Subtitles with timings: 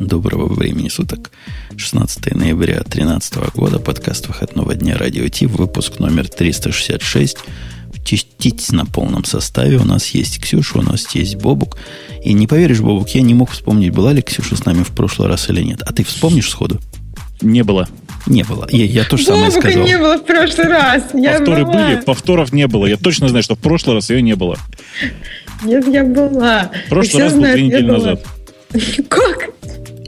[0.00, 1.30] Доброго времени суток.
[1.76, 3.78] 16 ноября 2013 года.
[3.78, 5.44] Подкаст выходного дня Радио Ти.
[5.44, 7.36] Выпуск номер 366.
[8.02, 9.76] Частиц на полном составе.
[9.76, 11.76] У нас есть Ксюша, у нас есть Бобук.
[12.24, 15.28] И не поверишь, Бобук, я не мог вспомнить, была ли Ксюша с нами в прошлый
[15.28, 15.82] раз или нет.
[15.84, 16.80] А ты вспомнишь сходу?
[17.42, 17.86] Не было.
[18.26, 18.66] Не было.
[18.70, 19.86] Я, я то же самое Бобука сказал.
[19.86, 21.02] не было в прошлый раз.
[21.12, 21.74] Я Повторы была.
[21.74, 22.86] были, повторов не было.
[22.86, 24.56] Я точно знаю, что в прошлый раз ее не было.
[25.62, 26.70] Нет, я была.
[26.86, 28.24] В прошлый раз был я недели назад.
[29.08, 29.50] Как?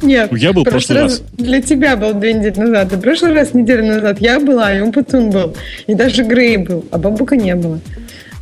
[0.02, 0.30] Нет.
[0.36, 1.22] Я был в прошлый раз.
[1.32, 2.92] Для тебя был две недели назад.
[2.92, 5.56] А в прошлый раз неделю назад я была, и Умпутун был.
[5.86, 6.84] И даже Грей был.
[6.90, 7.80] А Бабука не было.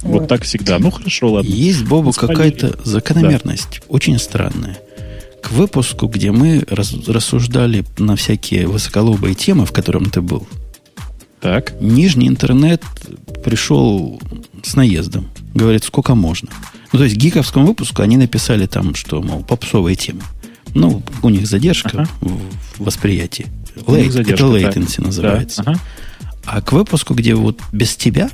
[0.02, 0.78] Вот так всегда.
[0.78, 1.48] Ну хорошо, ладно.
[1.48, 2.34] Есть, Бобу, Спалили.
[2.34, 4.78] какая-то закономерность, очень странная.
[5.42, 10.46] К выпуску, где мы раз- рассуждали на всякие высоколобые темы, в котором ты был,
[11.40, 11.72] Так.
[11.80, 12.82] Нижний интернет
[13.44, 14.20] пришел
[14.62, 15.28] с наездом.
[15.54, 16.50] Говорит, сколько можно.
[16.92, 20.20] Ну, то есть, гиковскому выпуску они написали там, что, мол, попсовые темы.
[20.74, 22.08] Ну, у них задержка Ага.
[22.20, 23.46] в восприятии.
[23.86, 25.62] У них Лейт- задержка, это latency называется.
[25.62, 25.80] Да, ага.
[26.44, 28.30] А к выпуску, где вот без тебя,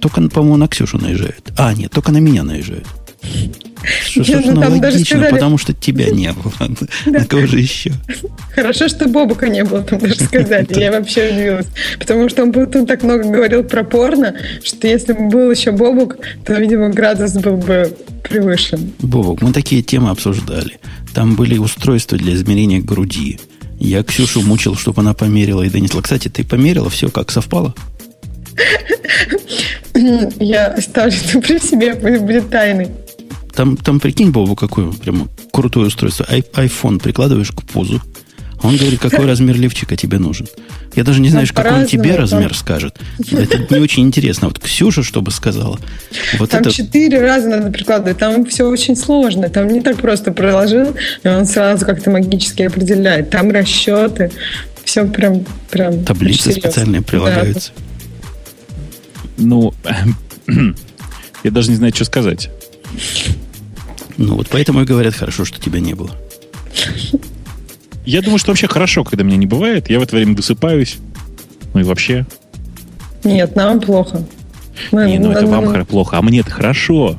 [0.00, 1.52] только, по-моему, на Ксюшу наезжают.
[1.56, 2.86] А, нет, только на меня наезжают.
[4.06, 6.52] Что, собственно, там даже сказали- потому что тебя не было.
[7.04, 7.92] На кого же еще?
[8.54, 10.66] Хорошо, что Бобука не было, там даже сказали.
[10.78, 11.66] Я вообще удивилась.
[11.98, 16.16] Потому что он Умпутун так много говорил про порно, что если бы был еще Бобук,
[16.46, 18.92] то, видимо, градус был бы превышен.
[19.00, 20.78] Бобок, мы такие темы обсуждали.
[21.12, 23.38] Там были устройства для измерения груди.
[23.78, 26.00] Я Ксюшу мучил, чтобы она померила и донесла.
[26.00, 27.74] Кстати, ты померила, все как совпало?
[30.40, 32.88] Я оставлю это при себе, будет тайной.
[33.54, 36.26] Там, там прикинь, Бобу, какое прямо крутое устройство.
[36.28, 38.02] Ай- айфон прикладываешь к пузу.
[38.62, 40.48] а Он говорит, какой размер лифчика тебе нужен.
[40.96, 43.00] Я даже не знаю, Там какой он тебе по-разному, размер там- скажет.
[43.30, 44.48] Это не очень интересно.
[44.48, 45.78] Вот Ксюша, чтобы сказала.
[46.38, 48.18] Вот Там это четыре раза надо прикладывать.
[48.18, 49.48] Там все очень сложно.
[49.48, 53.30] Там не так просто проложил, и он сразу как-то магически определяет.
[53.30, 54.30] Там расчеты.
[54.84, 57.06] Все прям, прям таблицы специальные Да.
[57.06, 57.72] прилагаются.
[59.36, 59.74] Ну,
[61.44, 62.50] я даже не знаю, что сказать.
[64.16, 66.10] Ну вот поэтому и говорят, хорошо, что тебя не было.
[68.04, 69.88] Я думаю, что вообще хорошо, когда меня не бывает.
[69.88, 70.98] Я в это время высыпаюсь.
[71.72, 72.26] Ну и вообще.
[73.24, 74.24] Нет, нам плохо.
[74.92, 77.16] Мы- Не, ну это ну, вам плохо, а мне-то хорошо.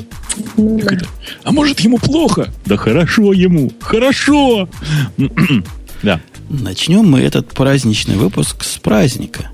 [0.57, 0.93] ну, да.
[0.93, 1.07] это?
[1.43, 2.49] А может, ему плохо?
[2.65, 3.71] Да хорошо ему.
[3.79, 4.69] Хорошо.
[6.03, 6.19] Да.
[6.49, 9.49] Начнем мы этот праздничный выпуск с праздника,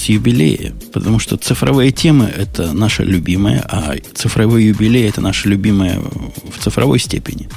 [0.00, 6.00] с юбилея, потому что цифровые темы– это наша любимая, а цифровой юбилей– это наша любимая
[6.00, 7.48] в цифровой степени.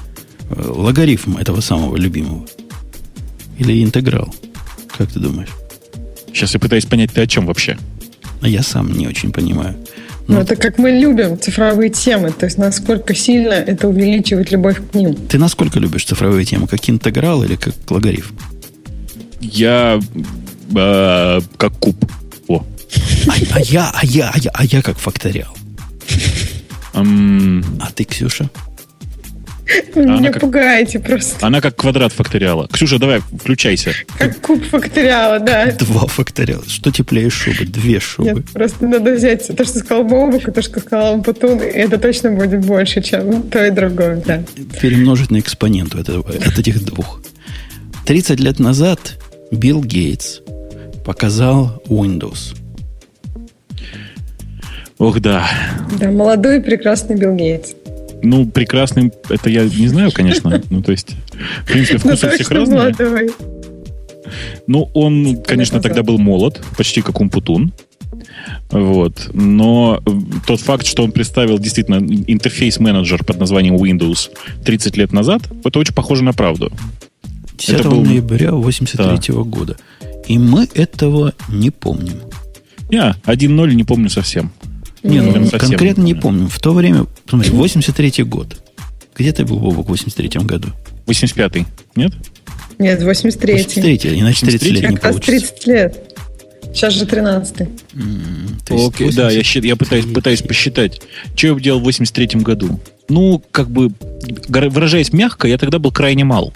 [0.49, 2.45] Логарифм этого самого любимого.
[3.57, 4.33] Или интеграл.
[4.97, 5.49] Как ты думаешь?
[6.27, 7.77] Сейчас я пытаюсь понять, ты о чем вообще.
[8.41, 9.75] А я сам не очень понимаю.
[10.27, 14.81] Ну, Ну, это как мы любим цифровые темы, то есть насколько сильно это увеличивает любовь
[14.91, 15.15] к ним.
[15.15, 16.67] ты насколько любишь цифровые темы?
[16.67, 18.35] Как интеграл или как логарифм?
[19.41, 19.99] Я
[20.75, 22.05] э, как куб.
[22.47, 22.65] О.
[23.27, 25.55] А, а я, а я, а я, а я как факториал.
[26.93, 28.49] М, А ты, Ксюша?
[29.95, 31.45] Вы она меня как- пугаете просто.
[31.45, 32.67] Она как квадрат факториала.
[32.71, 33.93] Ксюша, давай, включайся.
[34.19, 35.71] Как куб факториала, да.
[35.71, 36.63] Два факториала.
[36.67, 37.65] Что теплее шубы?
[37.65, 38.29] Две шубы.
[38.31, 41.97] Нет, просто надо взять то, что сказал Бобук, и то, что сказал Ампутун, и это
[41.97, 44.43] точно будет больше, чем то и другое, да.
[44.81, 47.21] перемножить на экспоненту этого, от этих двух.
[48.05, 49.17] 30 лет назад
[49.51, 50.41] Билл Гейтс
[51.05, 52.55] показал Windows.
[54.97, 55.47] Ох, да.
[55.99, 57.73] Да, молодой и прекрасный Билл Гейтс.
[58.21, 60.61] Ну, прекрасным, это я не знаю, конечно.
[60.69, 61.15] Ну, то есть,
[61.65, 62.79] в принципе, Ну, вкусы у всех разные.
[62.79, 63.31] молодой.
[64.67, 67.73] Ну, он, конечно, тогда был молод, почти как Умпутун.
[68.71, 69.29] Вот.
[69.33, 70.11] Но э,
[70.47, 74.29] тот факт, что он представил действительно интерфейс-менеджер под названием Windows
[74.63, 76.71] 30 лет назад, это очень похоже на правду.
[77.57, 79.75] 10 Это был- ноября 83 года.
[80.27, 82.21] И мы этого не помним.
[82.89, 84.51] Я 1.0 не помню совсем.
[85.03, 86.47] Не, ну, совсем конкретно не не помним.
[86.47, 88.55] В то время, смотри, 83 год.
[89.15, 90.69] Где ты был, Бобок, в 83 году?
[91.05, 91.65] 85-й,
[91.95, 92.13] нет?
[92.79, 93.53] Нет, 83-й.
[93.53, 95.53] 83 иначе 30 лет не Как раз получится.
[95.53, 96.09] 30 лет.
[96.73, 97.69] Сейчас же 13-й.
[97.93, 100.13] М, то есть Окей, да, я, я пытаюсь, 83.
[100.13, 101.01] пытаюсь посчитать,
[101.35, 102.79] что я делал в 83 году.
[103.09, 103.91] Ну, как бы,
[104.47, 106.53] выражаясь мягко, я тогда был крайне мал.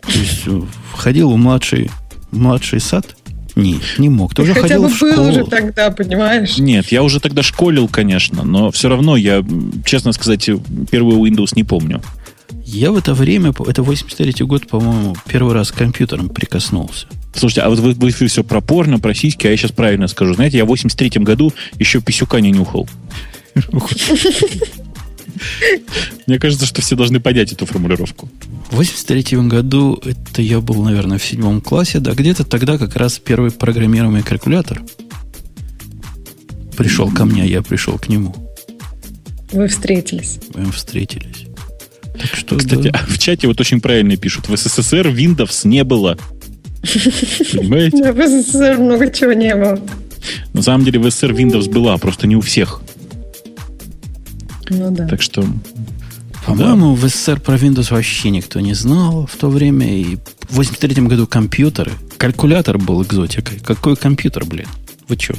[0.00, 0.62] То есть э,
[0.92, 1.90] входил в младший,
[2.32, 3.16] младший сад?
[3.54, 4.34] Не, не мог.
[4.34, 5.28] Ты уже Хотя ходил бы в был школу.
[5.28, 6.58] уже тогда, понимаешь?
[6.58, 9.44] Нет, я уже тогда школил, конечно, но все равно я,
[9.84, 10.48] честно сказать,
[10.90, 12.02] первый Windows не помню.
[12.64, 17.06] Я в это время, это 83 год, по-моему, первый раз к компьютерам прикоснулся.
[17.34, 20.34] Слушайте, а вот вы, вы все про порно, про сиськи, а я сейчас правильно скажу.
[20.34, 22.88] Знаете, я в 83 году еще писюка не нюхал.
[26.26, 28.28] Мне кажется, что все должны понять эту формулировку.
[28.70, 33.18] В 83 году, это я был, наверное, в седьмом классе, да, где-то тогда как раз
[33.18, 34.82] первый программируемый калькулятор
[36.76, 38.34] пришел ко мне, я пришел к нему.
[39.52, 40.38] Вы встретились.
[40.54, 41.46] Мы встретились.
[42.18, 43.00] Так что, Кстати, да.
[43.08, 44.48] в чате вот очень правильно пишут.
[44.48, 46.18] В СССР Windows не было.
[47.52, 47.98] Понимаете?
[48.02, 49.78] Да, в СССР много чего не было.
[50.52, 52.82] На самом деле в СССР Windows была, просто не у всех.
[54.72, 55.06] Ну да.
[55.06, 55.44] Так что
[56.46, 59.86] По-моему, в СССР про Windows вообще никто не знал в то время.
[59.86, 60.16] И
[60.48, 61.92] в 83 году компьютеры.
[62.16, 63.58] Калькулятор был экзотикой.
[63.60, 64.66] Какой компьютер, блин?
[65.08, 65.34] Вы что?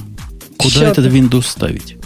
[0.57, 1.05] Куда Чё этот?
[1.07, 1.97] Windows ставить?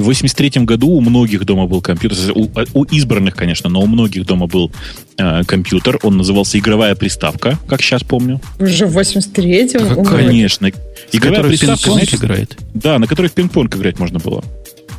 [0.00, 2.18] в 83 году у многих дома был компьютер.
[2.34, 4.70] У, у избранных, конечно, но у многих дома был
[5.16, 5.98] э, компьютер.
[6.02, 8.40] Он назывался игровая приставка, как сейчас помню.
[8.58, 9.88] Уже в 83-м.
[9.88, 9.96] Какая?
[9.96, 10.26] умер.
[10.26, 10.68] Конечно.
[10.68, 12.56] С Игровая приставка, пинг-понг знаете, играет.
[12.74, 14.44] да, на которой в пинг-понг играть можно было.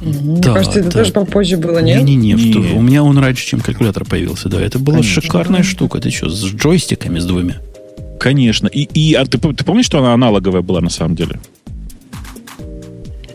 [0.01, 0.99] Мне Да, кажется, это да.
[0.99, 2.03] тоже попозже было, нет?
[2.03, 2.73] Не-не-не, Не.
[2.73, 4.59] у меня он раньше, чем калькулятор появился, да.
[4.59, 5.21] Это была Конечно.
[5.21, 5.99] шикарная штука.
[5.99, 7.57] Ты что, с джойстиками с двумя?
[8.19, 8.67] Конечно.
[8.67, 11.39] И, и а ты, ты помнишь, что она аналоговая была на самом деле?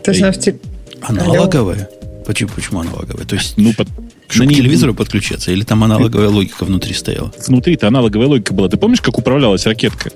[0.03, 0.57] То есть она в те-
[1.01, 1.89] Аналоговая?
[2.25, 3.25] Почему, почему аналоговая?
[3.25, 3.87] То есть, Ну, под,
[4.27, 5.51] чтобы на к телевизору подключаться?
[5.51, 7.31] Или там аналоговая логика внутри стояла?
[7.47, 8.67] Внутри-то аналоговая логика была.
[8.67, 10.11] Ты помнишь, как управлялась ракетка?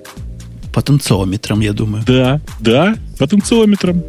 [0.74, 2.04] Потенциометром, я думаю.
[2.06, 4.04] Да, да, потенциометром.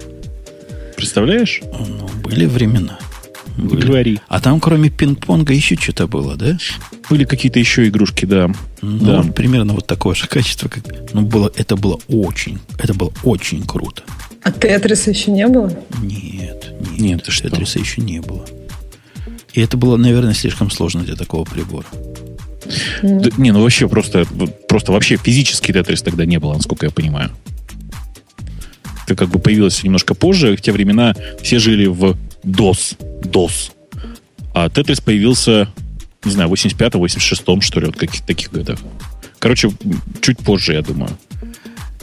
[1.02, 1.60] Представляешь?
[1.64, 2.96] Ну, были времена.
[3.56, 3.86] Были.
[3.86, 4.20] Говори.
[4.28, 6.56] А там, кроме пинг-понга, еще что-то было, да?
[7.10, 8.48] Были какие-то еще игрушки, да.
[8.82, 9.20] Ну, Да.
[9.22, 10.68] вот примерно вот такое же качество.
[10.68, 10.84] Как...
[11.12, 14.04] Ну, было, это было очень, это было очень круто.
[14.44, 15.76] А Тетриса еще не было?
[16.00, 17.50] Нет, нет, Нет, что?
[17.50, 18.46] Тетриса еще не было.
[19.54, 21.86] И это было, наверное, слишком сложно для такого прибора.
[23.02, 24.24] Да, не, ну вообще просто,
[24.68, 27.32] просто вообще физический тетрис тогда не было, насколько я понимаю.
[29.04, 30.56] Это как бы появилось немножко позже.
[30.56, 32.96] В те времена все жили в DOS.
[33.22, 33.72] DOS.
[34.54, 35.68] А тетрис появился,
[36.24, 38.78] не знаю, в 85-86, что ли, вот каких-то таких годах.
[39.38, 39.72] Короче,
[40.20, 41.10] чуть позже, я думаю.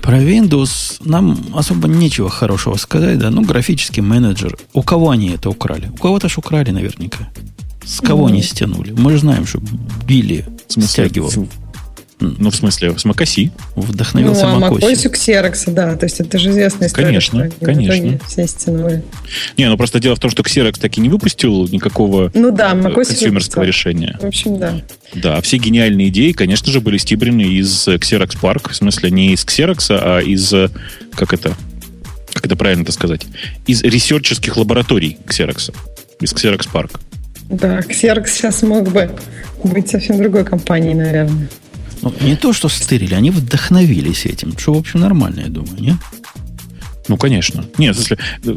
[0.02, 3.30] Про Windows нам особо нечего хорошего сказать, да.
[3.30, 4.58] Ну, графический менеджер.
[4.74, 5.90] У кого они это украли?
[5.94, 7.30] У кого-то ж украли наверняка.
[7.86, 8.92] С кого они стянули?
[8.92, 9.62] Мы же знаем, что
[10.08, 11.32] Билли стягивал,
[12.20, 13.52] ну, в смысле, с Макаси.
[13.76, 14.84] вдохновился ну, а Макоси.
[14.84, 15.96] Макоси у Ксерокса, да.
[15.96, 17.06] То есть это же известная история.
[17.08, 18.20] Конечно, конечно.
[18.28, 19.04] Все стянули.
[19.58, 22.72] Не, ну просто дело в том, что Xerox так и не выпустил никакого Ну да,
[22.72, 23.64] э, Макоси консюмерского выпустил.
[23.92, 24.18] решения.
[24.22, 24.82] В общем, да.
[25.14, 28.72] Да, а все гениальные идеи, конечно же, были стибрены из э, Xerox Park.
[28.72, 30.52] В смысле, не из Xerox, а из...
[30.54, 30.70] э,
[31.16, 31.54] Как это?
[32.34, 33.26] Как это правильно это сказать?
[33.66, 35.74] Из ресерческих лабораторий Xerox.
[36.20, 37.00] Из Xerox Park.
[37.50, 39.10] Да, Ксерокс сейчас мог бы
[39.64, 41.50] быть совсем другой компанией, наверное.
[42.02, 44.58] Ну, не то, что стырили, они вдохновились этим.
[44.58, 45.98] Что, в общем, нормально, я думаю, нет?
[47.10, 47.66] Ну, конечно.
[47.80, 48.56] Нет, смысле, э,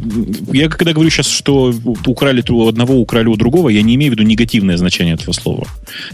[0.53, 1.73] я когда говорю сейчас, что
[2.05, 5.65] украли у одного, украли у другого, я не имею в виду негативное значение этого слова.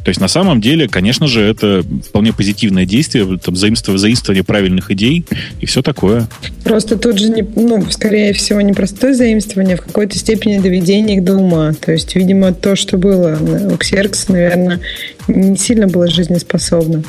[0.05, 4.89] То есть, на самом деле, конечно же, это вполне позитивное действие, там, заимствование, заимствование правильных
[4.89, 5.25] идей
[5.59, 6.29] и все такое.
[6.63, 11.17] Просто тут же, не, ну, скорее всего, не простое заимствование, а в какой-то степени доведение
[11.17, 11.73] их до ума.
[11.73, 13.37] То есть, видимо, то, что было
[13.69, 14.79] у Ксерокса, наверное,
[15.27, 17.03] не сильно было жизнеспособно.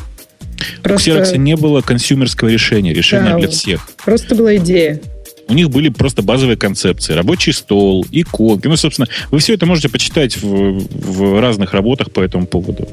[0.84, 3.88] У Xerox не было консюмерского решения, решения Да, для всех.
[4.04, 5.00] просто была идея.
[5.48, 7.12] У них были просто базовые концепции.
[7.12, 8.68] Рабочий стол, иконки.
[8.68, 12.88] Ну, собственно, вы все это можете почитать в, в разных работах по этому поводу.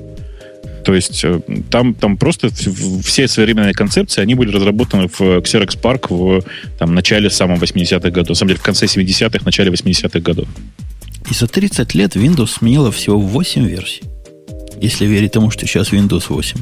[0.84, 2.50] То есть э, там, там просто
[3.04, 6.44] все современные концепции, они были разработаны в Xerox Park в
[6.80, 8.30] там, начале самого 80-х годов.
[8.30, 10.48] На самом деле в конце 70-х, начале 80-х годов.
[11.30, 14.04] И за 30 лет Windows сменила всего 8 версий.
[14.80, 16.58] Если верить тому, что сейчас Windows 8.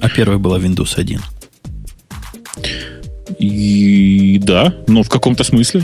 [0.00, 1.20] А первой была Windows 1.
[3.38, 5.82] И да, но в каком-то смысле.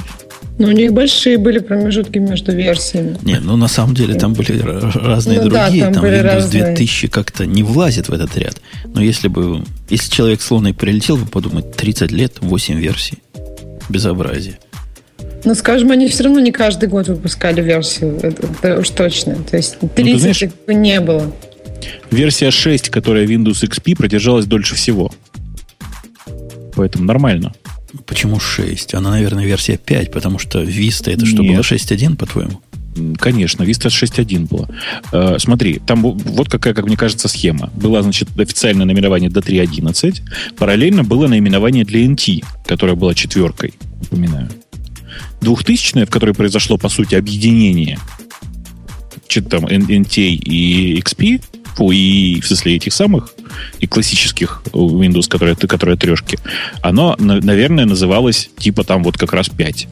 [0.59, 3.17] Но у них большие были промежутки между версиями.
[3.23, 5.85] Не, ну на самом деле там были разные Ну да, другие.
[5.85, 6.65] там там были Windows разные.
[6.65, 8.57] 2000 как-то не влазит в этот ряд.
[8.93, 13.19] Но если бы, если человек с Луной прилетел бы подумать, 30 лет, 8 версий.
[13.89, 14.59] Безобразие.
[15.45, 18.19] Но, скажем, они все равно не каждый год выпускали версию.
[18.21, 19.37] Это, это уж точно.
[19.49, 21.33] То есть 30 знаешь- как бы не было.
[22.11, 25.13] Версия 6, которая Windows XP, продержалась дольше всего.
[26.75, 27.55] Поэтому нормально.
[28.07, 28.95] Почему 6?
[28.95, 31.55] Она, наверное, версия 5, потому что Vista это что, Нет.
[31.55, 32.61] было 6.1, по-твоему?
[33.19, 34.69] Конечно, Vista 6.1 была.
[35.13, 37.71] Э, смотри, там вот какая, как мне кажется, схема.
[37.75, 40.21] Было, значит, официальное наименование до 3.11.
[40.57, 44.51] Параллельно было наименование для NT, которое было четверкой, напоминаю.
[45.41, 47.99] Двухтысячное, в которой произошло, по сути, объединение
[49.29, 51.43] что-то там NT и XP,
[51.91, 53.35] и в смысле этих самых,
[53.81, 56.39] и классических Windows, которые, которые трешки,
[56.83, 59.89] оно, на- наверное, называлось типа там вот как раз 5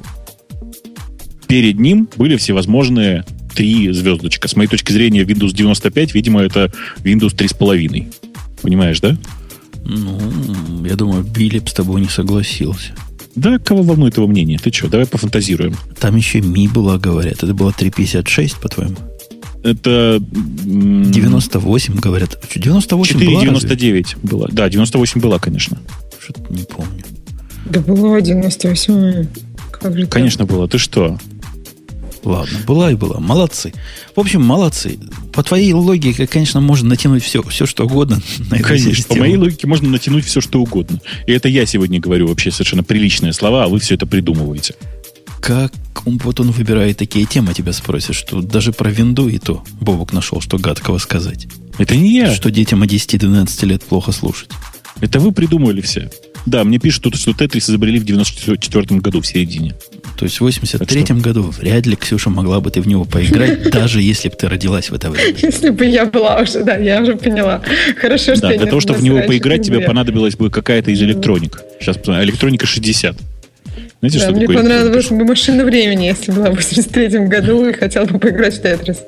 [1.49, 3.25] перед ним были всевозможные
[3.55, 4.49] 3 звездочка.
[4.49, 8.07] С моей точки зрения, Windows 95, видимо, это Windows 3,5.
[8.63, 9.17] Понимаешь, да?
[9.85, 12.93] Ну, я думаю, Билип с тобой не согласился.
[13.37, 14.59] Да, кого волнует его мнение?
[14.59, 15.77] Ты что, давай пофантазируем.
[16.01, 17.43] Там еще Ми была, говорят.
[17.43, 18.97] Это было 356, по-твоему?
[19.63, 20.21] Это...
[20.21, 22.39] 98, говорят.
[22.55, 24.49] 98 4,99 было.
[24.53, 25.79] Да, 98 была, конечно.
[26.21, 27.03] Что-то не помню.
[27.67, 29.27] Да было 98.
[29.73, 30.55] Как же Конечно, так?
[30.57, 30.69] было.
[30.69, 31.19] Ты что?
[32.25, 33.21] Ладно, была и была.
[33.21, 33.73] Молодцы.
[34.17, 34.99] В общем, молодцы.
[35.33, 38.21] По твоей логике, конечно, можно натянуть все, все что угодно
[38.51, 39.15] на Конечно, систему.
[39.15, 41.01] по моей логике можно натянуть все, что угодно.
[41.29, 44.75] И это я сегодня говорю вообще совершенно приличные слова, а вы все это придумываете.
[45.41, 45.73] Как
[46.05, 50.41] вот он выбирает такие темы, тебя спросят, что даже про винду и то Бобок нашел,
[50.41, 51.47] что гадкого сказать.
[51.79, 52.35] Это не я.
[52.35, 54.51] Что детям от 10-12 лет плохо слушать.
[55.01, 56.11] Это вы придумали все.
[56.47, 59.75] Да, мне пишут тут, что Тетрис изобрели в 94 году, в середине.
[60.17, 64.01] То есть в 83-м году вряд ли, Ксюша, могла бы ты в него поиграть, даже
[64.01, 65.37] если бы ты родилась в это время.
[65.43, 67.63] Если бы я была уже, да, я уже поняла.
[68.01, 71.61] Хорошо, что Да, для того, чтобы в него поиграть, тебе понадобилась бы какая-то из электроник.
[71.81, 72.25] Сейчас посмотрим.
[72.25, 73.17] Электроника 60.
[74.09, 78.05] Знаете, да, что мне понравилась бы машина времени, если была в 83-м году и хотела
[78.05, 78.99] бы поиграть в Тетрис.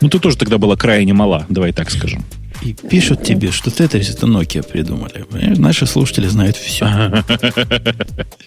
[0.00, 2.24] Ну, ты тоже тогда была крайне мала, давай так скажем.
[2.62, 5.24] И пишут тебе, что Тетрис это Nokia придумали.
[5.58, 6.86] Наши слушатели знают все.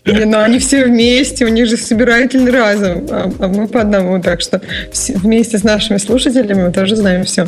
[0.06, 4.22] Не, ну они все вместе, у них же собирательный разум, а, а мы по одному,
[4.22, 4.62] так что
[5.16, 7.48] вместе с нашими слушателями мы тоже знаем все.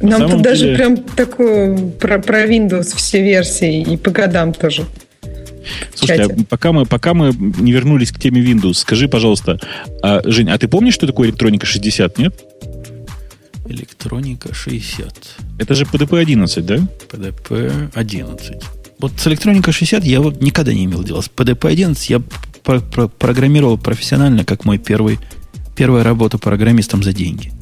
[0.00, 4.84] Нам тут даже прям такую про, про Windows все версии и по годам тоже.
[5.94, 9.60] Слушай, а пока мы, пока мы не вернулись к теме Windows, скажи, пожалуйста,
[10.02, 12.34] а, Жень, а ты помнишь, что такое электроника 60, нет?
[13.66, 15.36] Электроника 60.
[15.58, 16.76] Это же PDP-11, да?
[17.10, 18.62] PDP-11.
[18.98, 21.20] Вот с электроника 60 я вот никогда не имел дела.
[21.22, 22.22] С PDP-11 я
[22.62, 25.18] про про программировал профессионально, как мой первый,
[25.76, 27.52] первая работа программистом за деньги.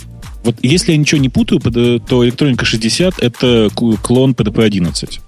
[0.43, 5.21] Вот если я ничего не путаю, то электроника 60 это клон PDP-11.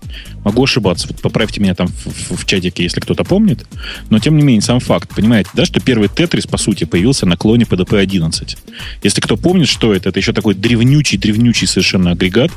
[0.45, 1.09] Могу ошибаться.
[1.09, 3.67] Вот поправьте меня там в, в, в чатике, если кто-то помнит.
[4.11, 5.11] Но, тем не менее, сам факт.
[5.15, 8.57] Понимаете, да, что первый Тетрис, по сути, появился на клоне PDP-11.
[9.03, 12.51] Если кто помнит, что это, это еще такой древнючий-древнючий совершенно агрегат.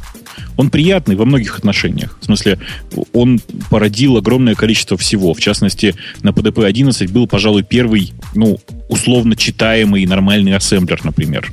[0.58, 2.18] Он приятный во многих отношениях.
[2.22, 2.60] В смысле,
[3.14, 5.34] он породил огромное количество всего.
[5.34, 8.60] В частности, на PDP-11 был, пожалуй, первый, ну,
[8.90, 11.52] условно читаемый нормальный ассемблер, например.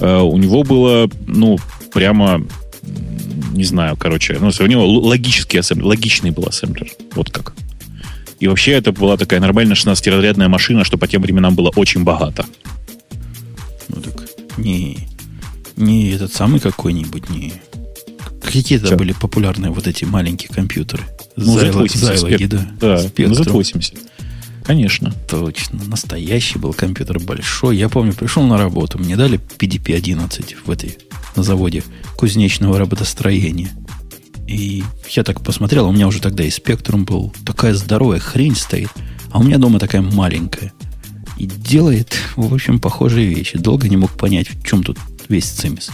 [0.00, 1.56] Uh, у него было, ну,
[1.92, 2.44] прямо
[3.54, 6.88] не знаю, короче, ну, у него логический ассемблер, логичный был ассемблер.
[7.14, 7.54] Вот как.
[8.40, 12.44] И вообще это была такая нормальная 16-разрядная машина, что по тем временам было очень богато.
[13.88, 15.08] Ну так, не,
[15.76, 17.52] не этот самый какой-нибудь, не...
[18.42, 21.02] Какие то были популярные вот эти маленькие компьютеры?
[21.36, 21.96] Ну, Зайло, Z80.
[21.96, 22.68] Зайлоги, да.
[22.80, 23.98] Да, ну, Z80.
[24.64, 25.12] Конечно.
[25.28, 25.82] Точно.
[25.84, 27.76] Настоящий был компьютер большой.
[27.76, 30.96] Я помню, пришел на работу, мне дали PDP-11 в этой,
[31.36, 31.82] на заводе
[32.16, 33.70] кузнечного работостроения.
[34.46, 37.32] И я так посмотрел, у меня уже тогда и спектрум был.
[37.46, 38.90] Такая здоровая хрень стоит,
[39.30, 40.72] а у меня дома такая маленькая.
[41.38, 43.58] И делает, в общем, похожие вещи.
[43.58, 44.98] Долго не мог понять, в чем тут
[45.28, 45.90] весь цимис.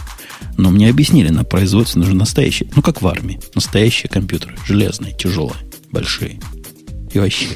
[0.57, 5.57] Но мне объяснили, на производстве нужны настоящие, ну как в армии, настоящие компьютеры, железные, тяжелые,
[5.91, 6.39] большие.
[7.13, 7.47] И вообще,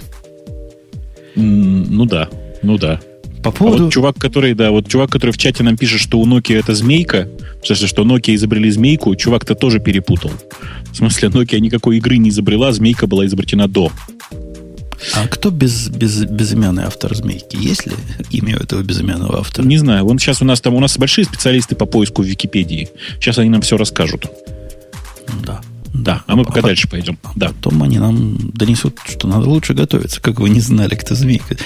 [1.35, 2.29] ну да,
[2.63, 3.01] ну да.
[3.45, 3.77] По поводу...
[3.77, 6.57] А вот чувак, который, да, вот чувак, который в чате нам пишет, что у Nokia
[6.57, 7.29] это змейка,
[7.61, 10.31] в смысле, что Nokia изобрели змейку, чувак-то тоже перепутал.
[10.91, 13.91] В смысле, Nokia никакой игры не изобрела, змейка была изобретена до.
[15.13, 17.55] А кто без, без, безымянный автор змейки?
[17.55, 17.93] Есть ли
[18.31, 19.67] имя этого безымянного автора?
[19.67, 20.05] Не знаю.
[20.05, 22.89] Вон сейчас у нас там у нас большие специалисты по поиску в Википедии.
[23.19, 24.25] Сейчас они нам все расскажут.
[25.45, 25.61] Да.
[26.03, 27.17] Да, а мы пока а, дальше пойдем.
[27.35, 27.47] Да.
[27.47, 31.57] Потом они нам донесут, что надо лучше готовиться, как вы не знали, кто змейка.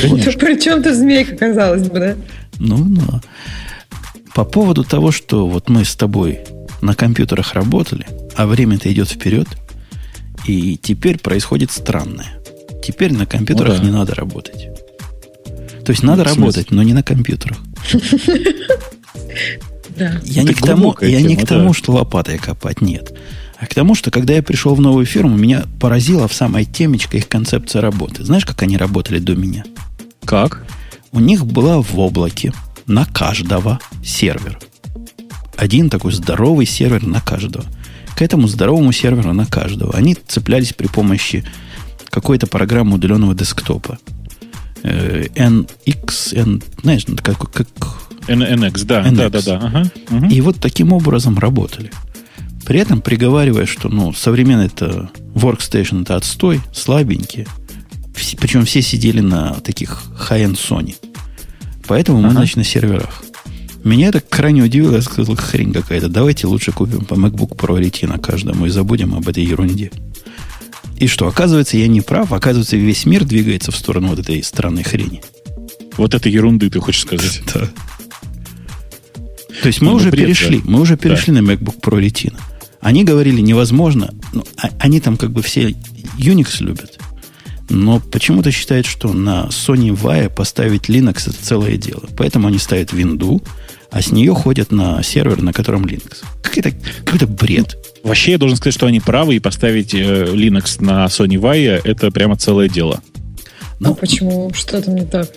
[0.00, 0.32] Конечно.
[0.32, 2.16] Да при чем-то змейка, казалось бы, да?
[2.58, 3.20] Ну, да.
[4.34, 6.40] По поводу того, что вот мы с тобой
[6.80, 9.48] на компьютерах работали, а время-то идет вперед,
[10.46, 12.38] и теперь происходит странное.
[12.82, 13.84] Теперь на компьютерах ну, да.
[13.84, 14.68] не надо работать.
[15.84, 17.58] То есть надо работать, но не на компьютерах.
[19.96, 20.20] Да.
[20.24, 23.14] Я не к тому, я не к тому, что лопатой копать, нет.
[23.58, 27.16] А к тому, что когда я пришел в новую фирму, меня поразила в самой темечко
[27.16, 28.24] их концепция работы.
[28.24, 29.64] Знаешь, как они работали до меня?
[30.24, 30.66] Как?
[31.12, 32.52] У них была в облаке
[32.86, 34.58] на каждого сервер.
[35.56, 37.64] Один такой здоровый сервер на каждого.
[38.16, 41.44] К этому здоровому серверу на каждого они цеплялись при помощи
[42.10, 43.98] какой-то программы удаленного десктопа.
[44.82, 45.66] NX,
[46.32, 47.68] э, N, знаешь, ну, как, как
[48.26, 49.16] NX, да, NX.
[49.16, 49.56] да, да, да.
[49.56, 49.90] Ага.
[50.10, 50.26] Угу.
[50.26, 51.90] И вот таким образом работали.
[52.66, 57.46] При этом приговаривая, что ну, современный это workstation это отстой, слабенький.
[58.38, 60.96] Причем все сидели на таких high-end Sony.
[61.86, 63.22] Поэтому мы, значит, на серверах.
[63.84, 64.96] Меня это крайне удивило.
[64.96, 66.08] Я сказал, хрень какая-то.
[66.08, 69.92] Давайте лучше купим по MacBook Pro Retina каждому и забудем об этой ерунде.
[70.96, 72.32] И что, оказывается, я не прав.
[72.32, 75.22] Оказывается, весь мир двигается в сторону вот этой странной хрени.
[75.96, 77.42] Вот этой ерунды, ты хочешь сказать.
[77.54, 77.68] Да.
[79.62, 80.64] То есть мы ну, уже бред, перешли, да.
[80.66, 81.40] мы уже перешли да.
[81.40, 82.38] на MacBook Pro Retina.
[82.86, 84.14] Они говорили, невозможно.
[84.32, 85.74] Ну, а, они там как бы все
[86.20, 87.00] Unix любят.
[87.68, 92.04] Но почему-то считают, что на Sony Vaio поставить Linux это целое дело.
[92.16, 93.42] Поэтому они ставят винду,
[93.90, 96.22] а с нее ходят на сервер, на котором Linux.
[96.40, 96.70] Какой-то,
[97.04, 97.76] какой-то бред.
[98.04, 102.12] Вообще, я должен сказать, что они правы, и поставить э, Linux на Sony Vaio это
[102.12, 103.00] прямо целое дело.
[103.80, 104.52] Ну, а почему?
[104.54, 105.28] Что там не так?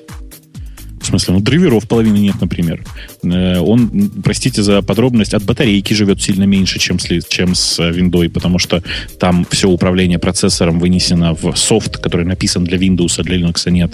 [1.02, 2.84] В смысле, ну, драйверов половины нет, например.
[3.24, 8.30] Э, он, простите за подробность, от батарейки живет сильно меньше, чем с, чем с Windows,
[8.30, 8.84] потому что
[9.20, 13.94] там все управление процессором вынесено в софт, который написан для Windows, а для Linux нет.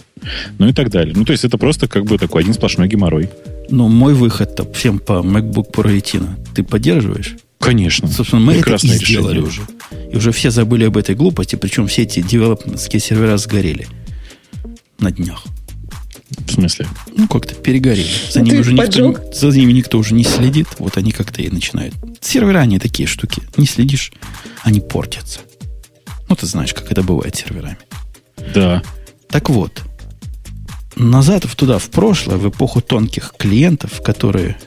[0.57, 1.13] Ну и так далее.
[1.15, 3.29] Ну, то есть это просто как бы такой один сплошной геморрой.
[3.69, 6.35] Ну, мой выход-то всем по MacBook Pro Retina.
[6.53, 7.35] Ты поддерживаешь?
[7.59, 8.07] Конечно.
[8.07, 9.50] Собственно, мы Прекрасное это и сделали решение.
[9.50, 10.12] уже.
[10.12, 13.88] И уже все забыли об этой глупости, причем все эти девелопментские сервера сгорели
[15.00, 15.43] на днях.
[16.47, 16.87] В смысле?
[17.15, 18.07] Ну, как-то перегорели.
[18.29, 20.67] За, ну, ними уже никто, за ними никто уже не следит.
[20.79, 21.95] Вот они как-то и начинают.
[22.21, 23.41] Сервера, они такие штуки.
[23.57, 24.11] Не следишь,
[24.61, 25.41] они портятся.
[26.29, 27.77] Ну, ты знаешь, как это бывает с серверами.
[28.53, 28.83] Да.
[29.29, 29.81] Так вот,
[30.95, 34.57] назад в туда, в прошлое, в эпоху тонких клиентов, которые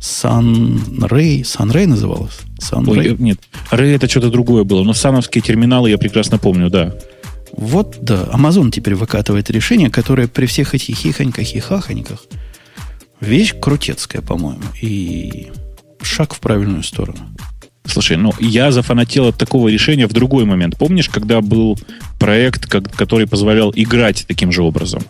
[0.00, 2.40] Sunray, Sunray называлось?
[2.58, 3.10] Sunray?
[3.10, 3.38] Ой, нет,
[3.70, 6.94] Ray это что-то другое было, но сановские терминалы я прекрасно помню, да.
[7.60, 12.24] Вот, да, Amazon теперь выкатывает решение, которое при всех этих хихоньках и хахоньках
[13.20, 15.52] вещь крутецкая, по-моему, и
[16.00, 17.18] шаг в правильную сторону.
[17.84, 20.78] Слушай, ну я зафанател от такого решения в другой момент.
[20.78, 21.78] Помнишь, когда был
[22.18, 25.02] проект, который позволял играть таким же образом?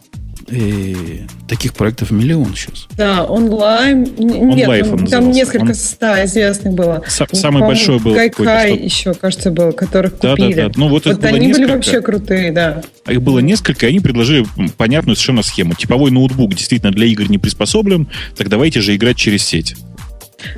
[0.50, 2.88] И таких проектов миллион сейчас.
[2.96, 4.02] Да, онлайн.
[4.18, 7.02] Нет, он, там несколько ста известных было.
[7.06, 8.14] С, самый большой был.
[8.14, 10.54] Кайкай еще, кажется, был, которых да, купили.
[10.54, 10.72] Да, да.
[10.76, 11.62] Ну, вот, вот они несколько.
[11.62, 12.82] были вообще крутые, да.
[13.04, 14.44] А их было несколько, и они предложили
[14.76, 15.74] понятную совершенно схему.
[15.74, 19.76] Типовой ноутбук действительно для игр не приспособлен, так давайте же играть через сеть.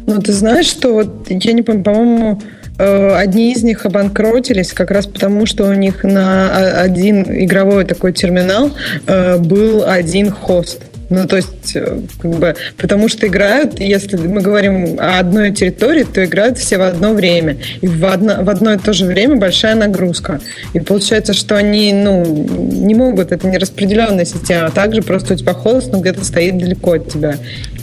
[0.07, 2.42] Ну, ты знаешь, что вот, я не помню, по-моему,
[2.78, 8.70] одни из них обанкротились как раз потому, что у них на один игровой такой терминал
[9.06, 10.80] э, был один хост.
[11.12, 16.04] Ну, то есть, э, как бы, потому что играют, если мы говорим о одной территории,
[16.04, 17.58] то играют все в одно время.
[17.82, 20.40] И в одно, в одно и то же время большая нагрузка.
[20.72, 25.37] И получается, что они, ну, не могут, это не распределенная система, а также просто у
[25.37, 27.37] тебя холст, но где-то стоит далеко от тебя.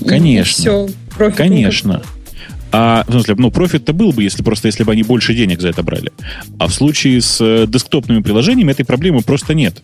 [0.08, 0.62] Конечно.
[0.62, 0.90] И все,
[1.36, 1.92] Конечно.
[1.92, 2.19] Никак.
[2.72, 5.70] А, в смысле, ну, профит-то был бы, если просто если бы они больше денег за
[5.70, 6.12] это брали.
[6.60, 9.82] А в случае с э, десктопными приложениями этой проблемы просто нет.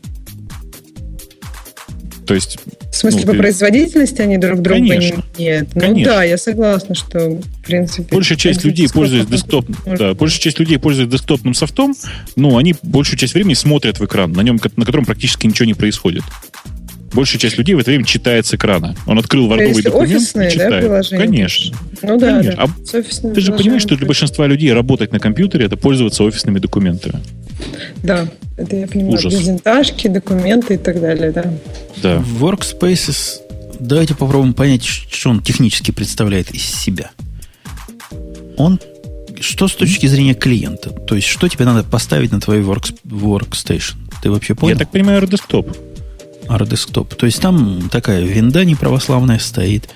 [2.27, 2.57] То есть...
[2.91, 3.37] В смысле, ну, по ты...
[3.39, 5.23] производительности они друг друга Конечно.
[5.37, 5.67] нет?
[5.75, 6.13] Ну Конечно.
[6.13, 8.15] да, я согласна, что в принципе...
[8.15, 9.65] Большая часть людей пользуется десктоп...
[9.85, 11.95] Да, большая часть людей пользуется десктопным софтом,
[12.35, 15.73] но они большую часть времени смотрят в экран, на нем, на котором практически ничего не
[15.73, 16.23] происходит
[17.13, 18.95] большая часть людей в это время читает с экрана.
[19.05, 20.89] Он открыл вардовый документ офисные, и читает.
[20.89, 21.77] Да, Конечно.
[22.01, 22.55] Ну да, Конечно.
[22.55, 22.63] да.
[22.63, 27.21] А ты же понимаешь, что для большинства людей работать на компьютере это пользоваться офисными документами.
[28.03, 29.15] Да, это я понимаю.
[29.15, 29.33] Ужас.
[29.33, 31.53] Презентажки, документы и так далее, да.
[32.01, 32.23] Да.
[32.39, 33.41] Workspaces,
[33.79, 37.11] давайте попробуем понять, что он технически представляет из себя.
[38.57, 38.79] Он
[39.41, 40.89] что с точки зрения клиента?
[40.89, 43.95] То есть, что тебе надо поставить на твой work, workstation?
[44.21, 44.73] Ты вообще понял?
[44.73, 45.75] Я так понимаю, десктоп.
[46.47, 47.15] R-Desktop.
[47.15, 49.89] То есть там такая винда неправославная стоит.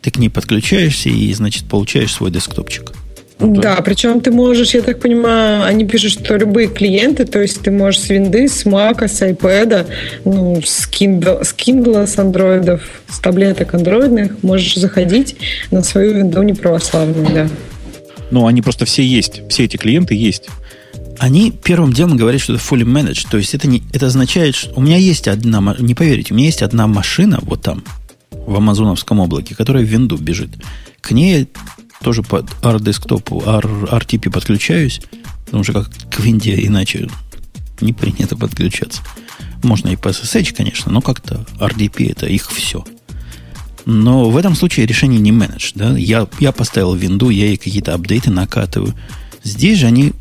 [0.00, 2.92] Ты к ней подключаешься и, значит, получаешь свой десктопчик.
[3.40, 3.76] Ну, да.
[3.84, 8.00] причем ты можешь, я так понимаю, они пишут, что любые клиенты, то есть ты можешь
[8.00, 9.86] с винды, с Mac, с iPad,
[10.24, 15.36] ну, с Kindle, с, Kindle, с андроидов, с таблеток андроидных, можешь заходить
[15.72, 17.48] на свою винду неправославную, да.
[18.30, 20.48] Ну, они просто все есть, все эти клиенты есть
[21.18, 23.28] они первым делом говорят, что это fully managed.
[23.30, 26.46] То есть это, не, это означает, что у меня есть одна, не поверите, у меня
[26.46, 27.84] есть одна машина вот там,
[28.30, 30.50] в амазоновском облаке, которая в винду бежит.
[31.00, 31.48] К ней
[32.02, 35.00] тоже под R-десктопу, RTP подключаюсь,
[35.46, 37.08] потому что как к винде иначе
[37.80, 39.02] не принято подключаться.
[39.62, 42.84] Можно и по SSH, конечно, но как-то RDP это их все.
[43.86, 45.72] Но в этом случае решение не менедж.
[45.74, 45.96] Да?
[45.96, 48.94] Я, я поставил винду, я ей какие-то апдейты накатываю.
[49.42, 50.12] Здесь же они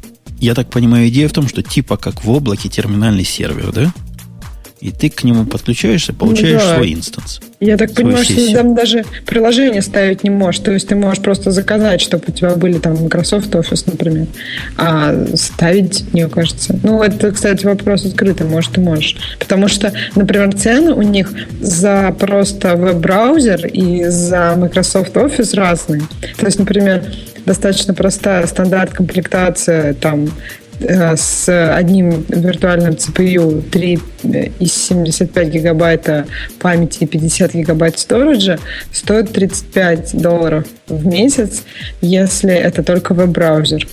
[0.43, 3.93] я так понимаю, идея в том, что типа как в облаке терминальный сервер, да?
[4.83, 6.75] И ты к нему подключаешься, получаешь Ну да.
[6.75, 7.39] свой инстанс.
[7.61, 8.49] Я так понимаю, что сессию.
[8.49, 10.59] ты там даже приложение ставить не можешь.
[10.59, 14.27] То есть ты можешь просто заказать, чтобы у тебя были там Microsoft Office, например.
[14.77, 16.77] А ставить, мне кажется.
[16.83, 18.45] Ну, это, кстати, вопрос открытый.
[18.45, 19.15] Может, ты можешь.
[19.39, 26.01] Потому что, например, цены у них за просто веб-браузер и за Microsoft Office разные.
[26.37, 27.05] То есть, например,
[27.45, 30.29] достаточно простая стандарт комплектация там
[30.83, 33.99] с одним виртуальным CPU 3
[34.59, 36.25] из 75 гигабайта
[36.59, 38.59] памяти и 50 гигабайт сториджа
[38.91, 41.63] стоит 35 долларов в месяц,
[42.01, 43.87] если это только веб-браузер.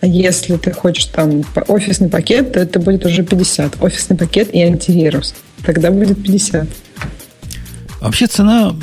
[0.00, 3.82] А если ты хочешь там офисный пакет, то это будет уже 50.
[3.82, 5.34] Офисный пакет и антивирус.
[5.64, 6.66] Тогда будет 50.
[8.00, 8.74] Вообще цена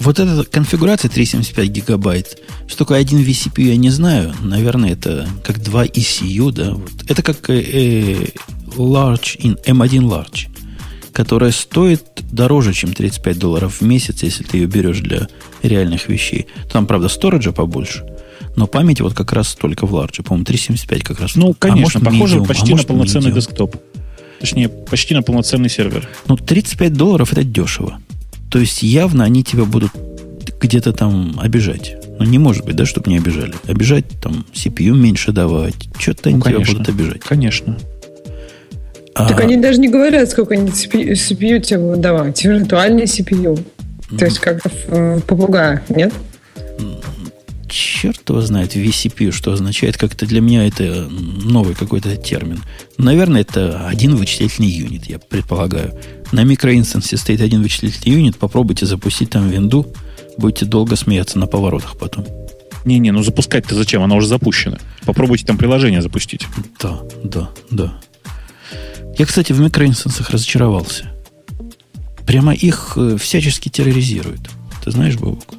[0.00, 4.34] вот эта конфигурация 375 гигабайт, что такое один vCPU, я не знаю.
[4.42, 6.74] Наверное, это как два ECU, да.
[6.74, 6.90] Вот.
[7.08, 8.26] Это как э, э,
[8.76, 10.48] large in, M1 Large,
[11.12, 15.28] которая стоит дороже, чем 35 долларов в месяц, если ты ее берешь для
[15.62, 16.46] реальных вещей.
[16.70, 18.04] Там, правда, сториджа побольше,
[18.56, 20.22] но памяти вот как раз только в Large.
[20.22, 21.34] По-моему, 375 как раз.
[21.34, 23.34] Ну, А конечно, может, похоже medium, а почти на может, полноценный medium.
[23.34, 23.76] десктоп.
[24.40, 26.08] Точнее, почти на полноценный сервер.
[26.28, 28.00] Ну, 35 долларов это дешево.
[28.50, 29.90] То есть явно они тебя будут
[30.60, 31.96] где-то там обижать.
[32.18, 33.54] Ну, не может быть, да, чтобы не обижали.
[33.66, 35.88] Обижать там CPU меньше давать.
[35.98, 36.74] Что-то они Ну, тебя конечно.
[36.74, 37.20] будут обижать.
[37.20, 37.78] Конечно.
[39.14, 42.42] А, Так они даже не говорят, сколько они CPU, CPU тебе будут давать.
[42.44, 43.60] Виртуальный CPU.
[44.18, 46.12] То есть как-то в, в попугаях, нет?
[47.68, 49.96] Черт его знает vCPU, что означает.
[49.96, 52.62] Как-то для меня это новый какой-то термин.
[52.96, 55.98] Наверное, это один вычислительный юнит, я предполагаю.
[56.32, 58.36] На микроинстансе стоит один вычислительный юнит.
[58.36, 59.86] Попробуйте запустить там винду.
[60.36, 62.26] Будете долго смеяться на поворотах потом.
[62.84, 64.02] Не-не, ну запускать-то зачем?
[64.02, 64.78] Она уже запущена.
[65.04, 66.46] Попробуйте там приложение запустить.
[66.80, 68.00] Да, да, да.
[69.18, 71.10] Я, кстати, в микроинстансах разочаровался.
[72.26, 74.50] Прямо их э, всячески терроризируют.
[74.84, 75.57] Ты знаешь, Бобок?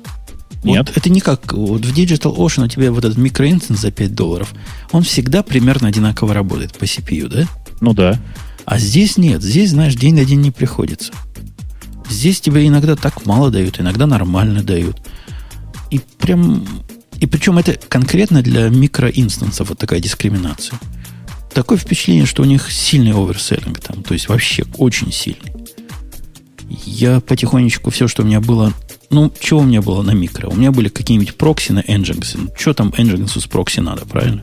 [0.63, 0.87] Нет.
[0.87, 4.13] Вот это не как вот в Digital Ocean у тебя вот этот микроинстанс за 5
[4.13, 4.53] долларов,
[4.91, 7.47] он всегда примерно одинаково работает по CPU, да?
[7.79, 8.19] Ну да.
[8.65, 9.41] А здесь нет.
[9.41, 11.13] Здесь, знаешь, день на день не приходится.
[12.09, 14.97] Здесь тебе иногда так мало дают, иногда нормально дают.
[15.91, 16.67] И прям...
[17.19, 20.79] И причем это конкретно для микроинстансов вот такая дискриминация.
[21.53, 24.03] Такое впечатление, что у них сильный оверселлинг там.
[24.03, 25.53] То есть вообще очень сильный.
[26.85, 28.73] Я потихонечку все, что у меня было...
[29.09, 30.47] Ну, что у меня было на микро?
[30.47, 32.31] У меня были какие-нибудь прокси на Nginx.
[32.35, 34.41] Ну, что там Nginx с прокси надо, правильно?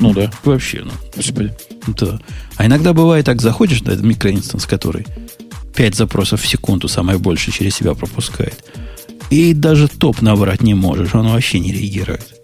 [0.00, 0.30] Ну да.
[0.42, 1.54] Вообще, ну, Господи.
[1.86, 2.18] да.
[2.56, 5.06] А иногда бывает так, заходишь на этот микроинстанс, который
[5.76, 8.64] 5 запросов в секунду самое больше через себя пропускает.
[9.30, 12.34] И даже топ набрать не можешь, он вообще не реагирует.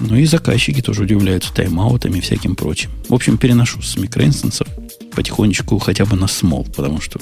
[0.00, 2.88] Ну и заказчики тоже удивляются тайм-аутами и всяким прочим.
[3.08, 4.68] В общем, переношу с микроинстансов
[5.12, 7.18] потихонечку хотя бы на small, потому что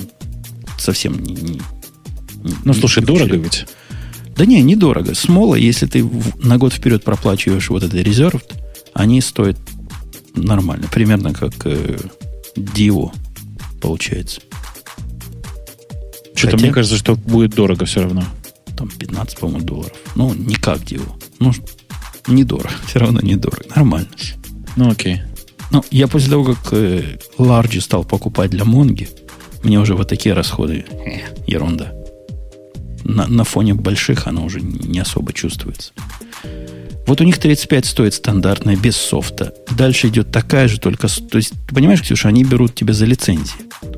[0.78, 1.34] совсем не...
[1.34, 1.60] не-
[2.44, 3.66] не- Ну, слушай, не дорого ведь.
[4.36, 5.14] Да не, недорого.
[5.14, 6.04] Смола, если ты
[6.38, 8.42] на год вперед проплачиваешь вот это резерв,
[8.92, 9.56] они стоят
[10.34, 10.88] нормально.
[10.92, 11.98] Примерно как э,
[12.56, 13.10] Dio
[13.80, 14.40] получается.
[16.34, 18.24] Что-то Хотя- мне кажется, что будет дорого все равно.
[18.76, 19.92] Там 15, по-моему, долларов.
[20.16, 21.02] Ну, не как Dio.
[21.38, 21.52] Ну,
[22.28, 22.70] недорого.
[22.86, 23.62] Все равно недорого.
[23.74, 24.08] Нормально.
[24.76, 25.22] Ну окей.
[25.70, 29.08] Ну, я после того, как э, Large стал покупать для Монги,
[29.66, 31.92] мне уже вот такие расходы э, ерунда.
[33.05, 35.92] На, на фоне больших оно уже не особо чувствуется.
[37.07, 39.55] Вот у них 35 стоит стандартная, без софта.
[39.76, 41.07] Дальше идет такая же, только...
[41.07, 43.55] То есть, ты понимаешь, Ксюша, они берут тебя за лицензии.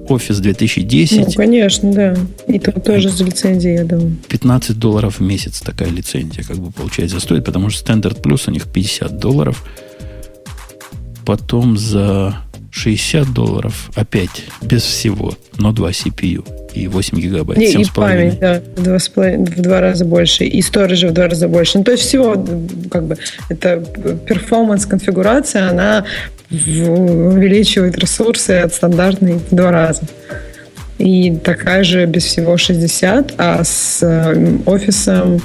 [0.09, 2.17] Office 2010, Ну, конечно, да.
[2.47, 4.17] И тут тоже за лицензией, я думаю.
[4.29, 8.51] 15 долларов в месяц такая лицензия, как бы получается, стоит, потому что Standard Plus у
[8.51, 9.65] них 50 долларов.
[11.25, 12.37] Потом за
[12.79, 17.59] 60 долларов опять без всего, но 2 CPU и 8 гигабайт.
[17.61, 17.95] И 7,5.
[17.95, 21.79] память, да, в два, в два раза больше, и сториджа в два раза больше.
[21.79, 22.35] Ну, то есть всего,
[22.91, 23.17] как бы,
[23.49, 23.83] это
[24.27, 26.05] перформанс-конфигурация, она
[26.51, 30.03] увеличивает ресурсы от стандартной в два раза.
[30.99, 35.41] И такая же без всего 60, а с э, офисом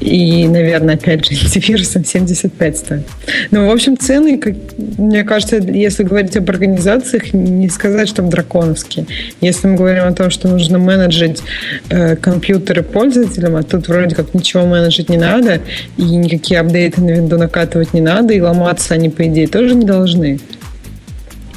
[0.00, 3.06] и, наверное, опять же, антивирусом 75 стоит.
[3.50, 4.54] Ну, в общем, цены, как,
[4.96, 9.06] мне кажется, если говорить об организациях, не сказать, что драконовские.
[9.40, 11.42] Если мы говорим о том, что нужно менеджить
[11.88, 15.62] э, компьютеры пользователям, а тут вроде как ничего менеджить не надо,
[15.96, 19.84] и никакие апдейты на винду накатывать не надо, и ломаться они, по идее, тоже не
[19.84, 20.38] должны,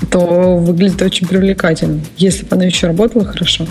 [0.09, 2.01] то выглядит очень привлекательно.
[2.17, 3.67] Если бы она еще работала хорошо.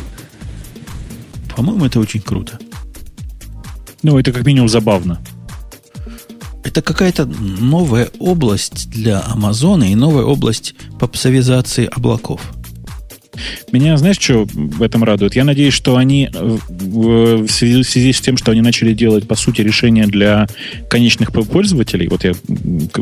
[1.57, 2.59] По-моему, это очень круто.
[4.03, 5.21] Ну, это как минимум забавно.
[6.65, 12.41] это какая-то новая область для Амазона и новая область попсовизации облаков.
[13.73, 15.37] Меня, знаешь, что в этом радует?
[15.37, 19.61] Я надеюсь, что они э, в связи, с тем, что они начали делать, по сути,
[19.61, 20.49] решения для
[20.89, 22.33] конечных пользователей, вот я,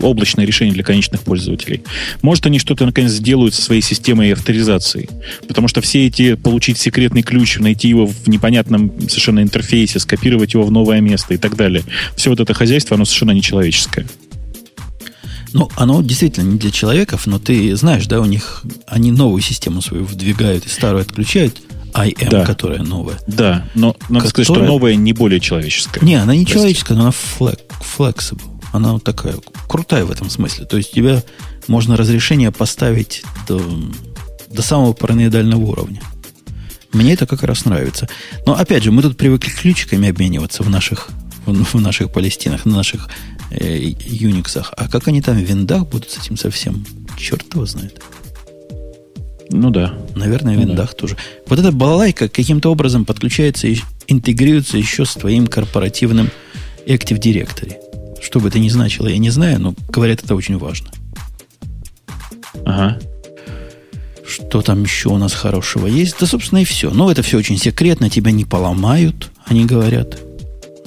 [0.03, 1.83] облачное решение для конечных пользователей,
[2.23, 5.09] может, они что-то, наконец, сделают со своей системой авторизации.
[5.47, 10.65] Потому что все эти, получить секретный ключ, найти его в непонятном совершенно интерфейсе, скопировать его
[10.65, 11.83] в новое место и так далее,
[12.17, 14.07] все вот это хозяйство, оно совершенно нечеловеческое.
[15.53, 19.81] Ну, оно действительно не для человеков, но ты знаешь, да, у них они новую систему
[19.81, 21.63] свою вдвигают и старую отключают,
[21.95, 22.45] IM, да.
[22.45, 23.19] которая новая.
[23.27, 24.29] Да, но надо которая...
[24.29, 26.05] сказать, что новая не более человеческая.
[26.05, 26.53] Не, она не Простите.
[26.53, 28.43] человеческая, но она флек, flexible.
[28.73, 30.67] Она вот такая крутая в этом смысле.
[30.67, 31.23] То есть тебя
[31.67, 33.63] можно разрешение поставить до,
[34.51, 36.03] до самого параноидального уровня.
[36.93, 38.09] Мне это как раз нравится.
[38.47, 41.09] Но опять же, мы тут привыкли ключиками обмениваться в наших,
[41.47, 43.09] в, в наших Палестинах, на наших
[43.51, 44.65] э, Unix.
[44.77, 46.85] А как они там в виндах будут с этим совсем?
[47.17, 48.01] Черт его знает.
[49.51, 49.95] Ну да.
[50.15, 50.97] Наверное, в ну, виндах да.
[50.97, 51.17] тоже.
[51.47, 56.31] Вот эта балалайка каким-то образом подключается и интегрируется еще с твоим корпоративным
[56.87, 57.77] Active Directory.
[58.21, 60.91] Что бы это ни значило, я не знаю, но говорят, это очень важно.
[62.65, 62.99] Ага.
[64.27, 66.17] Что там еще у нас хорошего есть?
[66.21, 66.91] Да, собственно, и все.
[66.91, 70.19] Но это все очень секретно, тебя не поломают, они говорят.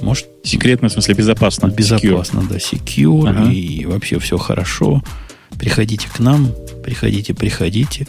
[0.01, 1.67] Может, секретно, в смысле, безопасно.
[1.67, 2.49] Безопасно, secure.
[2.49, 3.51] да, secure, ага.
[3.51, 5.03] и вообще все хорошо.
[5.57, 6.51] Приходите к нам,
[6.83, 8.07] приходите, приходите.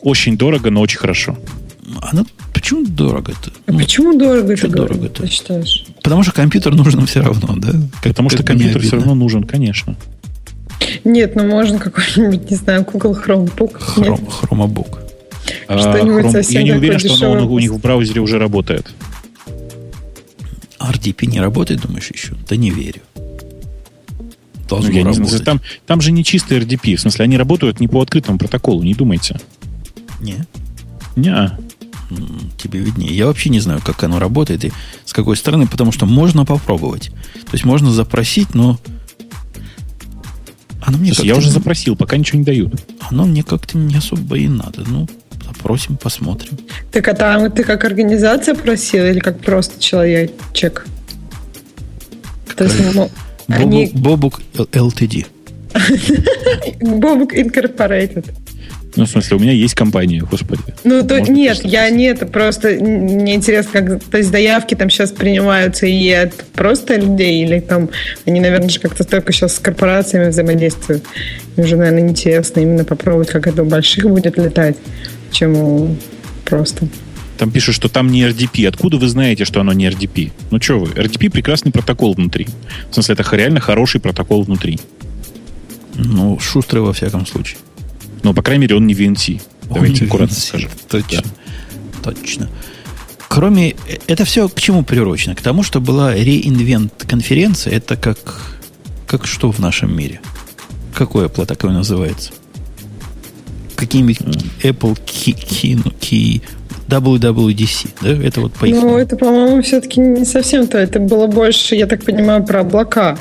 [0.00, 1.36] Очень дорого, но очень хорошо.
[2.00, 2.24] Она
[2.54, 3.50] почему дорого-то?
[3.66, 5.22] А ну, почему дорого ты дорого-то?
[5.22, 5.86] Ты считаешь?
[6.02, 7.72] Потому что компьютер нужен все равно, да?
[8.02, 9.96] Как, Потому что компьютер все равно нужен, конечно.
[11.04, 13.80] Нет, ну можно какой-нибудь, не знаю, Google Chromebook.
[13.96, 14.98] Chrome, Chromebook.
[15.64, 18.86] Что-нибудь а, совсем Я не уверен, что оно у них в браузере уже работает.
[20.80, 22.34] RDP не работает, думаешь, еще?
[22.48, 23.02] Да не верю.
[24.68, 25.22] Должно ну, я работать.
[25.24, 26.96] Не знаю, там, там же не чистый RDP.
[26.96, 29.40] В смысле, они работают не по открытому протоколу, не думайте.
[30.20, 30.46] Не.
[31.16, 31.58] Не.
[32.56, 33.14] Тебе виднее.
[33.14, 34.72] Я вообще не знаю, как оно работает и
[35.04, 37.10] с какой стороны, потому что можно попробовать.
[37.34, 38.78] То есть можно запросить, но
[40.80, 42.82] оно мне я уже запросил, пока ничего не дают.
[43.10, 44.84] Оно мне как-то не особо и надо.
[44.86, 45.08] Ну,
[45.48, 46.58] запросим, посмотрим.
[46.92, 50.86] Так а там ты как организация просил или как просто человечек?
[52.56, 53.10] То есть, ну,
[53.48, 53.90] они...
[53.94, 55.26] Бобук LTD.
[56.80, 58.24] Бобук Incorporated.
[58.96, 60.62] Ну, в смысле, у меня есть компания, господи.
[60.82, 65.12] Ну, то нет, я не это, просто мне интересно, как, то есть заявки там сейчас
[65.12, 67.90] принимаются и от просто людей, или там
[68.26, 71.04] они, наверное, же как-то только сейчас с корпорациями взаимодействуют.
[71.56, 74.76] Мне уже, наверное, интересно именно попробовать, как это у больших будет летать,
[75.30, 75.96] чем у
[76.44, 76.88] просто.
[77.38, 78.66] Там пишут, что там не RDP.
[78.66, 80.32] Откуда вы знаете, что оно не RDP?
[80.50, 82.48] Ну что вы, RDP прекрасный протокол внутри.
[82.90, 84.78] В смысле, это реально хороший протокол внутри.
[85.94, 87.58] Ну, шустрый во всяком случае.
[88.22, 89.40] Но, по крайней мере, он не VNC.
[89.72, 90.70] Давайте аккуратно скажем.
[90.88, 91.22] Точно.
[92.02, 92.12] Да.
[92.12, 92.48] Точно.
[93.28, 93.76] Кроме...
[94.06, 95.34] Это все к чему приурочено?
[95.34, 97.74] К тому, что была реинвент конференция.
[97.74, 98.56] Это как...
[99.06, 100.20] Как что в нашем мире?
[100.94, 102.32] Какое такое называется?
[103.78, 104.18] Какие-нибудь
[104.62, 106.42] Apple Key, Key, Key
[106.88, 108.26] WWDC, да?
[108.26, 110.78] Это вот по Ну, это, по-моему, все-таки не совсем то.
[110.78, 113.16] Это было больше, я так понимаю, про облака.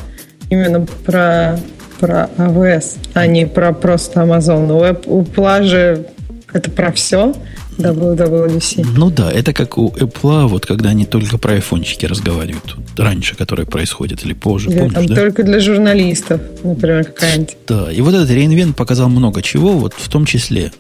[0.50, 1.60] Именно про
[2.00, 4.72] про AWS, а не про просто Amazon.
[5.06, 6.06] У, у плажи
[6.54, 7.34] это про все.
[7.78, 8.88] WWDC.
[8.96, 12.76] Ну да, это как у Apple, вот когда они только про айфончики разговаривают.
[12.98, 15.16] Раньше, которые происходят, или позже, или помнишь, там да?
[15.16, 17.58] только для журналистов, например, какая-нибудь.
[17.68, 20.72] Да, и вот этот реинвент показал много чего, вот в том числе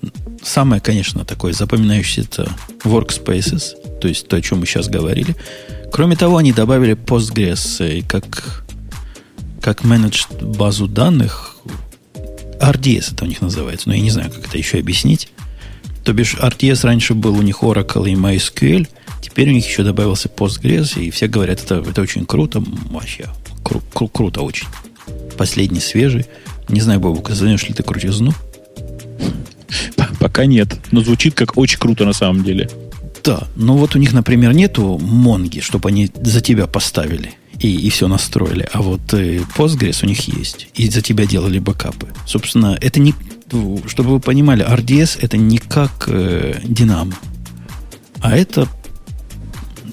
[0.43, 2.49] самое, конечно, такое запоминающееся это
[2.83, 5.35] Workspaces, то есть то, о чем мы сейчас говорили.
[5.91, 8.65] Кроме того, они добавили Postgres как
[9.61, 11.57] как менедж базу данных,
[12.61, 15.29] RDS это у них называется, но я не знаю, как это еще объяснить.
[16.07, 18.87] То бишь, RDS раньше был у них Oracle и MySQL,
[19.21, 23.27] теперь у них еще добавился Postgres, и все говорят, это, это очень круто, вообще,
[23.61, 24.67] кру, кру, круто очень.
[25.37, 26.25] Последний, свежий.
[26.69, 28.33] Не знаю, Бобук, займешь ли ты крутизну?
[30.21, 32.69] Пока нет, но звучит как очень круто на самом деле.
[33.21, 37.89] Да, но вот у них, например, нету Монги, чтобы они за тебя поставили и, и
[37.89, 38.69] все настроили.
[38.71, 40.69] А вот э, Postgres у них есть.
[40.75, 42.07] И за тебя делали бэкапы.
[42.25, 43.13] Собственно, это не...
[43.49, 47.13] Чтобы вы понимали, RDS это не как э, Dynamo.
[48.19, 48.67] А это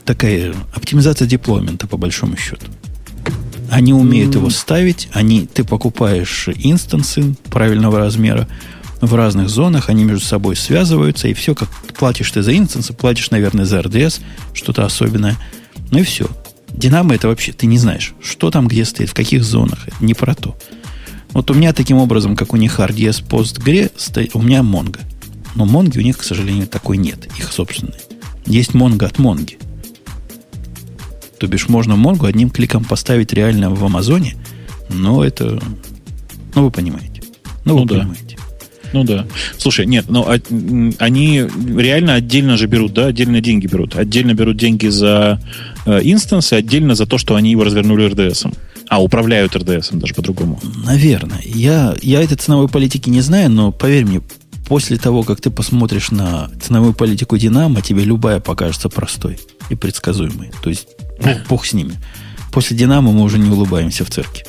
[0.05, 2.67] такая оптимизация деплоймента, по большому счету.
[3.71, 4.39] Они умеют mm.
[4.39, 8.49] его ставить, они, ты покупаешь инстансы правильного размера
[9.01, 13.31] в разных зонах, они между собой связываются, и все, как платишь ты за инстансы, платишь,
[13.31, 14.21] наверное, за RDS,
[14.53, 15.37] что-то особенное.
[15.91, 16.29] Ну и все.
[16.73, 19.87] Динамо это вообще, ты не знаешь, что там где стоит, в каких зонах.
[19.87, 20.57] Это не про то.
[21.35, 25.01] Вот у меня таким образом, как у них RDS Postgre, стоит, у меня Mongo.
[25.57, 27.95] Но Монги у них, к сожалению, такой нет, их собственной.
[28.47, 29.59] Есть Mongo от Монги.
[31.39, 34.37] То бишь можно Монгу одним кликом поставить реально в Амазоне,
[34.89, 35.61] но это...
[36.55, 37.23] Ну, вы понимаете.
[37.65, 38.39] Ну, вы ну, понимаете.
[38.93, 39.27] Ну да.
[39.59, 40.39] Слушай, нет, ну а,
[40.99, 41.45] они
[41.77, 43.97] реально отдельно же берут, да, отдельно деньги берут.
[43.97, 45.41] Отдельно берут деньги за
[45.85, 48.55] э, инстансы, отдельно за то, что они его развернули РДСом.
[48.89, 50.61] А, управляют РДСом даже по-другому.
[50.85, 51.41] Наверное.
[51.45, 54.21] Я, я этой ценовой политики не знаю, но поверь мне,
[54.67, 59.39] после того, как ты посмотришь на ценовую политику Динамо, тебе любая покажется простой
[59.71, 60.53] и предсказуемой.
[60.63, 60.89] То есть,
[61.23, 61.95] бог, бог с ними.
[62.53, 64.45] После Динамо мы уже не улыбаемся в цирке.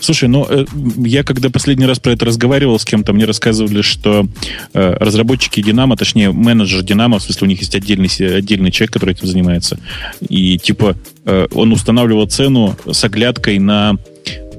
[0.00, 0.64] Слушай, ну э,
[0.98, 4.26] я когда последний раз про это разговаривал с кем-то, мне рассказывали, что
[4.72, 9.12] э, разработчики Динамо, точнее менеджер Динамо, в смысле у них есть отдельный, отдельный человек, который
[9.12, 9.78] этим занимается,
[10.20, 13.96] и типа э, он устанавливал цену с оглядкой на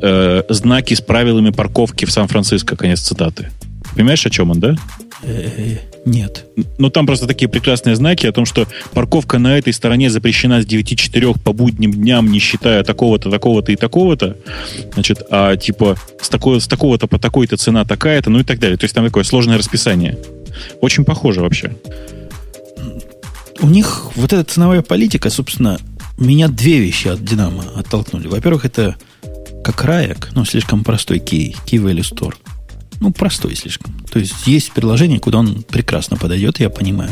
[0.01, 3.51] э, знаки с правилами парковки в Сан-Франциско, конец цитаты.
[3.95, 4.75] Понимаешь, о чем он, да?
[5.27, 6.45] Э, нет.
[6.77, 10.65] Ну, там просто такие прекрасные знаки о том, что парковка на этой стороне запрещена с
[10.65, 14.37] 9-4 по будним дням, не считая такого-то, такого-то и такого-то.
[14.93, 18.77] Значит, а типа с, такой, с такого-то по такой-то цена такая-то, ну и так далее.
[18.77, 20.17] То есть там такое сложное расписание.
[20.81, 21.75] Очень похоже вообще.
[23.61, 25.79] У них вот эта ценовая политика, собственно,
[26.17, 28.27] меня две вещи от Динамо оттолкнули.
[28.27, 28.95] Во-первых, это
[29.63, 32.35] как раек, но слишком простой key, key value store
[32.99, 33.93] ну, простой слишком.
[34.11, 37.11] То есть есть приложение, куда он прекрасно подойдет, я понимаю.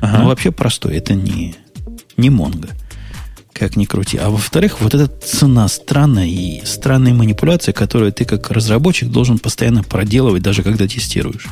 [0.00, 0.18] Ага.
[0.18, 0.96] Но вообще простой.
[0.96, 1.54] Это не,
[2.16, 2.70] не Mongo.
[3.52, 4.18] Как ни крути.
[4.18, 9.82] А во-вторых, вот эта цена странная и странные манипуляции, которые ты как разработчик должен постоянно
[9.82, 11.46] проделывать, даже когда тестируешь.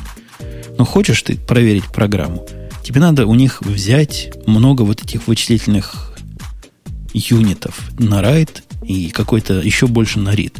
[0.77, 2.45] Но хочешь ты проверить программу,
[2.83, 6.17] тебе надо у них взять много вот этих вычислительных
[7.13, 10.53] юнитов на райт и какой-то еще больше на read.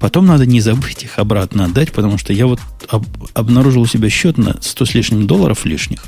[0.00, 2.58] Потом надо не забыть их обратно отдать, потому что я вот
[2.88, 6.04] об, обнаружил у себя счет на 100 с лишним долларов лишних,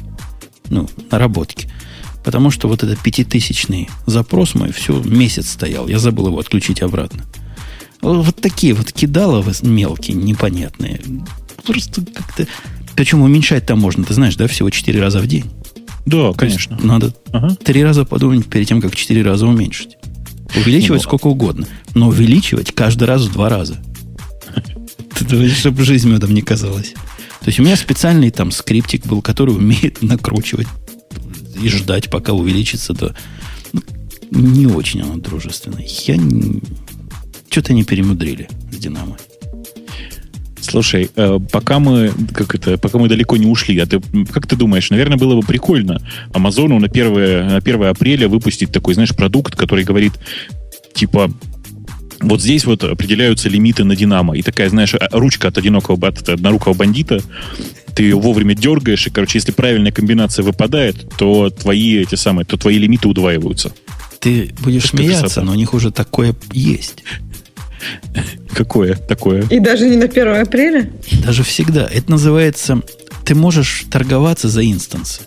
[0.71, 1.71] ну, наработки.
[2.25, 5.89] Потому что вот этот пятитысячный запрос мой все месяц стоял.
[5.89, 7.25] Я забыл его отключить обратно.
[8.01, 11.01] Вот такие вот кидаловы мелкие, непонятные.
[11.65, 12.47] Просто как-то...
[12.97, 15.51] Причем уменьшать там можно, ты знаешь, да, всего 4 раза в день.
[16.07, 16.79] Да, конечно.
[16.83, 17.55] Надо ага.
[17.55, 19.97] три раза подумать перед тем, как четыре раза уменьшить.
[20.57, 21.67] Увеличивать сколько угодно.
[21.95, 23.83] Но увеличивать каждый раз в два раза.
[25.59, 26.95] Чтобы жизнь медом не казалась.
[27.41, 30.69] То есть у меня специальный там скриптик был, который умеет накручивать
[31.61, 33.17] и ждать, пока увеличится до...
[33.73, 33.83] Ну,
[34.31, 35.87] не очень оно дружественное.
[36.07, 36.17] Я.
[37.51, 39.19] Что-то не перемудрили с Динамо.
[40.63, 44.01] Слушай, э, пока мы, как это, пока мы далеко не ушли, а ты,
[44.33, 46.01] как ты думаешь, наверное, было бы прикольно
[46.33, 50.13] Амазону на 1, на 1 апреля выпустить такой, знаешь, продукт, который говорит,
[50.95, 51.31] типа,
[52.21, 54.37] вот здесь вот определяются лимиты на Динамо.
[54.37, 57.21] И такая, знаешь, а, ручка от одинокого от однорукого бандита,
[57.95, 62.57] ты ее вовремя дергаешь, и, короче, если правильная комбинация выпадает, то твои эти самые, то
[62.57, 63.73] твои лимиты удваиваются.
[64.21, 65.43] Ты будешь Это смеяться, красота.
[65.43, 67.03] но у них уже такое есть.
[68.55, 69.47] Какое такое?
[69.49, 70.91] И даже не на 1 апреля?
[71.25, 71.87] Даже всегда.
[71.87, 72.83] Это называется...
[73.25, 75.23] Ты можешь торговаться за инстансы.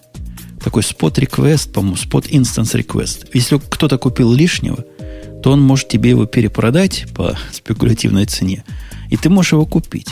[0.63, 3.27] Такой спот request, по-моему, спот instance request.
[3.33, 4.83] Если кто-то купил лишнего,
[5.43, 8.63] то он может тебе его перепродать по спекулятивной цене,
[9.11, 10.09] и ты можешь его купить.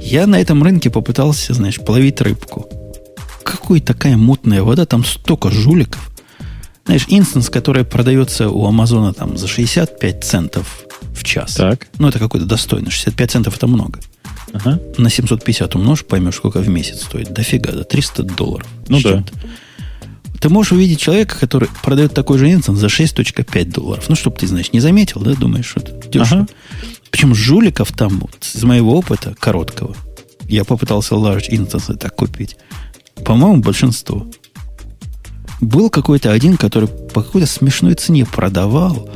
[0.00, 2.68] Я на этом рынке попытался, знаешь, половить рыбку.
[3.42, 6.10] Какой такая мутная вода, там столько жуликов.
[6.84, 10.85] Знаешь, instance, который продается у Амазона там за 65 центов
[11.16, 11.54] в час.
[11.54, 11.88] Так.
[11.98, 12.90] Ну, это какой-то достойный.
[12.90, 14.00] 65 центов это много.
[14.52, 14.80] Ага.
[14.98, 17.32] На 750 умножь, поймешь, сколько в месяц стоит.
[17.32, 18.66] Дофига, да, 300 долларов.
[18.88, 19.24] Ну да.
[20.40, 24.04] Ты можешь увидеть человека, который продает такой же instance за 6.5 долларов.
[24.08, 26.42] Ну, чтобы ты, знаешь, не заметил, да, думаешь, что это дешево.
[26.42, 26.46] Ага.
[27.10, 29.96] Причем жуликов там, вот, из моего опыта короткого,
[30.48, 32.56] я попытался large instance так купить.
[33.24, 34.26] По-моему, большинство.
[35.60, 39.08] Был какой-то один, который по какой-то смешной цене продавал,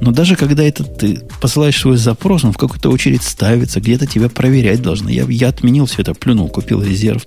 [0.00, 4.28] но даже когда это ты посылаешь свой запрос, он в какую-то очередь ставится, где-то тебя
[4.28, 5.10] проверять должны.
[5.10, 7.26] Я, я отменил все это, плюнул, купил резерв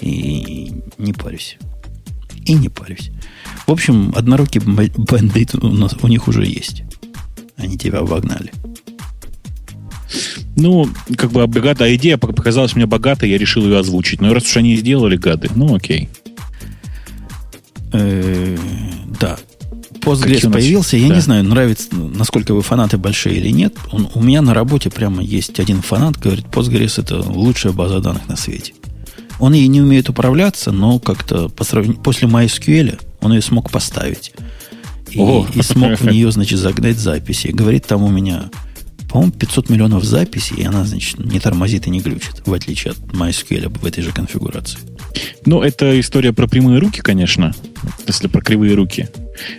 [0.00, 1.58] и не парюсь.
[2.44, 3.10] И не парюсь.
[3.66, 6.82] В общем, однорукий бандит у, нас, у них уже есть.
[7.56, 8.52] Они тебя обогнали.
[10.56, 14.20] Ну, как бы богатая идея показалась мне богатой, я решил ее озвучить.
[14.20, 16.08] Но раз уж они сделали гады, ну окей.
[17.92, 18.56] Э,
[19.20, 19.38] да,
[20.04, 20.96] Postgres появился.
[20.96, 21.14] Я да.
[21.14, 23.74] не знаю, нравится, насколько вы фанаты большие или нет.
[23.90, 28.28] Он, у меня на работе прямо есть один фанат, говорит, Postgres это лучшая база данных
[28.28, 28.74] на свете.
[29.40, 34.32] Он ей не умеет управляться, но как-то по сравнению, после MySQL он ее смог поставить.
[35.10, 35.18] И,
[35.54, 37.48] и смог в нее, значит, загнать записи.
[37.48, 38.50] Говорит, там у меня,
[39.08, 42.98] по-моему, 500 миллионов записей, и она, значит, не тормозит и не глючит, в отличие от
[42.98, 44.78] MySQL в этой же конфигурации.
[45.46, 47.54] Ну, это история про прямые руки, конечно,
[48.06, 49.08] если про кривые руки.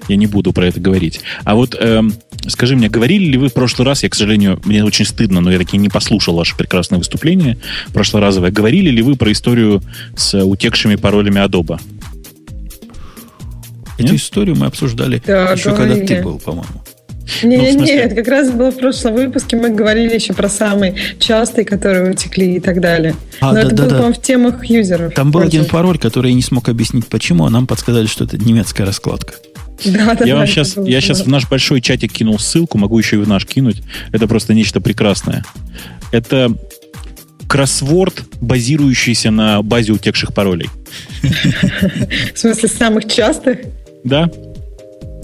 [0.07, 1.21] Я не буду про это говорить.
[1.43, 2.13] А вот эм,
[2.47, 5.51] скажи мне, говорили ли вы в прошлый раз, я, к сожалению, мне очень стыдно, но
[5.51, 7.57] я таки не послушал ваше прекрасное выступление
[7.93, 9.81] прошлоразовое, говорили ли вы про историю
[10.15, 11.79] с утекшими паролями Adobe?
[13.97, 14.21] Эту Нет?
[14.21, 15.99] историю мы обсуждали да, еще говорили.
[15.99, 16.83] когда ты был, по-моему.
[17.43, 17.95] Не, ну, смысле...
[17.95, 22.55] Нет, как раз было в прошлом выпуске, мы говорили еще про самые частые, которые утекли
[22.55, 23.15] и так далее.
[23.39, 23.95] А, Но да, это да, было, да.
[23.95, 25.13] по-моему, в темах юзеров.
[25.13, 28.37] Там был один пароль, который я не смог объяснить, почему, а нам подсказали, что это
[28.37, 29.33] немецкая раскладка.
[29.83, 32.97] Да, да, я да, вам сейчас, я сейчас в наш большой чатик кинул ссылку, могу
[32.97, 33.81] еще и в наш кинуть.
[34.11, 35.43] Это просто нечто прекрасное.
[36.11, 36.55] Это
[37.47, 40.69] кроссворд, базирующийся на базе утекших паролей.
[42.33, 43.59] В смысле, самых частых?
[44.03, 44.31] Да.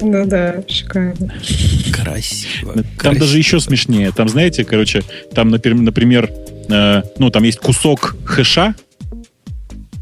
[0.02, 1.34] Ну да, шикарно.
[1.94, 2.74] Красиво.
[2.74, 3.20] Там красиво.
[3.20, 4.12] даже еще смешнее.
[4.12, 6.32] Там, знаете, короче, там, например,
[6.70, 8.76] э, ну, там есть кусок хэша,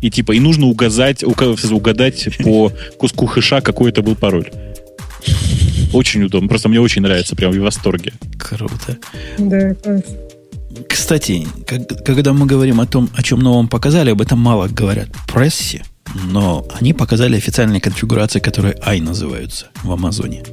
[0.01, 4.49] и типа, и нужно угадать, угадать по куску хэша, какой это был пароль.
[5.91, 6.47] Очень удобно.
[6.47, 8.13] Просто мне очень нравится, прям в восторге.
[8.37, 8.97] Круто.
[9.37, 10.29] Да, классно.
[10.87, 11.47] Кстати,
[12.05, 15.83] когда мы говорим о том, о чем новом показали, об этом мало говорят в прессе,
[16.15, 20.43] но они показали официальные конфигурации, которые i называются в Амазоне.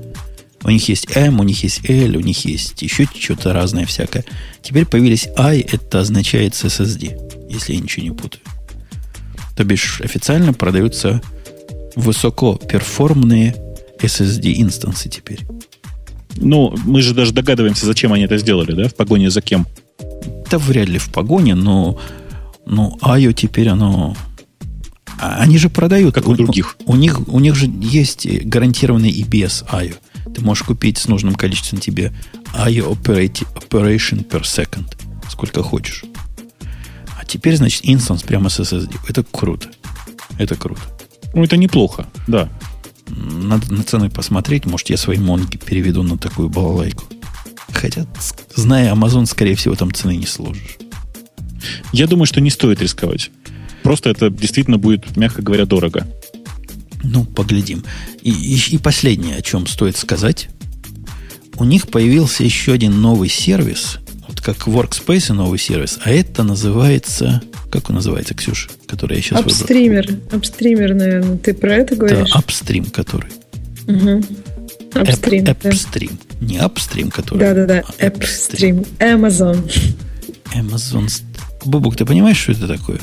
[0.62, 4.24] У них есть M, у них есть L, у них есть еще что-то разное всякое.
[4.62, 8.42] Теперь появились i, это означает SSD, если я ничего не путаю.
[9.56, 11.22] То бишь официально продаются
[11.94, 13.54] высокоперформные
[14.00, 15.40] SSD инстансы теперь.
[16.36, 18.88] Ну, мы же даже догадываемся, зачем они это сделали, да?
[18.88, 19.66] В погоне за кем?
[20.50, 21.98] Да вряд ли в погоне, но,
[22.66, 24.16] но IO теперь оно...
[25.18, 26.14] А, они же продают.
[26.14, 26.76] Как у, у других.
[26.84, 29.96] У, у, них, у них же есть гарантированный EBS IO.
[30.34, 32.12] Ты можешь купить с нужным количеством тебе
[32.54, 34.86] IO operation per second.
[35.28, 36.04] Сколько хочешь.
[37.18, 38.96] А теперь, значит, инстанс прямо с SSD.
[39.08, 39.68] Это круто.
[40.38, 40.82] Это круто.
[41.34, 42.48] Ну, это неплохо, да.
[43.08, 44.66] Надо на цены посмотреть.
[44.66, 47.04] Может, я свои монги переведу на такую балалайку.
[47.72, 48.06] Хотя,
[48.54, 50.78] зная Amazon, скорее всего, там цены не сложишь.
[51.92, 53.30] Я думаю, что не стоит рисковать.
[53.86, 56.08] Просто это действительно будет, мягко говоря, дорого.
[57.04, 57.84] Ну, поглядим.
[58.20, 60.48] И, и, и последнее, о чем стоит сказать.
[61.56, 67.42] У них появился еще один новый сервис, вот как Workspace новый сервис, а это называется...
[67.70, 68.70] Как он называется, Ксюша?
[68.88, 70.08] Который я сейчас Апстример.
[70.08, 70.38] Выбрал.
[70.38, 71.36] Апстример, наверное.
[71.38, 72.32] Ты про это говоришь?
[72.32, 73.30] Да, апстрим, который.
[73.86, 74.24] Угу.
[74.94, 75.46] Апстрим.
[75.48, 76.18] Апстрим.
[76.40, 76.46] Да.
[76.46, 77.38] Не апстрим, который.
[77.38, 77.84] Да-да-да.
[78.04, 78.84] Апстрим.
[78.98, 79.70] Amazon.
[80.56, 81.08] Amazon.
[81.64, 83.00] Бубук, ты понимаешь, что это такое?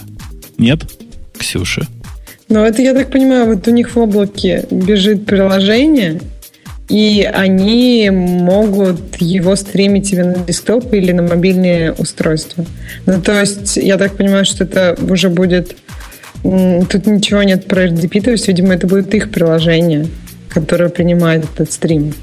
[0.57, 0.81] Нет.
[1.37, 1.87] Ксюша.
[2.49, 6.21] Ну, это, я так понимаю, вот у них в облаке бежит приложение,
[6.89, 12.65] и они могут его стримить тебе на десктоп или на мобильные устройства.
[13.05, 15.75] Ну, то есть, я так понимаю, что это уже будет...
[16.43, 20.07] Тут ничего нет про RDP, то есть, видимо, это будет их приложение
[20.53, 22.13] которая принимает этот стрим.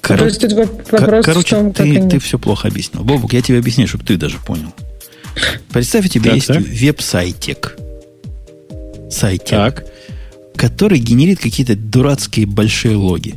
[0.00, 0.18] Кор...
[0.18, 2.10] То есть тут вопрос Короче, в том, ты, как они...
[2.10, 3.04] ты все плохо объяснил.
[3.04, 4.72] Бобук, я тебе объясню, чтобы ты даже понял.
[5.72, 7.76] Представь, у тебя есть веб-сайтик.
[9.10, 9.50] Сайтик.
[9.50, 9.84] Так.
[10.56, 13.34] Который генерит какие-то дурацкие большие логи.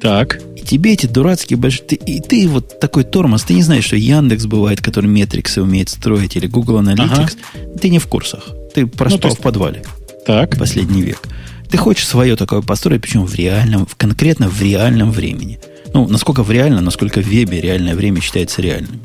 [0.00, 0.40] Так.
[0.56, 1.86] И тебе эти дурацкие большие...
[1.86, 5.88] Ты, и ты вот такой тормоз, ты не знаешь, что Яндекс бывает, который метриксы умеет
[5.88, 7.36] строить, или Google Analytics.
[7.54, 7.78] Ага.
[7.80, 8.48] Ты не в курсах.
[8.74, 9.40] Ты проспал ну, есть...
[9.40, 9.82] в подвале.
[10.26, 10.58] Так.
[10.58, 11.28] Последний век.
[11.70, 15.58] Ты хочешь свое такое построить, причем в реальном, в, конкретно в реальном времени.
[15.92, 19.00] Ну, насколько в реальном, насколько в вебе реальное время считается реальным.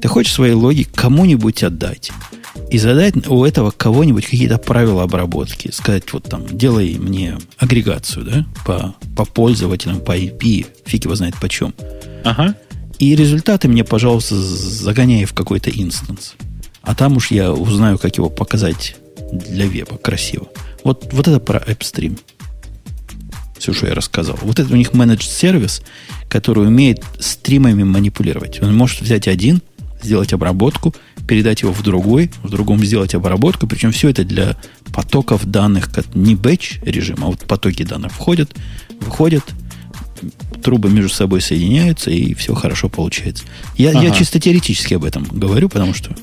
[0.00, 2.10] Ты хочешь свои логи кому-нибудь отдать.
[2.70, 5.70] И задать у этого кого-нибудь какие-то правила обработки.
[5.70, 11.34] Сказать, вот там, делай мне агрегацию, да, по, по пользователям, по IP, фиг его знает
[11.36, 11.74] почем.
[12.24, 12.54] Ага.
[12.98, 16.34] И результаты мне, пожалуйста, загоняй в какой-то инстанс.
[16.82, 18.96] А там уж я узнаю, как его показать
[19.32, 20.48] для веба красиво.
[20.84, 22.18] Вот, вот это про AppStream.
[23.58, 24.38] Все, что я рассказал.
[24.42, 25.82] Вот это у них менедж сервис,
[26.28, 28.60] который умеет стримами манипулировать.
[28.60, 29.62] Он может взять один,
[30.02, 30.94] сделать обработку,
[31.26, 33.66] передать его в другой, в другом сделать обработку.
[33.66, 34.56] Причем все это для
[34.92, 38.54] потоков данных, как не бэч режим, а вот потоки данных входят,
[39.00, 39.44] выходят,
[40.62, 43.44] трубы между собой соединяются, и все хорошо получается.
[43.76, 44.02] Я, ага.
[44.02, 46.14] я чисто теоретически об этом говорю, потому что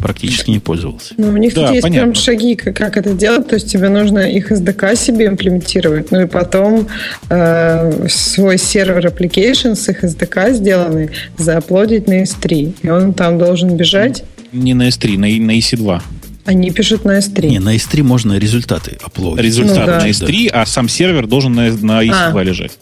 [0.00, 1.14] практически не пользовался.
[1.16, 2.12] Ну, у них да, тут есть понятно.
[2.12, 3.48] прям шаги, как это делать.
[3.48, 6.88] То есть тебе нужно их SDK себе имплементировать, ну и потом
[7.28, 12.74] э, свой сервер application с их SDK сделанный зааплодить на S3.
[12.82, 14.24] И он там должен бежать.
[14.52, 16.02] Не на S3, на, на EC2.
[16.44, 17.48] А Они пишут на S3.
[17.48, 19.44] Не, на S3 можно результаты оплодить.
[19.44, 20.00] Результаты ну, да.
[20.00, 22.42] на S3, а сам сервер должен на, на EC2 а.
[22.42, 22.72] лежать.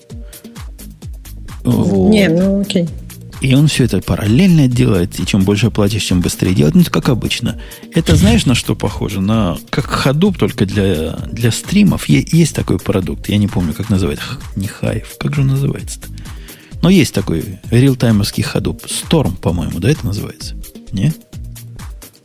[1.64, 2.11] Вот.
[2.11, 2.88] Не, ну окей.
[3.41, 6.74] И он все это параллельно делает, и чем больше платишь, тем быстрее делает.
[6.74, 7.61] Ну, как обычно.
[7.95, 9.20] Это знаешь, на что похоже?
[9.20, 12.09] На как Hadoop, только для, для стримов.
[12.09, 14.24] Есть такой продукт, я не помню, как называется.
[14.57, 16.09] Не Hive, как же он называется-то?
[16.82, 18.86] Но есть такой реалтаймовский Hadoop.
[18.86, 20.57] Storm, по-моему, да, это называется?
[20.93, 21.12] Не?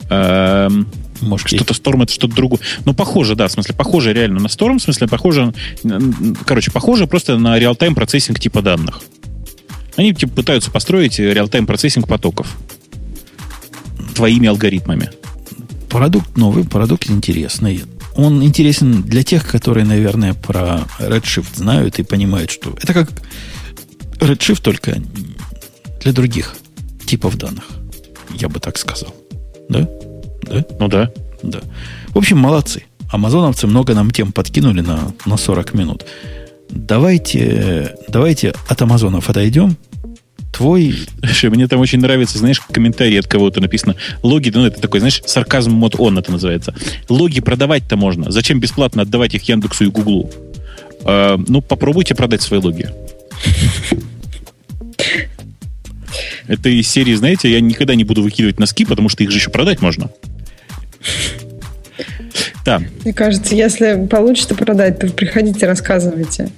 [0.10, 0.88] Эм,
[1.22, 2.60] Может, что-то Storm это что-то другое.
[2.86, 5.54] Ну, похоже, да, в смысле, похоже реально на Storm, в смысле, похоже,
[6.46, 9.02] короче, похоже просто на реалтайм процессинг типа данных.
[9.96, 12.58] Они типа, пытаются построить реалтайм процессинг потоков
[14.16, 15.10] твоими алгоритмами.
[15.90, 17.84] Продукт новый, продукт интересный.
[18.16, 23.10] Он интересен для тех, которые, наверное, про Redshift знают и понимают, что это как
[24.20, 25.02] Redshift только
[26.02, 26.56] для других
[27.06, 27.66] типов данных.
[28.34, 29.14] Я бы так сказал.
[29.70, 29.88] Да?
[30.44, 30.66] Да?
[30.80, 31.12] Ну да.
[31.42, 31.62] Да.
[32.10, 32.84] В общем, молодцы.
[33.12, 36.06] Амазоновцы много нам тем подкинули на, на 40 минут.
[36.76, 39.78] Давайте, давайте от Амазонов отойдем.
[40.52, 40.96] Твой...
[41.20, 43.96] Слушай, мне там очень нравится, знаешь, комментарий от кого-то написано.
[44.24, 46.74] Логи, ну это такой, знаешь, сарказм мод он это называется.
[47.10, 48.32] Логи продавать-то можно.
[48.32, 50.32] Зачем бесплатно отдавать их Яндексу и Гуглу?
[51.06, 52.90] Э, ну, попробуйте продать свои логи.
[56.48, 59.52] Это из серии, знаете, я никогда не буду выкидывать носки, потому что их же еще
[59.52, 60.10] продать можно.
[62.66, 62.82] Да.
[63.04, 66.50] Мне кажется, если получится продать, то приходите, рассказывайте.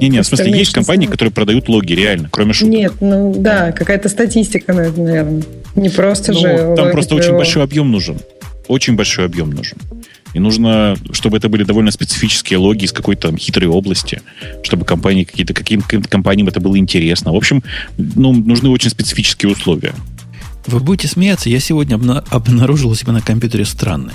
[0.00, 2.72] Не, не, в смысле, есть компании, которые продают логи, реально, кроме шуток.
[2.72, 5.42] Нет, ну да, какая-то статистика, наверное.
[5.74, 6.74] Не просто ну, же.
[6.76, 8.18] Там просто очень большой объем нужен.
[8.68, 9.78] Очень большой объем нужен.
[10.34, 14.20] И нужно, чтобы это были довольно специфические логи из какой-то хитрой области,
[14.62, 17.32] чтобы компании какие-то, каким компаниям это было интересно.
[17.32, 17.62] В общем,
[17.96, 19.94] ну, нужны очень специфические условия.
[20.66, 21.98] Вы будете смеяться, я сегодня
[22.30, 24.14] обнаружил у себя на компьютере странное.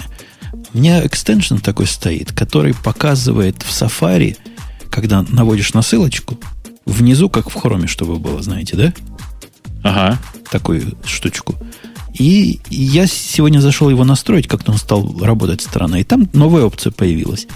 [0.73, 4.37] У меня экстеншн такой стоит, который показывает в Safari,
[4.89, 6.39] когда наводишь на ссылочку,
[6.85, 8.93] внизу, как в хроме, чтобы было, знаете, да?
[9.83, 10.19] Ага.
[10.49, 11.55] Такую штучку.
[12.13, 15.95] И я сегодня зашел его настроить, как-то он стал работать странно.
[15.95, 17.47] И там новая опция появилась.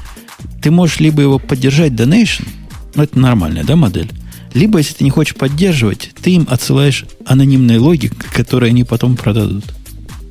[0.62, 2.48] Ты можешь либо его поддержать donation,
[2.96, 4.12] ну это нормальная, да, модель,
[4.54, 9.64] либо, если ты не хочешь поддерживать, ты им отсылаешь анонимные логи, которые они потом продадут.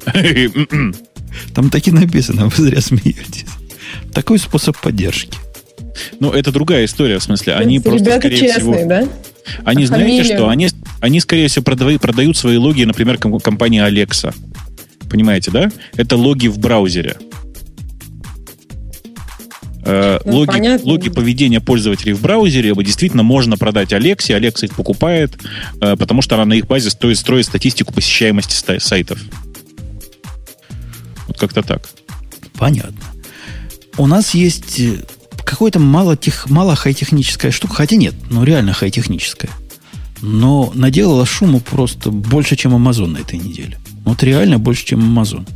[1.54, 3.46] Там таки написано, вы зря смеетесь.
[4.12, 5.38] Такой способ поддержки.
[6.20, 7.54] Ну, это другая история, в смысле.
[7.54, 8.88] Они просто, Ребята скорее честные, всего...
[8.88, 9.08] да?
[9.64, 10.24] Они, а знаете фамилию?
[10.24, 10.48] что?
[10.48, 10.68] Они,
[11.00, 14.34] они, скорее всего, продают, продают свои логи, например, компании Alexa.
[15.08, 15.70] Понимаете, да?
[15.96, 17.16] Это логи в браузере.
[19.84, 24.34] Э, ну, логи, логи поведения пользователей в браузере действительно можно продать Алексе.
[24.34, 25.38] Алекса их покупает,
[25.80, 29.20] э, потому что она на их базе стоит, строит статистику посещаемости сайтов.
[31.36, 31.88] Вот как-то так.
[32.54, 33.04] Понятно.
[33.98, 35.02] У нас есть э,
[35.44, 39.50] какое-то мало, тех, мало хай-техническая штука, хотя нет, ну реально хай-техническая.
[40.22, 43.78] Но наделала шуму просто больше, чем Amazon на этой неделе.
[44.04, 45.46] Вот реально больше, чем Amazon.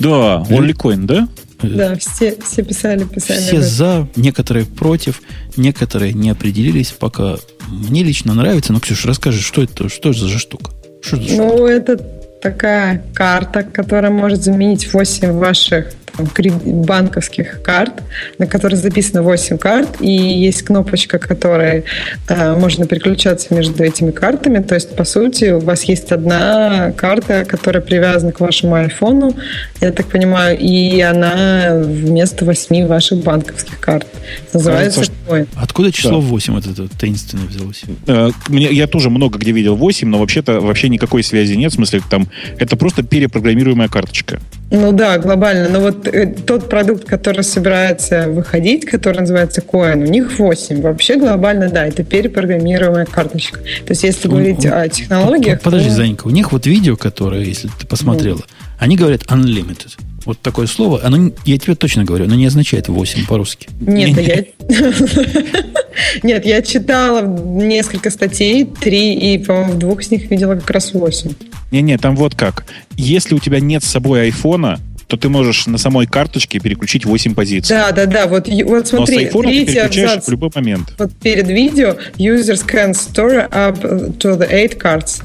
[0.00, 1.28] Да, OnlyCoin, да?
[1.62, 3.40] Да, все, все писали, писали.
[3.40, 5.20] Все за, некоторые против,
[5.56, 7.36] некоторые не определились пока.
[7.68, 10.72] Мне лично нравится, но, Ксюша, расскажи, что это, что это за штука?
[11.02, 11.66] Что это ну, штука?
[11.70, 18.02] это такая карта, которая может заменить 8 ваших банковских карт,
[18.38, 21.84] на которых записано 8 карт, и есть кнопочка, которой
[22.28, 24.62] э, можно переключаться между этими картами.
[24.62, 29.34] То есть, по сути, у вас есть одна карта, которая привязана к вашему айфону,
[29.80, 34.06] я так понимаю, и она вместо 8 ваших банковских карт.
[34.52, 36.26] Называется Кажется, Откуда число да.
[36.26, 37.82] 8 вот это таинственное взялось?
[38.06, 41.72] Э, мне, я тоже много где видел 8, но вообще-то вообще никакой связи нет.
[41.72, 44.40] В смысле, там это просто перепрограммируемая карточка.
[44.70, 45.68] Ну да, глобально.
[45.68, 50.80] Но вот э, тот продукт, который собирается выходить, который называется Coin, у них 8.
[50.80, 53.60] Вообще глобально, да, это перепрограммируемая карточка.
[53.60, 55.60] То есть если он, говорить он, о технологиях...
[55.60, 55.94] Подожди, то...
[55.94, 58.46] Занька, у них вот видео, которое, если ты посмотрела, mm.
[58.78, 59.96] они говорят unlimited.
[60.24, 63.68] Вот такое слово, оно, я тебе точно говорю, оно не означает 8 по-русски.
[63.80, 64.44] Нет, я...
[66.22, 70.94] Нет, я читала несколько статей, три, и, по-моему, в двух из них видела как раз
[70.94, 71.30] 8.
[71.70, 72.64] Не-не, там вот как.
[72.96, 74.78] Если у тебя нет с собой айфона,
[75.12, 77.76] то ты можешь на самой карточке переключить 8 позиций.
[77.76, 78.26] Да, да, да.
[78.26, 80.26] Вот, вот смотри, Но с айфона ты переключаешь абзац.
[80.26, 80.94] в любой момент.
[80.98, 83.82] Вот перед видео users can store up
[84.16, 85.22] to the 8 cards.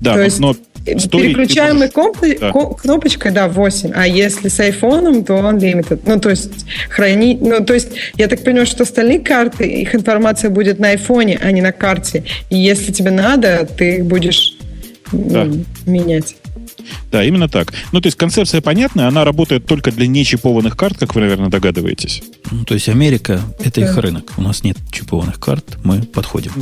[0.00, 2.38] Да, то есть, но Переключаемой можешь...
[2.40, 2.52] да.
[2.52, 3.92] кнопочкой, да, 8.
[3.94, 6.00] А если с айфоном, то он limited.
[6.06, 7.36] Ну, то есть, храни...
[7.38, 11.52] Ну, то есть, я так понимаю, что остальные карты, их информация будет на айфоне, а
[11.52, 12.24] не на карте.
[12.48, 14.56] И если тебе надо, ты их будешь
[15.12, 15.46] да.
[15.84, 16.36] менять.
[17.10, 17.72] Да, именно так.
[17.92, 22.22] Ну, то есть концепция понятная, она работает только для нечипованных карт, как вы, наверное, догадываетесь.
[22.50, 24.32] Ну, то есть Америка– это их рынок.
[24.36, 26.52] У нас нет чипованных карт, мы подходим.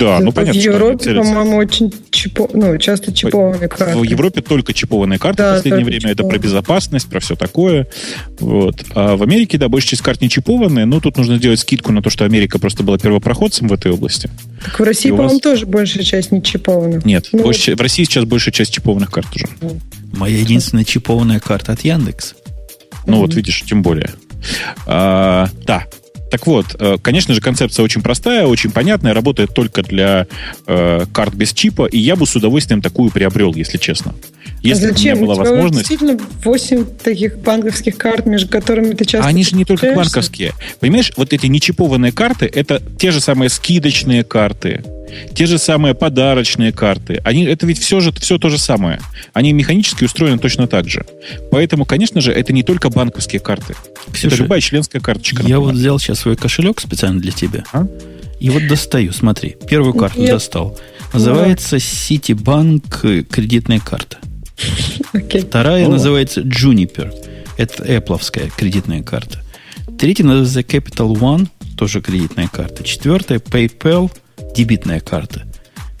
[0.00, 0.60] Да, ну понятно.
[0.60, 2.48] В Европе, по-моему, очень чипо...
[2.52, 3.96] ну, часто чипованные карты.
[3.96, 6.00] В Европе только чипованные карты да, в последнее время.
[6.00, 6.14] Чипованные.
[6.14, 7.86] Это про безопасность, про все такое.
[8.38, 8.82] Вот.
[8.94, 12.02] А в Америке, да, большая часть карт не чипованные, но тут нужно сделать скидку на
[12.02, 14.30] то, что Америка просто была первопроходцем в этой области.
[14.64, 15.40] Так в России, по-моему, вас...
[15.40, 17.04] тоже большая часть не чипованных.
[17.04, 17.76] Нет, ну, больше...
[17.76, 19.46] в России сейчас большая часть чипованных карт уже.
[20.12, 22.34] Моя единственная чипованная карта от Яндекс.
[23.06, 23.20] Ну mm-hmm.
[23.20, 24.10] вот, видишь, тем более.
[24.86, 25.84] А, да,
[26.30, 30.26] так вот, э, конечно же, концепция очень простая, очень понятная, работает только для
[30.66, 34.14] э, карт без чипа, и я бы с удовольствием такую приобрел, если честно.
[34.62, 35.18] Если а зачем?
[35.18, 35.88] бы у меня была у тебя возможность...
[35.88, 39.26] действительно 8 таких банковских карт, между которыми ты часто...
[39.26, 40.52] Они же не только банковские.
[40.78, 44.84] Понимаешь, вот эти нечипованные карты, это те же самые скидочные карты,
[45.34, 47.20] те же самые подарочные карты.
[47.24, 49.00] Они, это ведь все же все то же самое.
[49.32, 51.04] Они механически устроены точно так же.
[51.50, 53.74] Поэтому, конечно же, это не только банковские карты.
[54.12, 55.42] Ксюша, это любая членская карточка.
[55.46, 57.64] Я вот взял сейчас свой кошелек специально для тебя.
[57.72, 57.86] А?
[58.38, 59.56] И вот достаю, смотри.
[59.68, 60.30] Первую карту Нет.
[60.30, 60.78] достал.
[61.12, 64.18] Называется Citibank кредитная карта.
[65.12, 65.46] Okay.
[65.46, 65.90] Вторая О.
[65.90, 67.12] называется Juniper.
[67.58, 69.42] Это Apple кредитная карта.
[69.98, 72.84] Третья называется Capital One, тоже кредитная карта.
[72.84, 74.10] Четвертая PayPal–
[74.54, 75.42] дебитная карта.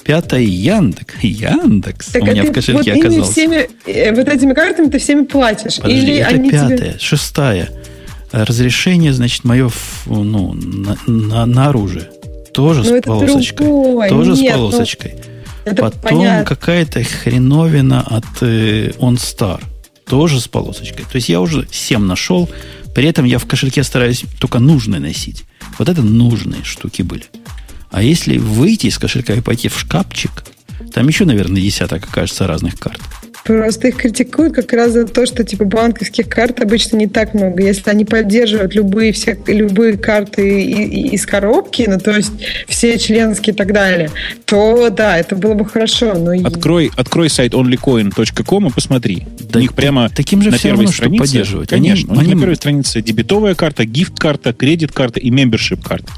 [0.02, 1.14] Пятая Яндекс.
[1.22, 3.32] Яндекс так, у меня в кошельке вот оказался.
[3.32, 5.76] Всеми, э, вот этими картами ты всеми платишь.
[5.76, 6.98] Подожди, Или это они пятая, тебе...
[6.98, 7.68] шестая.
[8.32, 9.70] Разрешение, значит, мое
[10.06, 12.08] ну, на, на, на оружие.
[12.52, 13.66] Тоже Но ну, с полосочкой.
[13.66, 14.08] Другой.
[14.08, 15.14] Тоже Нет, с ну, полосочкой.
[15.66, 19.62] Ну, Потом какая-то хреновина от э, OnStar.
[20.06, 21.04] Тоже с полосочкой.
[21.04, 22.48] То есть я уже 7 нашел.
[22.94, 25.44] При этом я в кошельке стараюсь только нужные носить.
[25.78, 27.24] Вот это нужные штуки были.
[27.90, 30.30] А если выйти из кошелька и пойти в шкафчик,
[30.92, 33.00] там еще, наверное, десяток окажется разных карт.
[33.44, 37.62] Просто их критикуют как раз за то, что типа банковских карт обычно не так много.
[37.62, 42.32] Если они поддерживают любые, все, любые карты из коробки, ну то есть
[42.68, 44.10] все членские и так далее,
[44.44, 46.14] то да, это было бы хорошо.
[46.14, 46.32] Но...
[46.46, 49.26] Открой, открой сайт onlycoin.com и посмотри.
[49.40, 51.70] Да, у них прямо таким же на первой равно, странице, поддерживать.
[51.70, 52.34] Конечно, они, у них они...
[52.34, 56.12] на первой странице дебетовая карта, гифт-карта, кредит-карта и мембершип-карта.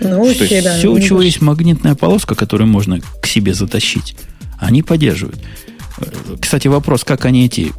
[0.00, 0.76] Ну, окей, да.
[0.76, 4.16] Все, у чего есть магнитная полоска, которую можно к себе затащить,
[4.58, 5.40] они поддерживают.
[6.40, 7.72] Кстати, вопрос, как они эти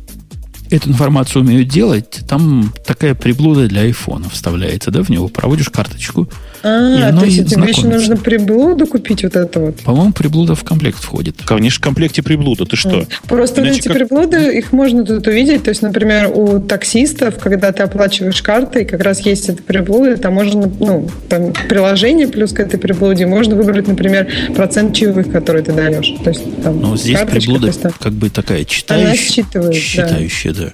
[0.70, 6.28] эту информацию умеют делать, там такая приблуда для айфона вставляется, да, в него проводишь карточку.
[6.64, 9.80] А, то есть тебе еще нужно приблуду купить вот это вот?
[9.82, 11.38] По-моему, приблуда в комплект входит.
[11.46, 13.06] Конечно, в комплекте приблуда, ты что?
[13.28, 13.98] Просто Иначе эти как...
[13.98, 19.02] приблуды, их можно тут увидеть, то есть, например, у таксистов, когда ты оплачиваешь картой, как
[19.02, 23.88] раз есть эта приблуда, там можно, ну, там приложение плюс к этой приблуде, можно выбрать,
[23.88, 26.14] например, процент чаевых, который ты даешь.
[26.24, 30.74] То есть, там, ну, здесь приблуда как бы такая читающая, она считывает, считающая, да.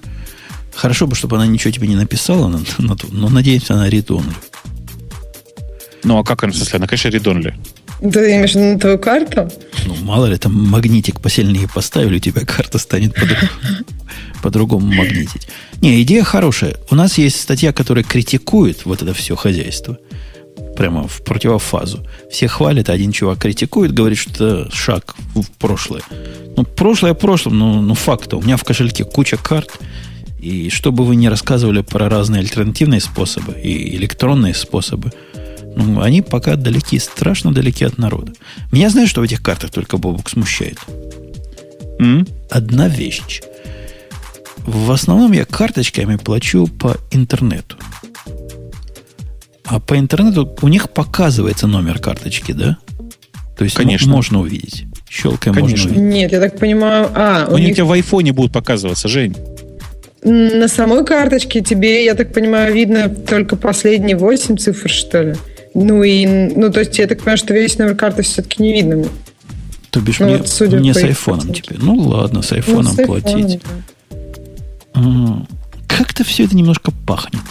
[0.75, 4.33] Хорошо бы, чтобы она ничего тебе не написала, но, но, но надеемся, она редонли.
[6.03, 7.55] Ну, а как она, в смысле, она, конечно, редонли.
[8.01, 9.49] Ты имеешь на твою карту?
[9.85, 13.15] Ну, мало ли, там магнитик посильнее поставили, у тебя карта станет
[14.43, 15.47] по-другому магнитить.
[15.79, 16.75] Не, идея хорошая.
[16.89, 19.97] У нас есть статья, которая критикует вот это все хозяйство.
[20.75, 22.05] Прямо в противофазу.
[22.31, 26.01] Все хвалят, а один чувак критикует, говорит, что это шаг в прошлое.
[26.55, 28.33] Ну, прошлое прошлым, ну, ну факт.
[28.33, 29.79] У меня в кошельке куча карт,
[30.39, 35.11] и чтобы вы не рассказывали про разные альтернативные способы и электронные способы,
[35.75, 38.33] ну, они пока далеки, страшно далеки от народа.
[38.71, 40.79] Меня знаешь, что в этих картах только Бобук смущает?
[41.99, 42.29] Mm?
[42.49, 43.41] Одна вещь.
[44.65, 47.77] В основном я карточками плачу по интернету.
[49.65, 52.77] А по интернету у них показывается номер карточки, да?
[53.57, 54.11] То есть Конечно.
[54.11, 54.85] можно увидеть.
[55.09, 55.89] Щелкаем Конечно.
[55.89, 56.15] можно увидеть.
[56.15, 57.09] Нет, я так понимаю...
[57.13, 57.77] А, у, у них...
[57.77, 59.35] них в айфоне будут показываться, Жень.
[60.23, 65.35] На самой карточке тебе, я так понимаю, видно только последние 8 цифр, что ли?
[65.73, 69.05] Ну и, ну то есть я так понимаю, что весь номер карты все-таки не видно.
[69.89, 71.77] То бишь ну, мне, вот, судя мне с айфоном теперь.
[71.81, 73.61] Ну ладно, с айфоном ну, с платить.
[74.93, 75.45] Да.
[75.87, 77.41] Как-то все это немножко пахнет.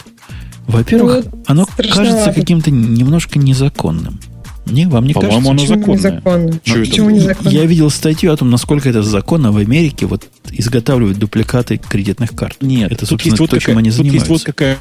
[0.67, 4.21] Во-первых, ну, оно кажется каким-то немножко незаконным.
[4.65, 5.75] Не, вам не По-моему, кажется?
[5.75, 6.13] оно законное.
[6.13, 6.61] Незаконно.
[6.65, 7.49] Почему незаконно?
[7.49, 12.59] Я видел статью о том, насколько это законно в Америке вот изготавливают дупликаты кредитных карт.
[12.61, 14.29] Нет, это, собственно, то, какая, чем они занимаются.
[14.29, 14.79] Тут есть вот какая...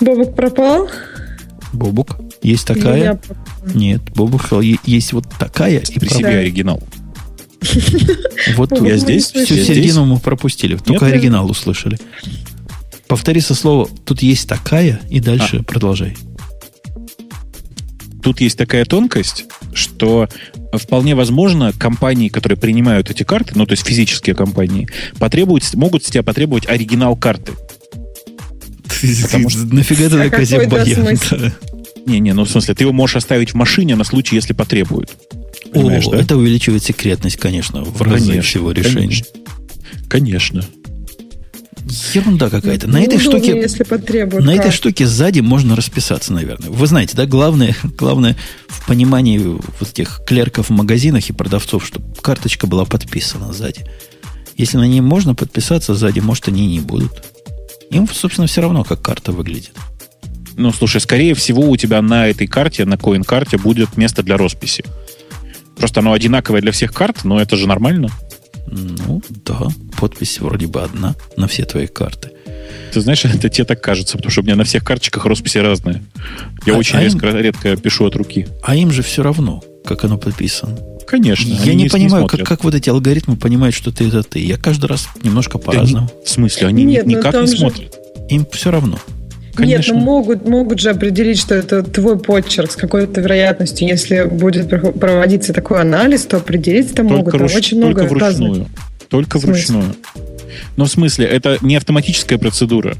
[0.00, 0.88] Бобук пропал?
[1.72, 2.18] Бобук.
[2.42, 3.20] Есть такая?
[3.74, 4.52] Нет, Бобук
[4.84, 5.80] есть вот такая.
[5.80, 6.82] И при себе оригинал.
[8.56, 9.26] Вот я здесь.
[9.26, 10.76] Всю середину мы пропустили.
[10.76, 11.98] Только оригинал услышали.
[13.12, 15.62] Повтори со слова «тут есть такая» и дальше а.
[15.62, 16.16] продолжай
[18.22, 19.44] тут есть такая тонкость,
[19.74, 20.30] что
[20.72, 24.88] вполне возможно компании, которые принимают эти карты, ну, то есть физические компании,
[25.18, 27.52] потребуют, могут с тебя потребовать оригинал карты.
[29.22, 31.36] Потому что нафига ты А такая смысл?
[32.06, 35.10] Не-не, ну в смысле, ты его можешь оставить в машине на случай, если потребуют.
[35.74, 36.16] О, да?
[36.16, 39.22] это увеличивает секретность, конечно, в разы всего решения.
[40.08, 40.62] Конечно.
[40.62, 40.64] Конечно.
[42.14, 42.88] Ерунда какая-то.
[42.88, 43.84] На этой штуке если.
[44.40, 46.70] На этой штуке сзади можно расписаться, наверное.
[46.70, 48.36] Вы знаете, да, главное, главное
[48.68, 53.86] в понимании вот этих клерков в магазинах и продавцов, чтобы карточка была подписана сзади.
[54.56, 57.24] Если на ней можно подписаться сзади, может, они не будут.
[57.90, 59.72] Им, собственно, все равно, как карта выглядит.
[60.56, 64.84] Ну, слушай, скорее всего, у тебя на этой карте, на коин-карте, будет место для росписи.
[65.76, 68.08] Просто оно одинаковое для всех карт, но это же нормально.
[68.66, 69.60] Ну, да,
[69.98, 72.30] подпись вроде бы одна на все твои карты.
[72.92, 76.02] Ты знаешь, это тебе так кажется, потому что у меня на всех карточках росписи разные.
[76.66, 78.46] Я А- очень а им- резко, редко пишу от руки.
[78.62, 80.78] А им же все равно, как оно подписано.
[81.06, 81.48] Конечно.
[81.64, 82.48] Я не понимаю, как, смотрят.
[82.48, 84.38] как вот эти алгоритмы понимают, что ты это ты.
[84.40, 86.06] Я каждый раз немножко Да по-разному.
[86.18, 87.94] не- в смысле, они Нет, ну никак не же- смотрят.
[88.30, 88.98] Им все равно.
[89.54, 89.92] Конечно.
[89.92, 93.86] Нет, ну могут, могут же определить, что это твой почерк с какой-то вероятностью.
[93.86, 97.32] Если будет про- проводиться такой анализ, то определить это могут.
[97.32, 98.48] Там руч- очень только много разных.
[98.48, 98.68] вручную.
[99.08, 99.94] Только вручную.
[100.76, 102.96] Но в смысле, это не автоматическая процедура.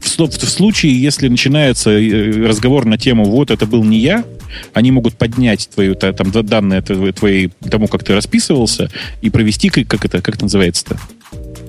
[0.00, 4.24] В, в случае, если начинается э, разговор на тему «вот, это был не я»,
[4.72, 8.90] они могут поднять твою, та- там, да- данные твои, твои, тому, как ты расписывался,
[9.20, 10.96] и провести, как это, как это называется-то?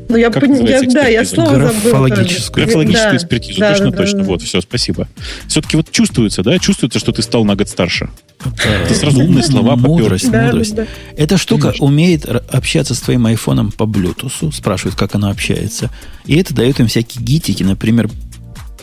[0.10, 1.72] Ну, я, Как пон- называется я- да, я слово забыла.
[1.84, 2.66] Графологическую.
[2.66, 4.18] Графологическую Да, экспертизу, да, точно, да, точно.
[4.20, 4.30] да, да.
[4.30, 5.08] Вот, все, спасибо.
[5.48, 6.60] Все-таки вот чувствуется, да?
[6.60, 8.10] Чувствуется, что ты стал на год старше.
[8.44, 9.88] Это Ты сразу умные слова попер.
[9.90, 10.76] Мудрость, Да, мудрость.
[10.76, 10.90] да, да.
[11.18, 11.86] Эта штука Конечно.
[11.86, 15.90] умеет общаться с твоим айфоном по Bluetooth, спрашивает, как она общается.
[16.26, 18.10] И это дает им всякие гитики, например,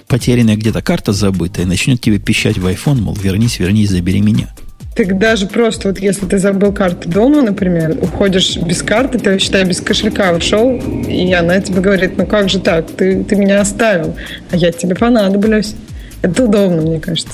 [0.09, 4.53] потерянная где-то карта забытая, начнет тебе пищать в iPhone, мол, вернись, вернись, забери меня.
[4.95, 9.64] Так даже просто вот если ты забыл карту дома, например, уходишь без карты, ты, считай,
[9.64, 10.76] без кошелька ушел,
[11.09, 14.16] и она тебе говорит, ну как же так, ты, ты меня оставил,
[14.51, 15.74] а я тебе понадоблюсь.
[16.22, 17.32] Это удобно, мне кажется.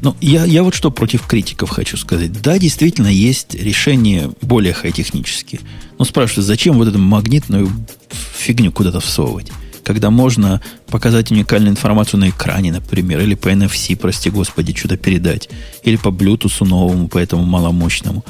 [0.00, 2.40] Ну, я, я вот что против критиков хочу сказать.
[2.40, 5.60] Да, действительно, есть решения более хай-технические.
[5.98, 7.68] Но спрашивают, зачем вот эту магнитную
[8.36, 9.50] фигню куда-то всовывать?
[9.88, 15.48] Когда можно показать уникальную информацию на экране, например, или по NFC, прости господи, что-то передать,
[15.82, 18.22] или по Bluetooth новому, по этому маломощному.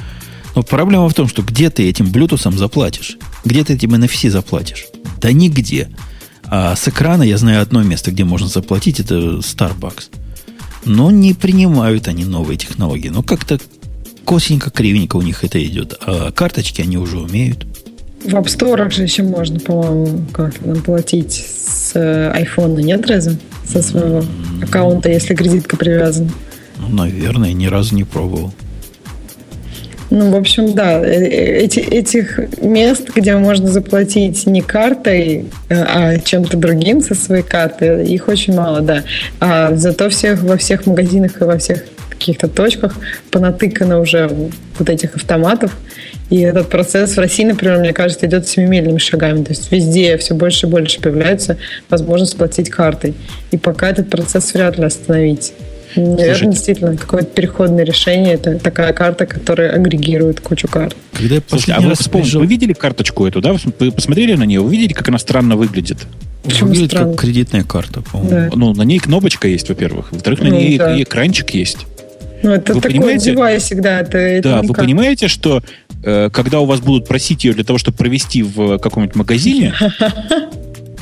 [0.55, 3.17] Но проблема в том, что где ты этим Bluetooth заплатишь?
[3.43, 4.85] Где ты этим NFC заплатишь?
[5.19, 5.89] Да нигде.
[6.45, 10.05] А с экрана я знаю одно место, где можно заплатить, это Starbucks.
[10.85, 13.09] Но не принимают они новые технологии.
[13.09, 13.59] Но как-то
[14.23, 15.93] косенько, кривенько у них это идет.
[16.05, 17.67] А карточки они уже умеют.
[18.23, 23.37] В App Store же еще можно, по-моему, как-то там платить с э, айфона, нет разве?
[23.65, 24.23] Со своего
[24.61, 26.29] аккаунта, если кредитка привязана.
[26.79, 28.51] Ну, наверное, ни разу не пробовал.
[30.09, 35.83] Ну, в общем, да, э, э, эти, этих мест, где можно заплатить не картой, э,
[35.83, 39.03] а чем-то другим со своей карты, их очень мало, да.
[39.39, 42.97] А зато всех, во всех магазинах и во всех каких-то точках
[43.29, 44.29] понатыкано уже
[44.77, 45.77] вот этих автоматов.
[46.29, 49.43] И этот процесс в России, например, мне кажется, идет семимильными шагами.
[49.43, 51.57] То есть везде все больше и больше появляется
[51.89, 53.15] возможность платить картой.
[53.51, 55.53] И пока этот процесс вряд ли остановить.
[55.95, 56.51] Наверное, Слушайте.
[56.51, 58.35] действительно, какое-то переходное решение.
[58.35, 60.95] Это такая карта, которая агрегирует кучу карт.
[61.13, 63.55] Когда я Слушайте, а вы, приезжал- вы видели карточку эту, да?
[63.79, 64.61] Вы посмотрели на нее?
[64.61, 65.97] Вы видели, как она странно выглядит?
[66.43, 67.13] Почему Выглядит странно?
[67.13, 68.29] как кредитная карта, по-моему.
[68.29, 68.49] Да.
[68.55, 70.11] Ну, на ней кнопочка есть, во-первых.
[70.11, 70.95] Во-вторых, на Ну, ней да.
[70.95, 71.79] и экранчик есть.
[72.43, 73.31] Ну, это Вы такой понимаете?
[73.31, 73.99] девайс всегда.
[74.01, 75.61] Это, это Да, не вы понимаете, что
[76.01, 79.73] когда у вас будут просить ее для того, чтобы провести в каком-нибудь магазине,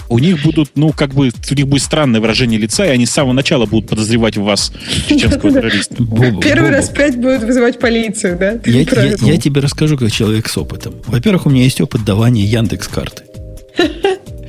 [0.10, 3.12] у них будут, ну, как бы, у них будет странное выражение лица, и они с
[3.12, 4.72] самого начала будут подозревать в вас
[5.08, 5.96] чеченского террориста.
[6.42, 8.60] Первый раз пять будет вызывать полицию, да?
[8.66, 8.82] Я,
[9.20, 10.96] я тебе расскажу, как человек с опытом.
[11.06, 13.24] Во-первых, у меня есть опыт давания Яндекс карты.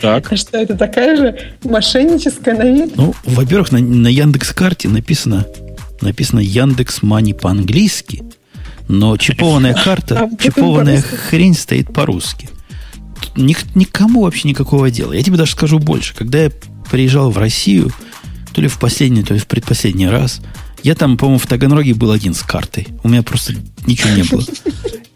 [0.01, 0.33] Так.
[0.33, 2.93] А что, это такая же мошенническая на вид?
[2.95, 5.45] Ну, во-первых, на, на Яндекс карте написано,
[6.01, 8.23] написано Яндекс Мани по-английски,
[8.89, 12.49] но чипованная А карта, потом чипованная хрень стоит по-русски.
[13.36, 15.12] Ник- никому вообще никакого дела.
[15.12, 16.14] Я тебе даже скажу больше.
[16.14, 16.51] Когда я
[16.91, 17.93] приезжал в Россию,
[18.53, 20.41] то ли в последний, то ли в предпоследний раз,
[20.83, 22.89] я там, по-моему, в Таганроге был один с картой.
[23.03, 23.55] У меня просто
[23.87, 24.45] ничего не было.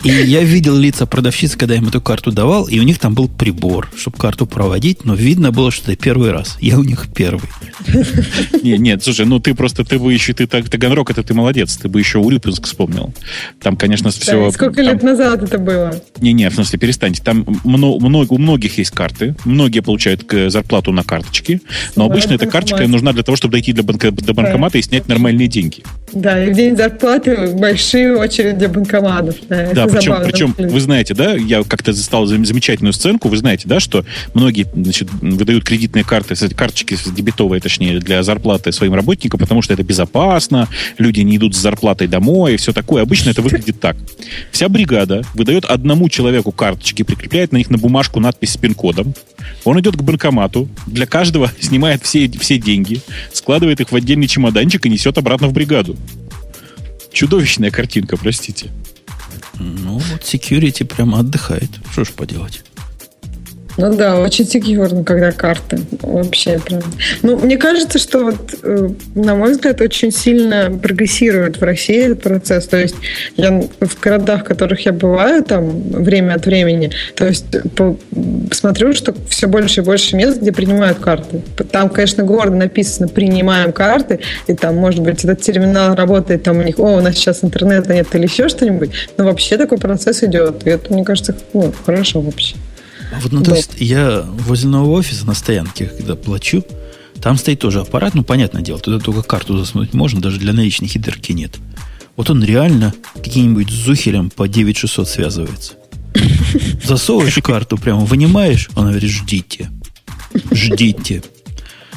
[0.04, 3.14] И я видел лица продавщиц, когда я им эту карту давал, и у них там
[3.14, 6.56] был прибор, чтобы карту проводить, но видно было, что это первый раз.
[6.60, 7.48] Я у них первый.
[8.62, 11.76] Не, нет, слушай, ну ты просто, ты бы еще, ты так, Таганрог, это ты молодец,
[11.76, 13.12] ты бы еще Урюпинск вспомнил.
[13.60, 14.50] Там, конечно, все...
[14.50, 15.94] сколько лет назад это было?
[16.20, 17.22] Не-не, в смысле, перестаньте.
[17.22, 21.60] Там мно- много, у многих есть карты, многие получают э, зарплату на карточке,
[21.96, 25.84] но обычно эта карточка нужна для того, чтобы дойти до банкомата и снять нормальные деньги.
[26.12, 29.36] Да, и в день зарплаты большие очереди банкоматов.
[29.48, 33.80] Да, да причем, причем вы знаете, да, я как-то застал замечательную сценку, вы знаете, да,
[33.80, 39.72] что многие значит, выдают кредитные карты, карточки дебетовые, точнее, для зарплаты своим работникам, потому что
[39.72, 43.02] это безопасно, люди не идут с зарплатой домой и все такое.
[43.02, 43.96] Обычно это выглядит так.
[44.50, 49.14] Вся бригада выдает одному человеку карточки, прикрепляет на них на бумажку надпись с пин-кодом,
[49.64, 53.00] он идет к банкомату, для каждого снимает все, все деньги,
[53.32, 55.96] складывает их в отдельный чемоданчик и несет обратно в бригаду.
[57.12, 58.70] Чудовищная картинка, простите.
[59.58, 61.70] Ну, вот security прямо отдыхает.
[61.92, 62.64] Что ж поделать.
[63.78, 65.80] Ну да, очень секьюрно, когда карты.
[66.02, 66.82] Вообще прям.
[67.22, 72.22] Ну, мне кажется, что вот, э, на мой взгляд, очень сильно прогрессирует в России этот
[72.22, 72.66] процесс.
[72.66, 72.96] То есть
[73.36, 77.96] я в городах, в которых я бываю, там, время от времени, то есть по,
[78.50, 81.40] смотрю, что все больше и больше мест, где принимают карты.
[81.70, 86.62] Там, конечно, гордо написано «принимаем карты», и там, может быть, этот терминал работает, там у
[86.62, 90.66] них, о, у нас сейчас интернета нет или еще что-нибудь, но вообще такой процесс идет.
[90.66, 92.56] И это, мне кажется, ну, хорошо вообще.
[93.20, 96.64] Вот, ну, то есть я возле нового офиса на стоянке, когда плачу,
[97.20, 100.96] там стоит тоже аппарат, ну, понятное дело, туда только карту засунуть можно, даже для наличных
[100.96, 101.58] и дырки нет.
[102.16, 105.74] Вот он реально каким-нибудь зухерем по 9600 связывается.
[106.84, 109.70] Засовываешь карту, прямо вынимаешь, он говорит, ждите.
[110.50, 111.22] Ждите.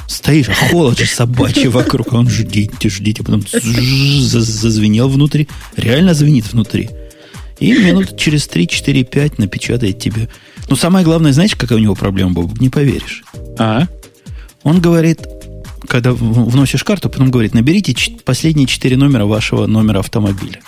[0.07, 3.24] Стоишь, а холод же собачий вокруг, а он ждите, ждите.
[3.24, 5.47] Потом зазвенел внутри.
[5.76, 6.89] Реально звенит внутри.
[7.59, 10.30] И минут через 3, 4, 5 напечатает тебе
[10.70, 12.59] ну, самое главное, знаешь, какая у него проблема, Боб?
[12.59, 13.24] Не поверишь.
[13.59, 13.88] А?
[14.63, 15.28] Он говорит,
[15.88, 20.61] когда вносишь карту, потом говорит, наберите последние четыре номера вашего номера автомобиля.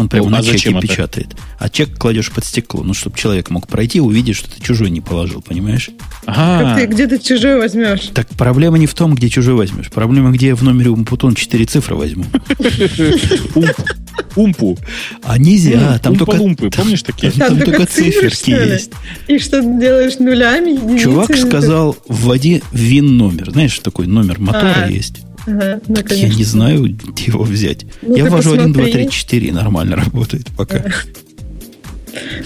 [0.00, 1.36] Он прямо ну, на а чеке печатает.
[1.58, 5.02] А чек кладешь под стекло, ну, чтобы человек мог пройти, увидеть, что ты чужой не
[5.02, 5.90] положил, понимаешь?
[6.24, 6.64] Ага.
[6.64, 8.10] Как ты, где ты чужой возьмешь?
[8.14, 9.90] Так проблема не в том, где чужой возьмешь.
[9.90, 12.24] Проблема, где я в номере Умпутон четыре цифры возьму.
[14.36, 14.78] Умпу.
[15.22, 16.30] А нельзя, там только...
[16.30, 17.32] Умпы, помнишь такие?
[17.32, 18.92] Там только циферки есть.
[19.28, 20.98] И что ты делаешь нулями?
[20.98, 23.50] Чувак сказал, вводи ВИН-номер.
[23.50, 24.90] Знаешь, такой номер мотора а.
[24.90, 25.22] есть.
[25.50, 27.84] Ага, ну, я не знаю, где его взять.
[28.02, 30.84] Ну, я ввожу 1, 2, 3, 4, нормально работает пока.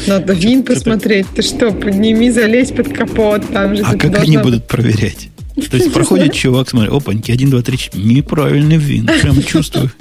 [0.06, 1.26] Надо вин посмотреть.
[1.34, 3.42] Ты что, подними, залезь под капот.
[3.52, 5.28] Там же а как они будут проверять?
[5.70, 8.04] То есть проходит чувак, смотри, опаньки, 1, 2, 3, 4.
[8.04, 9.06] Неправильный вин.
[9.06, 9.90] Прям чувствую.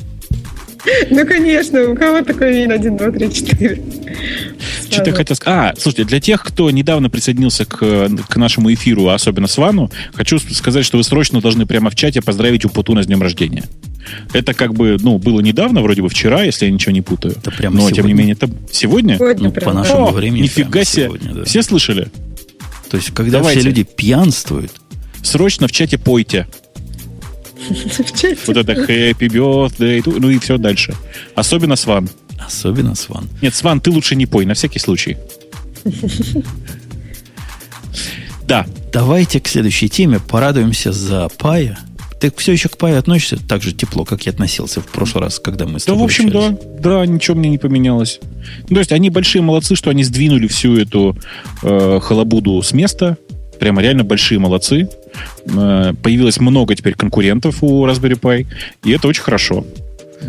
[1.09, 3.81] Ну, конечно, у кого такой вин 1, 2, 3, 4?
[4.93, 5.75] Что-то я хотел сказать.
[5.75, 10.39] А, слушайте, для тех, кто недавно присоединился к, к нашему эфиру, особенно с Вану, хочу
[10.39, 13.63] сказать, что вы срочно должны прямо в чате поздравить Упутуна с днем рождения.
[14.33, 17.35] Это как бы, ну, было недавно, вроде бы вчера, если я ничего не путаю.
[17.37, 17.95] Это прямо Но, сегодня.
[17.95, 19.17] тем не менее, это сегодня?
[19.17, 19.71] Сегодня ну, прямо.
[19.71, 20.43] по нашему О, времени.
[20.43, 21.05] Нифига себе.
[21.05, 21.43] Сегодня, да.
[21.45, 22.09] Все слышали?
[22.89, 23.61] То есть, когда Давайте.
[23.61, 24.71] все люди пьянствуют.
[25.23, 26.47] Срочно в чате пойте.
[28.47, 30.93] Вот это happy birthday, ну и все дальше.
[31.33, 32.09] Особенно Сван.
[32.45, 33.29] Особенно Сван.
[33.41, 35.17] Нет, Сван, ты лучше не пой, на всякий случай.
[38.47, 38.65] Да.
[38.91, 41.79] Давайте к следующей теме порадуемся за Пая.
[42.19, 45.39] Ты все еще к Паю относишься так же тепло, как я относился в прошлый раз,
[45.39, 46.57] когда мы с тобой Да, в общем, общались.
[46.79, 46.99] да.
[46.99, 48.19] Да, ничего мне не поменялось.
[48.69, 51.17] Ну, то есть они большие молодцы, что они сдвинули всю эту
[51.63, 53.17] э, халабуду с места.
[53.59, 54.89] Прямо реально большие молодцы.
[55.45, 58.45] Э, появилось много теперь конкурентов у Raspberry Pi,
[58.83, 59.65] и это очень хорошо.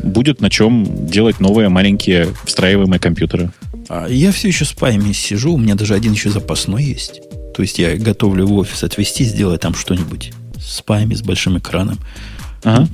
[0.03, 3.51] Будет на чем делать новые маленькие встраиваемые компьютеры.
[3.89, 7.21] А я все еще с паями сижу, у меня даже один еще запасной есть.
[7.55, 11.99] То есть я готовлю в офис отвезти, сделать там что-нибудь с паями, с большим экраном.
[12.65, 12.89] Ага.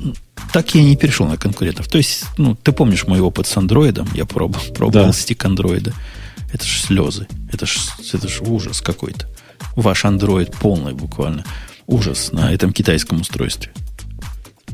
[0.53, 1.89] Так я не перешел на конкурентов.
[1.89, 4.09] То есть, ну, ты помнишь мой опыт с андроидом?
[4.15, 5.13] Я пробовал, пробовал да.
[5.13, 5.95] стик андроида.
[6.53, 7.29] Это ж слезы.
[7.53, 7.79] Это ж,
[8.13, 9.29] это ж ужас какой-то.
[9.77, 11.45] Ваш андроид полный буквально
[11.87, 13.73] ужас на этом китайском устройстве.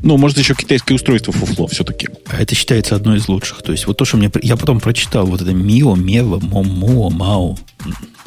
[0.03, 2.09] Ну, может, еще китайское устройство фуфло все-таки.
[2.27, 3.61] А это считается одной из лучших.
[3.61, 4.31] То есть, вот то, что мне...
[4.41, 7.57] Я потом прочитал, вот это Мио, Мева, Момо, Мао,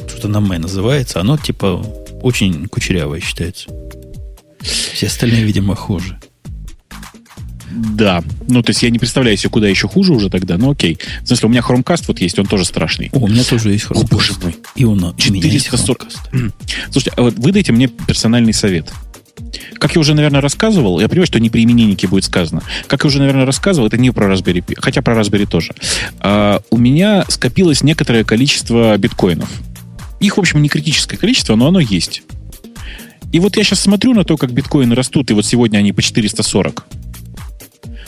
[0.09, 1.85] что-то на Мэ называется, оно, типа,
[2.23, 3.71] очень кучерявое считается.
[4.61, 6.19] Все остальные, видимо, хуже.
[7.71, 8.23] Да.
[8.49, 10.99] Ну, то есть я не представляю себе, куда еще хуже уже тогда, но окей.
[11.23, 13.11] В смысле, у меня Chromecast вот есть, он тоже страшный.
[13.13, 14.05] О, у меня тоже есть Chromecast.
[14.05, 14.57] О, боже мой.
[14.75, 16.07] И он, 440.
[16.91, 18.93] Слушайте, а вот выдайте мне персональный совет.
[19.75, 22.63] Как я уже, наверное, рассказывал, я понимаю, что не при имениннике будет сказано.
[22.87, 25.75] Как я уже, наверное, рассказывал, это не про Raspberry Pi, хотя про Raspberry тоже.
[26.21, 29.51] А, у меня скопилось некоторое количество биткоинов.
[30.21, 32.23] Их, в общем, не критическое количество, но оно есть.
[33.33, 36.03] И вот я сейчас смотрю на то, как биткоины растут, и вот сегодня они по
[36.03, 36.87] 440.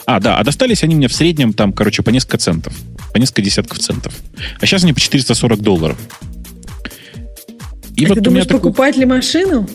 [0.04, 2.74] А, да, а достались они мне в среднем там, короче, по несколько центов.
[3.12, 4.14] По несколько десятков центов.
[4.60, 5.98] А сейчас они по 440 долларов.
[7.96, 8.60] И а вот ты думаешь, такой...
[8.60, 9.68] покупать ли машину?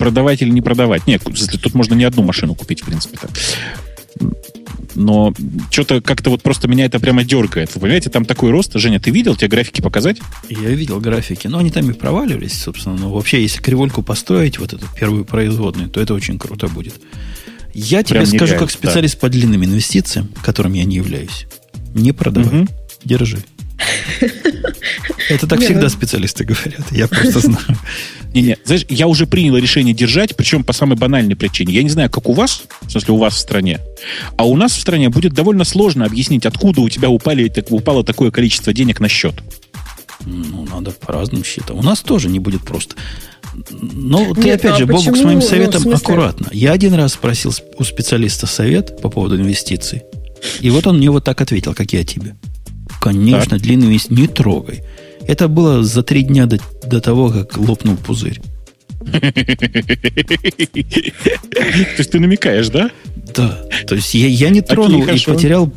[0.00, 1.06] Продавать или не продавать?
[1.06, 1.22] Нет,
[1.62, 3.28] тут можно не одну машину купить, в принципе-то.
[4.94, 5.32] но
[5.70, 7.74] что-то как-то вот просто меня это прямо дергает.
[7.74, 8.72] Вы понимаете, там такой рост.
[8.74, 9.36] Женя, ты видел?
[9.36, 10.18] Тебе графики показать?
[10.48, 12.96] Я видел графики, но они там и проваливались, собственно.
[12.96, 16.94] Но вообще, если кривольку построить, вот эту первую производную, то это очень круто будет.
[17.72, 21.46] Я тебе Прям скажу, нереально, как специалист по длинным инвестициям, которым я не являюсь,
[21.94, 22.62] не продавай.
[22.62, 22.68] Мгм.
[23.04, 23.38] Держи.
[25.28, 26.90] Это так Не, всегда ну- специалисты говорят.
[26.90, 27.64] Я просто знаю.
[28.34, 31.74] Не-не, знаешь, я уже принял решение держать, причем по самой банальной причине.
[31.74, 33.80] Я не знаю, как у вас, в смысле у вас в стране,
[34.36, 38.04] а у нас в стране будет довольно сложно объяснить, откуда у тебя упали, так- упало
[38.04, 39.34] такое количество денег на счет.
[40.26, 41.78] Ну, надо по разным счетам.
[41.78, 42.94] У нас тоже не будет просто.
[43.80, 45.26] Но ты, Нет, опять ну а же, Бобук, с почему?
[45.26, 45.96] моим Ну, советом смысле?
[45.96, 46.46] аккуратно.
[46.52, 50.02] Я один раз спросил у специалиста совет по поводу инвестиций.
[50.60, 52.36] И вот он мне вот так ответил, как я тебе.
[53.00, 54.82] Конечно, длинный инвестиции не трогай.
[55.26, 58.40] Это было за три дня до, до того, как лопнул пузырь.
[59.00, 59.32] То
[61.98, 62.90] есть ты намекаешь, да?
[63.34, 63.58] Да.
[63.86, 65.72] То есть я, я не тронул и потерял...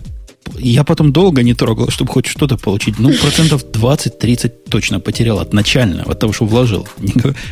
[0.59, 2.99] Я потом долго не трогал, чтобы хоть что-то получить.
[2.99, 6.87] Ну, процентов 20-30 точно потерял от начального, от того, что вложил.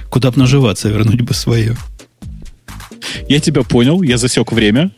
[0.09, 1.77] Куда бы наживаться, вернуть бы свое.
[3.29, 4.91] Я тебя понял, я засек время.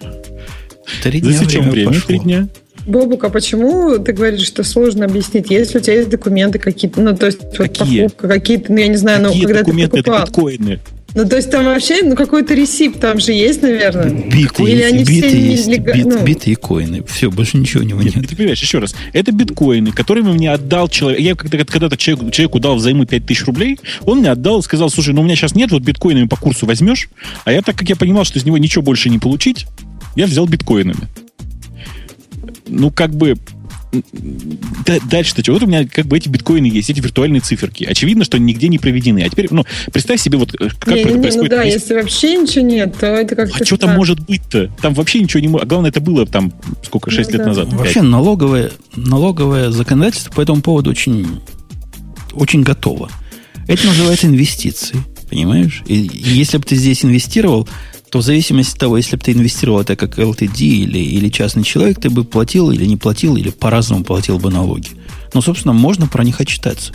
[1.01, 2.07] Три дня Засечем время, пошло.
[2.07, 2.49] три дня.
[2.85, 5.49] Бобук, а почему ты говоришь, что сложно объяснить?
[5.49, 8.01] Если у тебя есть документы какие-то, ну, то есть вот Какие?
[8.03, 9.91] покупка какие-то, ну, я не знаю, ну, Какие когда документы?
[9.91, 10.27] ты Это покупал.
[10.27, 10.79] биткоины.
[11.15, 14.09] Ну, то есть там вообще, ну, какой-то ресип там же есть, наверное.
[14.09, 16.25] Биты Или есть, они биты все есть, нелега- бит- ну.
[16.25, 17.03] биты и коины.
[17.07, 18.27] Все, больше ничего у него Нет, нет.
[18.27, 18.95] ты понимаешь, еще раз.
[19.13, 21.19] Это биткоины, которые мне отдал человек.
[21.21, 25.13] Я когда- когда-то человеку, человеку дал взаймы 5000 рублей, он мне отдал и сказал, слушай,
[25.13, 27.07] ну у меня сейчас нет, вот биткоинами по курсу возьмешь.
[27.45, 29.67] А я, так как я понимал, что из него ничего больше не получить,
[30.15, 31.01] я взял биткоинами.
[32.73, 33.35] Ну, как бы...
[35.09, 35.53] Дальше-то что?
[35.53, 37.83] Вот у меня как бы эти биткоины есть, эти виртуальные циферки.
[37.83, 39.19] Очевидно, что они нигде не проведены.
[39.23, 41.51] А теперь, ну, представь себе, вот э, как Не, это не, ну происходит.
[41.51, 43.57] да, Есть- если вообще ничего нет, то это как-то...
[43.61, 44.71] А что там может быть-то?
[44.81, 45.65] Там вообще ничего не может.
[45.65, 46.51] А главное, это было там,
[46.83, 47.47] сколько, 6 Ну лет да.
[47.49, 47.73] назад.
[47.73, 51.27] Вообще налоговое, налоговое законодательство по этому поводу очень,
[52.33, 53.11] очень готово.
[53.67, 54.97] Это называется инвестиции.
[55.29, 55.83] Понимаешь?
[55.85, 57.67] И если бы ты здесь инвестировал,
[58.13, 61.63] то в зависимости от того, если бы ты инвестировал это как LTD или, или частный
[61.63, 64.89] человек, ты бы платил или не платил, или по-разному платил бы налоги.
[65.33, 66.93] Но, собственно, можно про них отчитаться.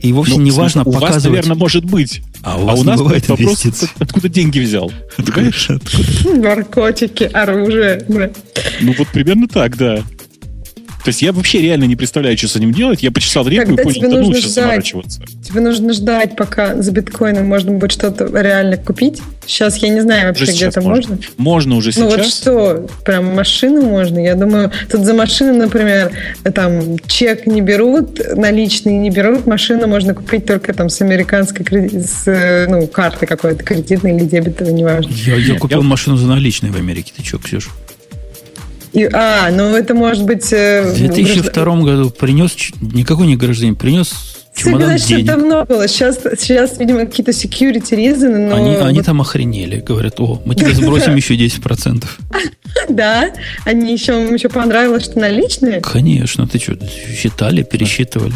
[0.00, 1.24] И вовсе Ну, не в смысле, важно у вас, показывать...
[1.26, 2.22] наверное, может быть.
[2.40, 3.90] А у вас не нас бывает вопрос, инвестиций.
[3.98, 4.90] откуда деньги взял.
[5.18, 5.68] Понимаешь?
[6.24, 8.02] Наркотики, оружие.
[8.80, 10.02] Ну, вот примерно так, да.
[11.08, 13.02] То есть я вообще реально не представляю, что с этим делать.
[13.02, 15.22] Я почесал репу Тогда и понял, да ну, сейчас заморачиваться.
[15.42, 19.22] Тебе нужно ждать, пока за биткоином можно будет что-то реально купить.
[19.46, 21.18] Сейчас я не знаю вообще, Уже сейчас где-то можно.
[21.38, 22.36] Можно уже Ну вот сейчас.
[22.36, 24.18] что, прям машину можно?
[24.18, 26.12] Я думаю, тут за машину, например,
[26.54, 32.00] там чек не берут, наличные не берут, машину можно купить только там с американской креди-
[32.00, 35.10] с, ну, карты какой-то, кредитной или дебетовой, неважно.
[35.10, 37.14] Я, я купил Я- машину за наличные в Америке.
[37.16, 37.70] Ты что, Ксюша?
[38.92, 40.52] И, а, ну это может быть...
[40.52, 44.12] э, В 2002 году принес, никакой не гражданин, принес
[44.54, 45.26] чемодан Значит, денег.
[45.26, 45.86] давно было.
[45.86, 48.56] Сейчас, сейчас, видимо, какие-то security reasons, но...
[48.56, 49.80] Они, они вот, там охренели.
[49.80, 52.04] Говорят, о, мы тебе сбросим еще 10%.
[52.88, 53.30] Да,
[53.64, 55.80] они еще, им еще понравилось, что наличные.
[55.80, 56.78] Конечно, ты что,
[57.14, 58.32] считали, пересчитывали.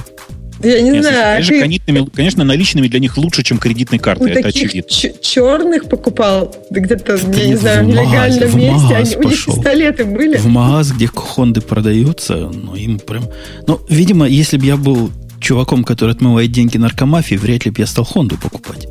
[0.62, 3.98] Я не Нет, знаю, а конечно, ты кредитными- конечно, наличными для них лучше, чем кредитной
[3.98, 4.30] у картой.
[4.30, 5.20] Это таких очевидно.
[5.22, 10.04] черных покупал где-то, Ты я не знаю, в нелегальном в месте, они- у них пистолеты
[10.04, 10.36] были.
[10.36, 13.24] В магаз, где хонды продаются, ну, им прям...
[13.66, 15.10] Ну, видимо, если бы я был
[15.40, 18.86] чуваком, который отмывает деньги наркомафии, вряд ли бы я стал Хонду покупать.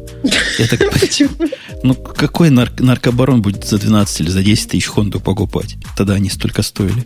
[0.59, 1.29] Я так Почему?
[1.83, 5.77] Ну, какой нар- наркобарон будет за 12 или за 10 тысяч Хонду покупать?
[5.97, 7.05] Тогда они столько стоили.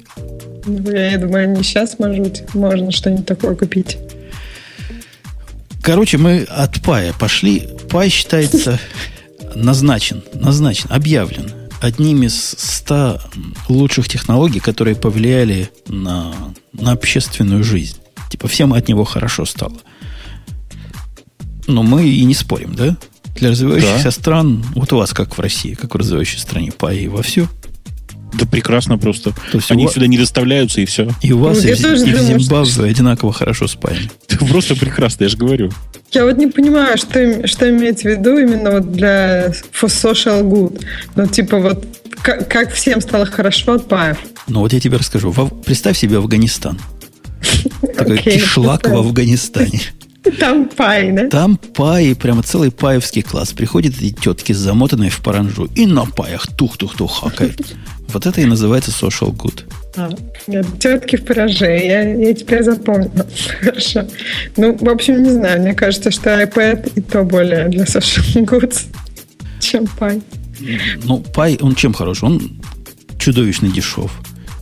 [0.65, 3.97] Ну, Я думаю, не сейчас, может быть, можно что-нибудь такое купить.
[5.85, 7.69] Короче, мы от пая пошли.
[7.91, 8.79] Пай считается
[9.53, 13.21] назначен, назначен, объявлен одним из 100
[13.69, 16.33] лучших технологий, которые повлияли на,
[16.73, 17.97] на общественную жизнь.
[18.31, 19.75] Типа всем от него хорошо стало.
[21.67, 22.97] Но мы и не спорим, да?
[23.35, 24.11] Для развивающихся Да.
[24.11, 27.47] стран, вот у вас как в России, как в развивающей стране, пай вовсю.
[28.39, 29.31] Да прекрасно просто.
[29.51, 31.09] То есть Они у ва- сюда не доставляются, и все.
[31.21, 34.09] И у вас, Ну, и, в, тоже и в Зимбабве одинаково хорошо спаяны.
[34.49, 35.71] Просто прекрасно, я же говорю.
[36.11, 40.41] Я вот не понимаю, что, им- что имеется в виду именно вот для for social
[40.43, 40.81] good.
[41.15, 41.85] Ну, типа вот
[42.21, 44.17] как, как всем стало хорошо от паев.
[44.47, 45.31] Ну вот я тебе расскажу.
[45.31, 46.79] Во- представь себе Афганистан.
[47.97, 48.93] Такой кишлак в.
[48.95, 49.81] Афганистане.
[50.39, 51.29] Там пай, да?
[51.29, 53.53] Там паи, прямо целый паевский класс.
[53.53, 57.75] Приходят эти тетки, замотанные в паранжу, и на паях тух-тух-тух хакают.
[58.09, 59.63] Вот это и называется social good.
[59.97, 60.09] А,
[60.47, 61.77] нет, тетки в параже.
[61.77, 63.25] Я, я теперь запомнила.
[63.61, 64.07] Хорошо.
[64.57, 65.61] Ну, в общем, не знаю.
[65.61, 68.85] Мне кажется, что iPad и то более для social goods,
[69.59, 70.21] чем пай.
[71.03, 72.23] Ну, пай, он чем хорош?
[72.23, 72.41] Он
[73.19, 74.11] чудовищно дешев.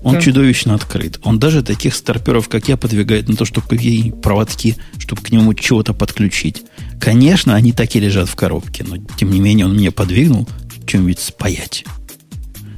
[0.04, 0.22] Он Да.
[0.22, 1.20] чудовищно открыт.
[1.24, 5.54] Он даже таких старперов, как я, подвигает на то, чтобы какие проводки, чтобы к нему
[5.54, 6.64] чего-то подключить.
[7.00, 10.48] Конечно, они так и лежат в коробке, но тем не менее он меня подвигнул
[10.86, 11.86] чем-нибудь спаять.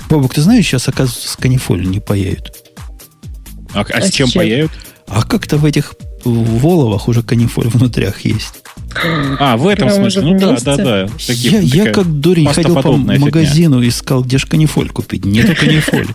[0.10, 2.54] Бобок, ты знаешь, сейчас, оказывается, с канифолью не паяют.
[3.74, 4.40] А, а А с чем чем?
[4.42, 4.72] паяют?
[5.08, 8.54] А как-то в этих воловах уже канифоль внутрях есть.
[9.40, 10.22] А, в этом Прям смысле.
[10.22, 11.08] Ну да, да, да.
[11.26, 13.20] Такие- я, я как дурень ходил по фигня.
[13.20, 15.26] магазину, искал, где же канифоль купить.
[15.26, 16.08] Нету канифоль.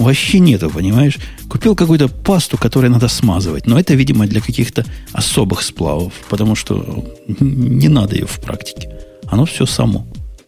[0.00, 1.18] Вообще нету, понимаешь?
[1.48, 3.66] Купил какую-то пасту, которую надо смазывать.
[3.66, 6.12] Но это, видимо, для каких-то особых сплавов.
[6.28, 7.04] Потому что
[7.40, 8.88] не надо ее в практике.
[9.30, 10.06] Оно все само.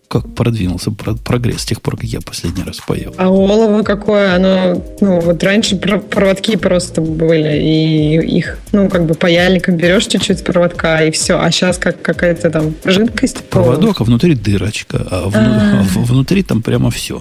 [0.09, 3.14] Как продвинулся про- прогресс с тех пор, как я последний раз поел.
[3.16, 4.34] А олово какое?
[4.36, 10.07] Оно, ну, вот раньше про- проводки просто были, и их, ну, как бы паяльником берешь
[10.07, 11.38] чуть-чуть проводка, и все.
[11.40, 13.44] А сейчас как какая-то там жидкость.
[13.48, 15.07] Проводок, а внутри дырочка.
[15.11, 15.80] А, вну- А.
[15.80, 17.20] а внутри там прямо все.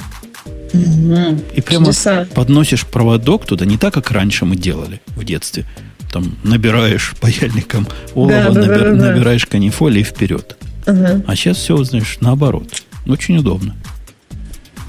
[0.74, 1.39] Мгм.
[1.55, 2.28] И прямо Чудеса.
[2.34, 5.65] подносишь проводок туда, не так, как раньше мы делали в детстве.
[6.11, 9.11] Там набираешь паяльником олово, Да, да, да, набир- да, да.
[9.13, 10.57] набираешь канифоль и вперед.
[10.86, 12.84] Ага, А сейчас все, знаешь, наоборот.
[13.07, 13.76] Очень удобно.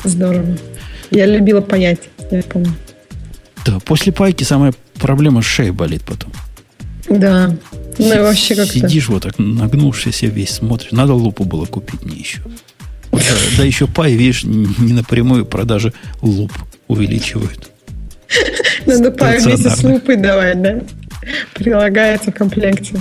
[0.04, 0.56] здорово.
[1.10, 2.74] Я любила паять, я помню.
[3.64, 6.32] Да, после пайки самая проблема шеей болит потом.
[7.08, 7.54] Да.
[7.98, 8.72] Ну, вообще как-то.
[8.72, 10.92] Сидишь вот так, нагнувшийся весь, смотришь.
[10.92, 12.40] Надо лупу было купить мне еще.
[13.28, 16.52] Да, да еще пай, видишь, не напрямую продажи луп
[16.88, 17.70] увеличивают.
[18.86, 20.80] Надо пай вместе с лупой давать, да?
[21.54, 22.96] Прилагается в комплекте.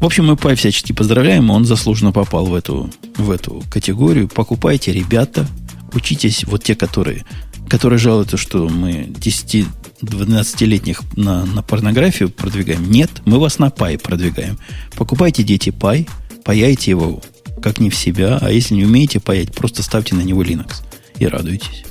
[0.00, 1.50] В общем, мы Пай всячески поздравляем.
[1.50, 4.28] Он заслуженно попал в эту, в эту категорию.
[4.28, 5.46] Покупайте, ребята.
[5.92, 7.26] Учитесь, вот те, которые,
[7.68, 12.90] которые жалуются, что мы 10-12-летних на, на порнографию продвигаем.
[12.90, 14.58] Нет, мы вас на Пай продвигаем.
[14.96, 16.08] Покупайте, дети, Пай.
[16.44, 17.20] Паяйте его
[17.62, 18.38] как не в себя.
[18.40, 20.82] А если не умеете паять, просто ставьте на него Linux.
[21.18, 21.84] И радуйтесь.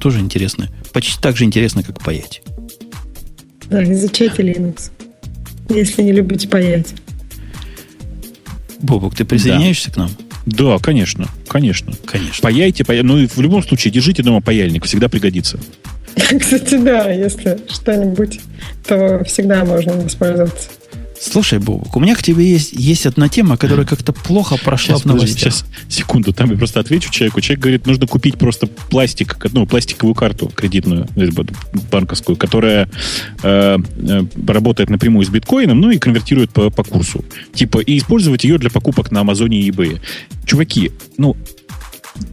[0.00, 0.68] Тоже интересно.
[0.92, 2.42] Почти так же интересно, как паять.
[3.66, 4.90] Да, изучайте Linux.
[5.68, 6.94] Если не любите паять.
[8.80, 10.10] Бобок, ты присоединяешься к нам?
[10.44, 11.92] Да, конечно, конечно.
[12.04, 12.42] Конечно.
[12.42, 15.58] Паяйте, пая- ну и в любом случае держите дома паяльник, всегда пригодится.
[16.40, 18.40] Кстати, да, если что-нибудь,
[18.86, 20.68] то всегда можно воспользоваться.
[21.22, 25.02] Слушай, Бобок, у меня к тебе есть, есть одна тема, которая как-то плохо прошла Сейчас,
[25.02, 25.38] в новостях.
[25.38, 27.40] подожди, сейчас, секунду, там я просто отвечу человеку.
[27.40, 31.06] Человек говорит, нужно купить просто пластик, ну, пластиковую карту кредитную,
[31.92, 32.90] банковскую, которая
[33.44, 37.24] э, э, работает напрямую с биткоином, ну и конвертирует по, по курсу.
[37.54, 40.00] Типа, и использовать ее для покупок на Амазоне и eBay.
[40.44, 41.36] Чуваки, ну,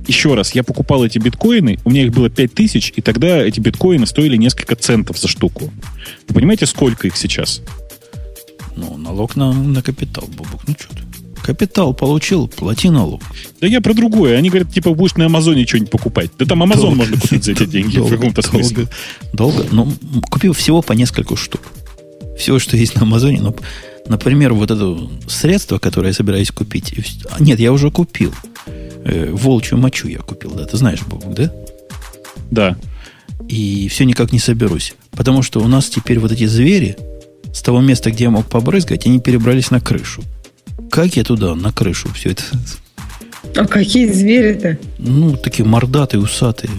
[0.08, 4.08] еще раз, я покупал эти биткоины, у меня их было 5000, и тогда эти биткоины
[4.08, 5.72] стоили несколько центов за штуку.
[6.28, 7.62] Вы понимаете, сколько их сейчас?
[8.76, 10.62] Ну, налог на, на капитал, Бобок.
[10.68, 11.04] Ну, что ты?
[11.42, 13.22] Капитал получил, плати налог.
[13.62, 14.38] Да я про другое.
[14.38, 16.32] Они говорят, типа, будешь на Амазоне что-нибудь покупать.
[16.38, 16.98] Да там Амазон Долго.
[16.98, 18.88] можно купить за эти деньги в Долго, каком-то смысле.
[19.34, 19.68] Долго, долго.
[19.72, 21.62] Ну, купил всего по нескольку штук.
[22.38, 23.42] Всего, что есть на Амазоне.
[23.42, 23.56] Ну,
[24.08, 24.98] например, вот это
[25.28, 26.94] средство, которое я собираюсь купить.
[27.32, 28.34] А, Нет, я уже купил.
[29.04, 30.66] Э, волчью мочу я купил, да.
[30.66, 31.52] Ты знаешь, Бобок, да?
[32.52, 32.78] Да.
[33.48, 34.94] И все никак не соберусь.
[35.12, 36.98] Потому что у нас теперь вот эти звери
[37.54, 40.24] с того места, где я мог побрызгать, они перебрались на крышу.
[40.92, 42.44] Как я туда, на крышу, все это?
[43.56, 44.78] А какие звери-то?
[44.98, 46.72] Ну, такие мордатые, усатые.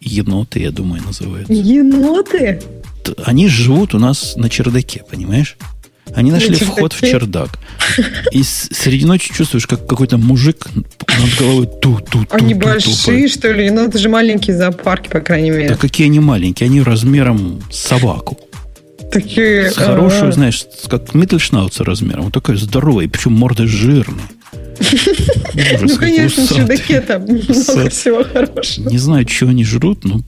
[0.00, 1.52] Еноты, я думаю, называются.
[1.52, 2.60] Еноты?
[3.24, 5.56] Они живут у нас на чердаке, понимаешь?
[6.14, 6.64] Они нашли чердаке?
[6.66, 7.58] вход в чердак.
[8.30, 13.50] И среди ночи чувствуешь, как какой-то мужик над головой ту ту ту Они большие, что
[13.50, 13.70] ли?
[13.70, 15.68] Ну, это же маленькие зоопарки, по крайней мере.
[15.70, 18.38] Да какие они маленькие, они размером собаку.
[19.14, 19.70] Такие...
[19.70, 22.24] С хорошую, а, знаешь, как Миттельшнауцер размером.
[22.24, 24.24] Вот такой здоровый, причем морда жирная.
[25.80, 28.90] Ну, конечно, чердаке там много всего хорошего.
[28.90, 30.20] Не знаю, что они жрут, но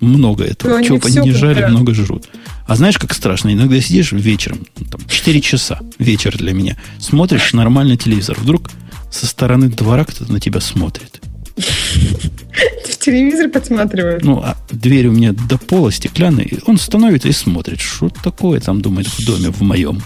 [0.00, 0.78] много этого.
[0.78, 1.70] Ну, чего они не жали, купят.
[1.70, 2.28] много жрут.
[2.66, 3.52] А знаешь, как страшно?
[3.52, 8.36] Иногда сидишь вечером, ну, там, 4 часа вечер для меня, смотришь нормальный телевизор.
[8.38, 8.70] Вдруг
[9.10, 11.20] со стороны двора кто-то на тебя смотрит.
[11.60, 14.24] В телевизор подсматривают.
[14.24, 17.80] Ну, а дверь у меня до пола стеклянная, и он становится и смотрит.
[17.80, 20.00] Что такое там, думает, в доме в моем?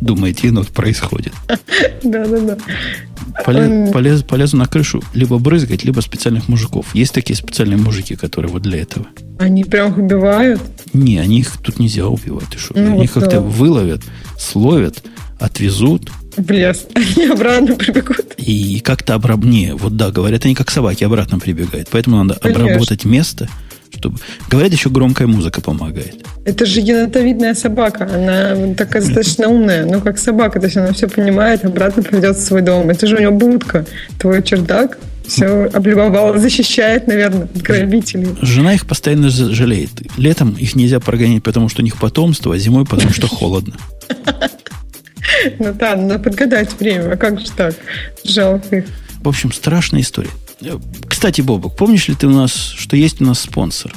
[0.00, 1.32] Думает, енот происходит.
[2.04, 2.56] Да-да-да.
[3.44, 3.90] Поле- М.
[3.92, 6.94] полез- полезу на крышу либо брызгать, либо специальных мужиков.
[6.94, 9.06] Есть такие специальные мужики, которые вот для этого.
[9.40, 10.60] Они прям их убивают.
[10.92, 12.46] Не, они их тут нельзя убивать.
[12.50, 12.74] Ты что?
[12.78, 13.40] Ну, они вот как-то да.
[13.40, 14.02] выловят,
[14.38, 15.02] словят,
[15.40, 16.86] отвезут в лес.
[16.94, 18.34] Они обратно прибегут.
[18.36, 19.44] и как-то обраб...
[19.44, 21.88] Не, вот да, говорят, они как собаки обратно прибегают.
[21.90, 22.64] Поэтому надо Конечно.
[22.64, 23.48] обработать место,
[23.96, 24.18] чтобы...
[24.50, 26.24] Говорят, еще громкая музыка помогает.
[26.44, 28.08] Это же енотовидная собака.
[28.12, 29.84] Она такая достаточно умная.
[29.84, 30.60] Ну, как собака.
[30.60, 32.88] То есть она все понимает, обратно придет в свой дом.
[32.90, 33.84] Это же у него будка.
[34.18, 34.98] Твой чердак.
[35.26, 38.28] все облюбовала, защищает, наверное, от грабителей.
[38.40, 39.90] Жена их постоянно жалеет.
[40.16, 43.74] Летом их нельзя прогонять, потому что у них потомство, а зимой потому что холодно.
[45.58, 47.12] Ну да, надо подгадать время.
[47.12, 47.74] А как же так?
[48.24, 48.84] Жалко их.
[49.20, 50.30] В общем, страшная история.
[51.08, 53.92] Кстати, Бобок, помнишь ли ты у нас, что есть у нас спонсор?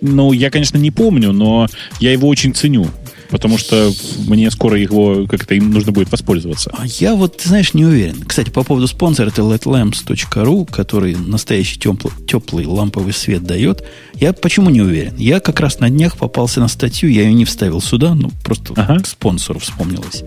[0.00, 1.66] Ну, я, конечно, не помню, но
[2.00, 2.88] я его очень ценю.
[3.30, 3.92] Потому что
[4.26, 6.72] мне скоро его как-то им нужно будет воспользоваться.
[6.76, 8.22] А я вот, ты знаешь, не уверен.
[8.26, 13.84] Кстати, по поводу спонсора, это ledlamps.ru, который настоящий теплый, теплый ламповый свет дает.
[14.14, 15.14] Я почему не уверен?
[15.16, 18.74] Я как раз на днях попался на статью, я ее не вставил сюда, ну, просто
[18.76, 19.00] ага.
[19.00, 20.22] к спонсору вспомнилась.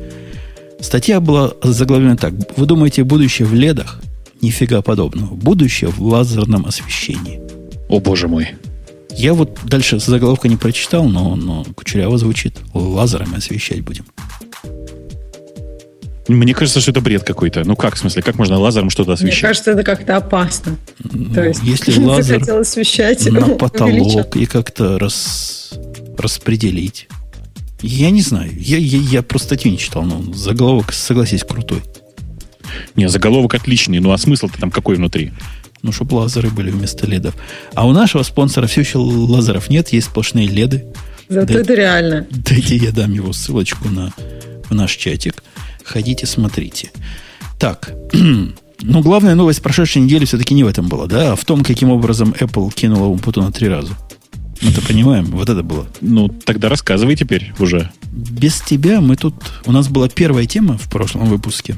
[0.81, 2.33] Статья была заглавлена так.
[2.57, 4.01] Вы думаете, будущее в ледах?
[4.41, 5.35] Нифига подобного.
[5.35, 7.41] Будущее в лазерном освещении.
[7.89, 8.49] О, боже мой.
[9.11, 12.57] Я вот дальше заголовка не прочитал, но, но кучеряво звучит.
[12.73, 14.05] Лазерами освещать будем.
[16.27, 17.63] Мне кажется, что это бред какой-то.
[17.65, 19.41] Ну как, в смысле, как можно лазером что-то освещать?
[19.41, 20.77] Мне кажется, это как-то опасно.
[20.99, 25.71] Ну, То есть, если лазер освещать, на потолок и как-то рас,
[26.17, 27.07] распределить.
[27.81, 28.51] Я не знаю.
[28.55, 31.81] Я, я, я просто статью не читал, но заголовок, согласись, крутой.
[32.95, 35.31] Не, заголовок отличный, ну а смысл-то там какой внутри?
[35.81, 37.35] Ну, чтобы лазеры были вместо ледов.
[37.73, 40.85] А у нашего спонсора все еще лазеров нет, есть сплошные леды.
[41.29, 42.27] Зато Дай, это реально.
[42.31, 44.11] Дайте я дам его ссылочку на,
[44.69, 45.43] в наш чатик.
[45.85, 46.91] Ходите, смотрите.
[47.59, 51.63] Так, ну, главная новость прошедшей недели все-таки не в этом была, да, а в том,
[51.63, 53.93] каким образом Apple кинула Умпуту на три раза.
[54.61, 55.87] Мы-то понимаем, вот это было.
[56.01, 57.91] Ну, тогда рассказывай теперь уже.
[58.11, 59.35] Без тебя мы тут...
[59.65, 61.75] У нас была первая тема в прошлом выпуске,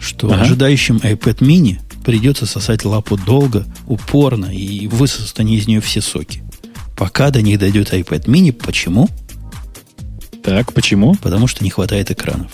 [0.00, 0.42] что ага.
[0.42, 6.42] ожидающим iPad mini придется сосать лапу долго, упорно, и высосут они из нее все соки.
[6.96, 8.52] Пока до них дойдет iPad mini.
[8.52, 9.08] Почему?
[10.42, 11.14] Так, почему?
[11.14, 12.50] Потому что не хватает экранов.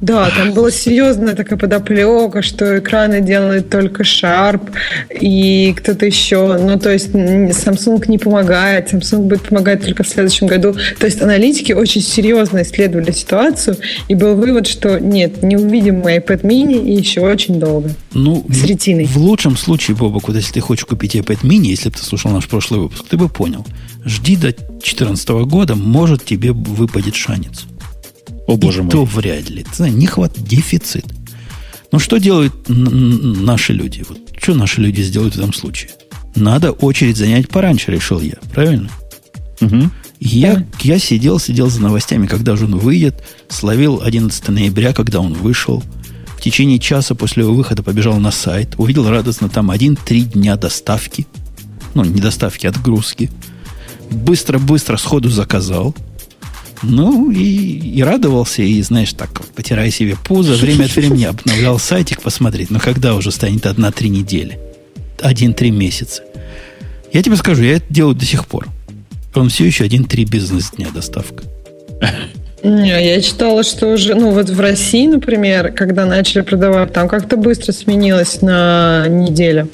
[0.00, 4.70] Да, там была серьезная такая подоплека, что экраны делает только Sharp
[5.10, 6.58] и кто-то еще.
[6.58, 10.74] Ну, то есть Samsung не помогает, Samsung будет помогать только в следующем году.
[10.98, 13.76] То есть аналитики очень серьезно исследовали ситуацию,
[14.08, 17.90] и был вывод, что нет, не увидим мы iPad mini и еще очень долго.
[18.12, 19.06] Ну, с ретиной.
[19.06, 22.30] В, лучшем случае, Бобок, вот если ты хочешь купить iPad mini, если бы ты слушал
[22.30, 23.66] наш прошлый выпуск, ты бы понял.
[24.04, 27.66] Жди до 2014 года, может тебе выпадет шанец.
[28.48, 28.90] О, боже мой.
[28.90, 29.64] То вряд ли.
[29.72, 31.04] Знаешь, не хватает, дефицит.
[31.92, 34.04] Ну, что делают наши люди?
[34.08, 35.90] Вот, что наши люди сделают в этом случае?
[36.34, 38.36] Надо очередь занять пораньше, решил я.
[38.54, 38.88] Правильно?
[39.60, 39.90] Угу.
[40.20, 40.64] Я, да.
[40.80, 45.82] я сидел, сидел за новостями, когда же он выйдет, словил 11 ноября, когда он вышел.
[46.38, 51.26] В течение часа после его выхода побежал на сайт, увидел радостно там 1-3 дня доставки.
[51.92, 53.30] Ну, не доставки, а отгрузки.
[54.10, 55.94] Быстро-быстро сходу заказал–
[56.82, 62.22] ну, и, и радовался, и, знаешь, так, потирая себе пузо, время от времени обновлял сайтик
[62.22, 64.58] посмотреть, но когда уже станет одна-три недели?
[65.20, 66.22] Один-три месяца.
[67.12, 68.68] Я тебе скажу, я это делаю до сих пор.
[69.34, 71.44] Он все еще один-три бизнес-дня доставка.
[72.62, 77.36] Не, я читала, что уже, ну вот в России, например, когда начали продавать, там как-то
[77.36, 79.68] быстро сменилось на неделю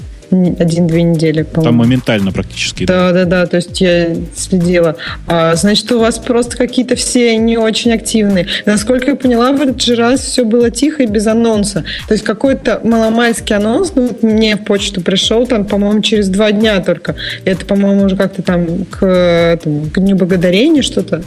[0.59, 1.65] один-две недели, по-моему.
[1.65, 2.85] Там моментально практически.
[2.85, 4.97] Да, да, да, то есть я следила.
[5.27, 8.47] А, значит, у вас просто какие-то все не очень активные.
[8.67, 11.85] Насколько я поняла, в этот же раз все было тихо и без анонса.
[12.09, 16.53] То есть какой-то маломальский анонс, ну, вот мне в почту пришел, там, по-моему, через два
[16.53, 17.17] дня только.
[17.45, 21.23] Это, по-моему, уже как-то там к, этому, к Дню Благодарения что-то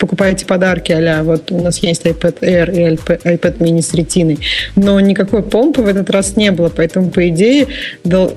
[0.00, 4.38] покупаете подарки, а вот у нас есть iPad Air и iPad mini с ретиной,
[4.74, 7.68] но никакой помпы в этот раз не было, поэтому, по идее,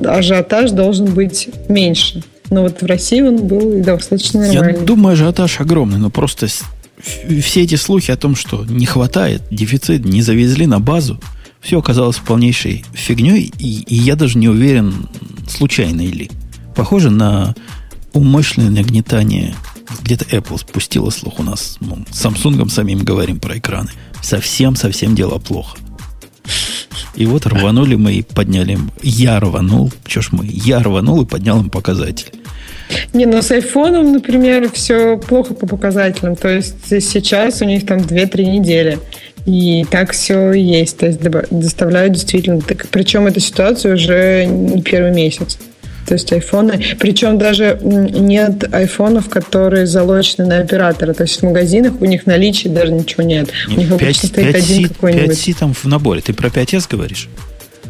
[0.06, 2.22] ажиотаж должен быть меньше.
[2.50, 4.80] Но вот в России он был достаточно нормальный.
[4.80, 6.48] Я думаю, ажиотаж огромный, но просто
[7.42, 11.20] все эти слухи о том, что не хватает, дефицит, не завезли на базу,
[11.62, 15.08] все оказалось полнейшей фигней, и, и я даже не уверен,
[15.50, 16.30] случайно или.
[16.76, 17.56] Похоже на
[18.12, 19.56] умышленное нагнетание
[20.02, 21.78] где-то Apple спустила слух у нас.
[21.80, 23.90] Ну, с Samsung самим говорим про экраны.
[24.22, 25.78] Совсем-совсем дело плохо.
[27.16, 28.92] И вот рванули мы и подняли им.
[29.02, 29.92] Я рванул.
[30.06, 30.46] Что ж мы?
[30.48, 32.32] Я рванул и поднял им показатель.
[33.14, 36.36] Не, ну с айфоном, например, все плохо по показателям.
[36.36, 39.00] То есть сейчас у них там 2-3 недели.
[39.46, 40.98] И так все есть.
[40.98, 42.62] То есть доставляют действительно.
[42.62, 45.60] Так, причем эта ситуация уже не первый месяц.
[46.08, 51.14] То есть айфоны, причем даже нет айфонов, которые залочены на оператора.
[51.14, 53.50] То есть в магазинах у них наличия даже ничего нет.
[53.68, 55.38] У них 5, обычно стоит 5 один какой-нибудь.
[55.38, 56.22] 5C там в наборе.
[56.22, 57.30] Ты про 5S говоришь?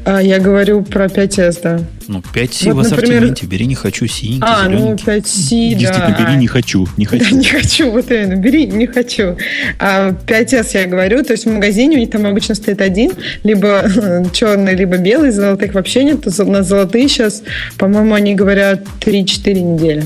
[0.05, 1.79] А я говорю про 5S, да.
[2.07, 3.17] Ну, 5C вот, в например...
[3.17, 3.45] ассортименте.
[3.45, 5.03] Бери, не хочу, синенький, А, зелененький.
[5.05, 5.79] ну 5C, да.
[5.79, 7.23] Действительно, бери, не хочу, не хочу.
[7.23, 9.37] Да, не хочу, вот именно, бери, не хочу.
[9.79, 13.13] А 5S я говорю, то есть в магазине у них там обычно стоит один,
[13.43, 13.85] либо
[14.33, 16.25] черный, либо белый, золотых вообще нет.
[16.25, 17.41] На золотые сейчас,
[17.77, 20.03] по-моему, они говорят 3-4 недели.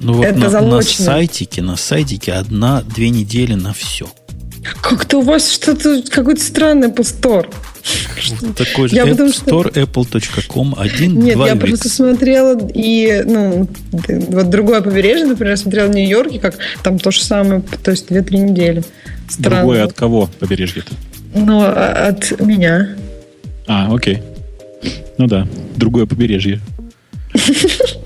[0.00, 4.08] Ну вот Это на, на сайтике, на сайтике одна-две недели на все.
[4.82, 7.48] Как-то у вас что-то, какой-то странный пустор.
[8.56, 9.80] Такой же я App Store, что...
[9.80, 16.38] apple.com, один, Нет, я просто смотрела и, ну, вот другое побережье, например, смотрела в Нью-Йорке,
[16.38, 18.82] как там то же самое, то есть 2-3 недели.
[19.28, 19.56] Странно.
[19.58, 20.92] Другое от кого побережье-то?
[21.34, 22.96] Ну, а, от меня.
[23.66, 24.22] А, окей.
[25.18, 25.46] Ну да,
[25.76, 26.60] другое побережье.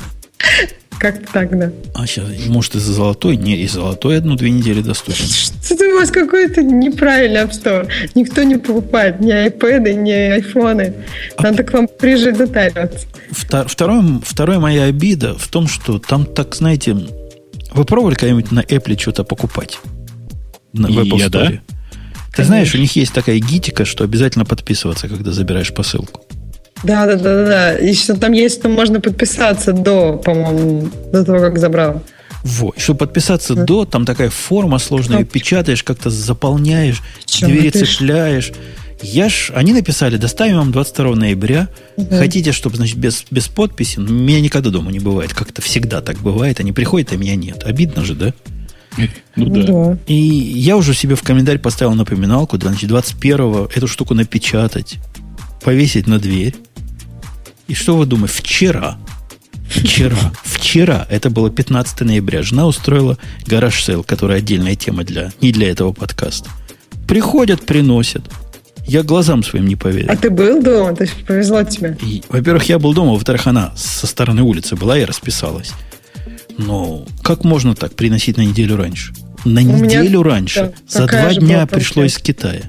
[1.01, 1.73] Как так, да.
[1.95, 3.39] А сейчас, может, из-за золотой?
[3.39, 5.25] Не, из золотой одну-две недели доступен.
[5.25, 7.89] Что-то у вас какой-то неправильный App Store.
[8.15, 10.93] Никто не покупает ни iPad, ни айфоны.
[11.39, 11.65] Надо а...
[11.65, 13.07] к вам приезжать затариваться.
[13.31, 16.95] Второе, второе моя обида в том, что там так, знаете,
[17.73, 19.79] вы пробовали когда-нибудь на Apple что-то покупать?
[20.75, 21.31] На, в Apple Я, Store?
[21.31, 21.49] Да?
[21.49, 21.61] Ты
[22.37, 22.45] Конечно.
[22.45, 26.27] знаешь, у них есть такая гитика, что обязательно подписываться, когда забираешь посылку.
[26.83, 27.79] Да, да, да, да.
[27.79, 32.03] И что там есть, там можно подписаться до, по-моему, до того, как забрал.
[32.43, 32.79] Вот.
[32.79, 33.65] Чтобы подписаться да.
[33.65, 38.53] до, там такая форма сложная, ее печатаешь, как-то заполняешь, Чем двери цепляешь.
[39.03, 41.69] Я ж, они написали, доставим вам 22 ноября.
[41.97, 42.17] Угу.
[42.17, 43.99] Хотите, чтобы, значит, без, без подписи?
[43.99, 45.33] Ну, меня никогда дома не бывает.
[45.33, 46.61] Как-то всегда так бывает.
[46.61, 47.63] Они приходят, а меня нет.
[47.65, 48.35] Обидно же, да?
[49.37, 49.63] Ну да.
[49.63, 49.99] да.
[50.07, 54.99] И я уже себе в комментарий поставил напоминалку, да, значит, 21 эту штуку напечатать,
[55.63, 56.57] повесить на дверь.
[57.71, 58.35] И что вы думаете?
[58.35, 58.99] Вчера,
[59.69, 65.53] вчера, вчера, это было 15 ноября, жена устроила garage sale, которая отдельная тема для, не
[65.53, 66.51] для этого подкаста.
[67.07, 68.25] Приходят, приносят.
[68.89, 70.11] Я глазам своим не поверил.
[70.11, 70.97] А ты был дома?
[70.97, 71.97] То есть повезло тебе?
[72.03, 75.71] И, во-первых, я был дома, во-вторых, она со стороны улицы была и расписалась.
[76.59, 79.13] Но как можно так приносить на неделю раньше?
[79.45, 80.61] На У неделю меня, раньше.
[80.61, 82.63] Да, За два дня пришло из Китая.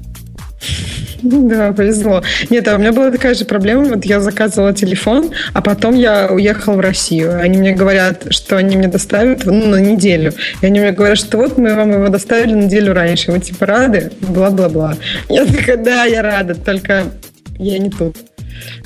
[1.21, 2.23] Да, повезло.
[2.49, 3.85] Нет, а у меня была такая же проблема.
[3.85, 7.39] Вот я заказывала телефон, а потом я уехала в Россию.
[7.39, 10.33] Они мне говорят, что они мне доставят ну, на неделю.
[10.61, 13.31] И они мне говорят, что вот мы вам его доставили неделю раньше.
[13.31, 14.11] Вы типа рады?
[14.21, 14.95] Бла-бла-бла.
[15.29, 17.05] Я такая, да, я рада, только
[17.57, 18.17] я не тут.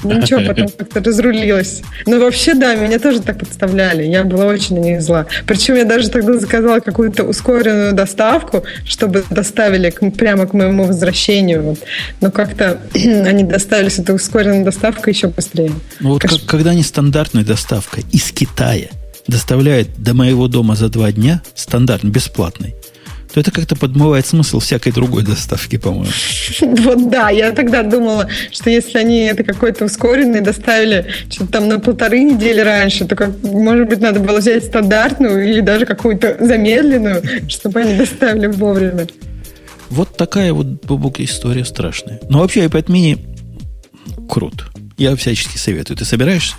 [0.03, 1.81] Ну ничего, потом как-то разрулилась.
[2.05, 4.03] Но вообще, да, меня тоже так подставляли.
[4.03, 5.25] Я была очень на них зла.
[5.47, 11.63] Причем я даже тогда заказала какую-то ускоренную доставку, чтобы доставили к, прямо к моему возвращению.
[11.63, 11.79] Вот.
[12.21, 15.71] Но как-то они доставили с этой ускоренной доставкой еще быстрее.
[15.99, 18.89] Ну вот как, когда нестандартная доставка из Китая
[19.27, 22.75] доставляет до моего дома за два дня, стандартно, бесплатный,
[23.35, 26.07] то это как-то подмывает смысл всякой другой доставки, по-моему.
[26.85, 31.81] Вот да, я тогда думала, что если они это какой-то ускоренный доставили что-то там на
[31.81, 37.21] полторы недели раньше, то, как, может быть, надо было взять стандартную или даже какую-то замедленную,
[37.49, 39.05] чтобы они доставили вовремя.
[39.89, 42.21] Вот такая вот, Бубук, история страшная.
[42.29, 43.19] Но вообще iPad mini
[44.29, 44.67] крут.
[44.97, 45.97] Я всячески советую.
[45.97, 46.55] Ты собираешься?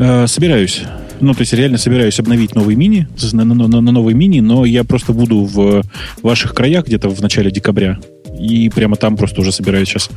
[0.00, 0.82] Э, собираюсь.
[1.24, 4.66] Ну, то есть реально собираюсь обновить новый мини, на, на, на, на новый мини, но
[4.66, 5.82] я просто буду в
[6.22, 7.98] ваших краях где-то в начале декабря.
[8.38, 10.10] И прямо там просто уже собираюсь сейчас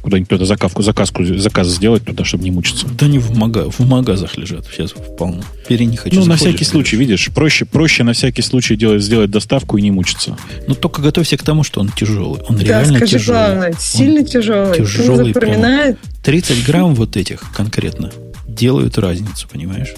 [0.00, 2.86] куда-нибудь туда заказку, заказку, заказ сделать туда, чтобы не мучиться.
[2.98, 5.42] Да не в, мага, в магазах лежат сейчас вполне.
[5.68, 6.16] Пере не хочу.
[6.16, 9.90] Ну, на всякий случай, видишь, проще, проще на всякий случай делать, сделать доставку и не
[9.90, 10.38] мучиться.
[10.66, 12.40] Но только готовься к тому, что он тяжелый.
[12.48, 13.36] Он да, реально скажи тяжелый.
[13.36, 14.76] главное, сильно он тяжелый.
[14.78, 15.32] Тяжелый.
[15.34, 15.98] Запоминает.
[16.24, 18.10] 30 грамм вот этих конкретно
[18.56, 19.94] делают разницу, понимаешь?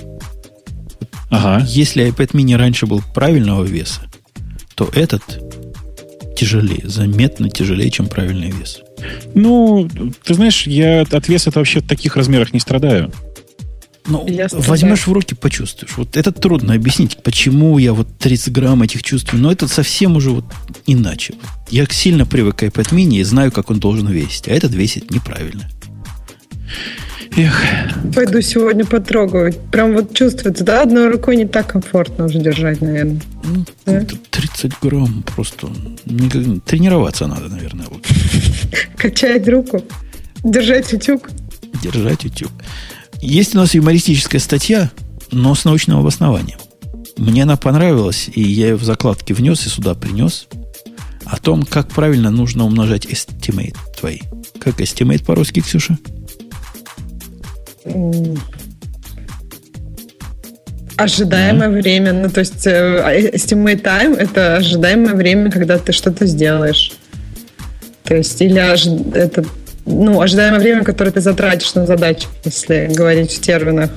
[1.30, 1.64] Ага.
[1.66, 4.02] Если iPad mini раньше был правильного веса,
[4.74, 5.22] то этот
[6.36, 8.80] тяжелее, заметно тяжелее, чем правильный вес.
[9.34, 9.88] Ну,
[10.24, 13.12] ты знаешь, я от веса вообще в таких размерах не страдаю.
[14.06, 15.96] Ну, возьмешь в руки, почувствуешь.
[15.96, 19.42] Вот это трудно объяснить, почему я вот 30 грамм этих чувствую.
[19.42, 20.46] Но это совсем уже вот
[20.86, 21.34] иначе.
[21.68, 24.48] Я сильно привык к iPad mini и знаю, как он должен весить.
[24.48, 25.68] А этот весит неправильно.
[27.38, 27.62] Эх.
[28.16, 29.52] Пойду сегодня потрогаю.
[29.70, 33.20] Прям вот чувствуется, да, одной рукой не так комфортно уже держать, наверное.
[33.44, 34.04] Ну, да?
[34.30, 35.68] 30 грамм просто.
[36.66, 37.86] Тренироваться надо, наверное.
[37.88, 38.04] Вот.
[38.96, 39.84] Качать руку.
[40.42, 41.30] Держать утюг.
[41.80, 42.50] Держать утюг.
[43.22, 44.90] Есть у нас юмористическая статья,
[45.30, 46.58] но с научным обоснованием.
[47.16, 50.48] Мне она понравилась, и я ее в закладке внес и сюда принес.
[51.24, 54.22] О том, как правильно нужно умножать estimate твои.
[54.58, 55.98] Как estimate по-русски, Ксюша?
[60.96, 61.74] Ожидаемое да.
[61.76, 66.92] время, ну то есть estimate time это ожидаемое время, когда ты что-то сделаешь.
[68.02, 68.90] То есть или ожи...
[69.14, 69.44] это
[69.86, 73.90] ну, ожидаемое время, которое ты затратишь на задачу, если говорить в терминах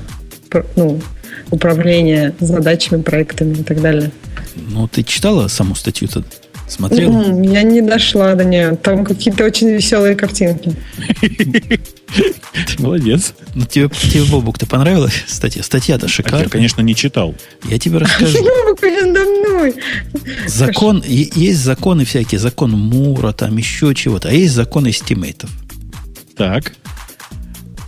[0.76, 1.02] ну,
[1.50, 4.12] управления задачами, проектами и так далее.
[4.56, 6.24] Ну, ты читала саму статью-то?
[6.72, 7.44] Смотрела?
[7.44, 8.78] Я не дошла до нее.
[8.78, 10.74] Там какие-то очень веселые картинки.
[12.80, 13.34] Молодец.
[13.56, 15.64] Ну, тебе, тебе Бобук-то понравилась статья?
[15.64, 16.46] Статья-то шикарная.
[16.46, 17.36] Я, конечно, не читал.
[17.66, 18.38] Я тебе расскажу.
[18.38, 19.76] Бобук мной.
[20.48, 25.50] Закон, есть законы всякие, закон Мура, там еще чего-то, а есть закон estimate ов.
[26.38, 26.74] Так.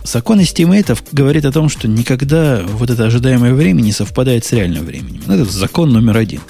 [0.04, 4.52] Закон estimate ов говорит о том, что никогда вот это ожидаемое время не совпадает с
[4.52, 5.22] реальным временем.
[5.26, 6.40] Ну, это закон номер один.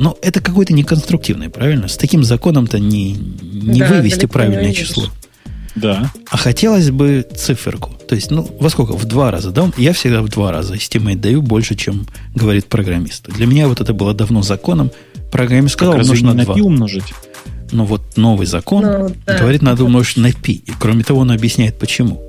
[0.00, 1.86] Но это какой-то неконструктивный, правильно?
[1.86, 5.04] С таким законом-то не, не да, вывести правильное не число.
[5.74, 6.10] Да.
[6.30, 7.90] А хотелось бы циферку.
[8.08, 8.92] То есть, ну, во сколько?
[8.92, 9.70] В два раза, да?
[9.76, 13.28] Я всегда в два раза estimate даю больше, чем говорит программист.
[13.28, 14.90] Для меня вот это было давно законом.
[15.30, 16.54] Программист сказал, как нужно на два.
[16.54, 17.12] пи умножить?
[17.70, 19.38] Но вот новый закон ну, да.
[19.38, 20.62] говорит, надо умножить на пи.
[20.64, 22.22] И кроме того, он объясняет, почему.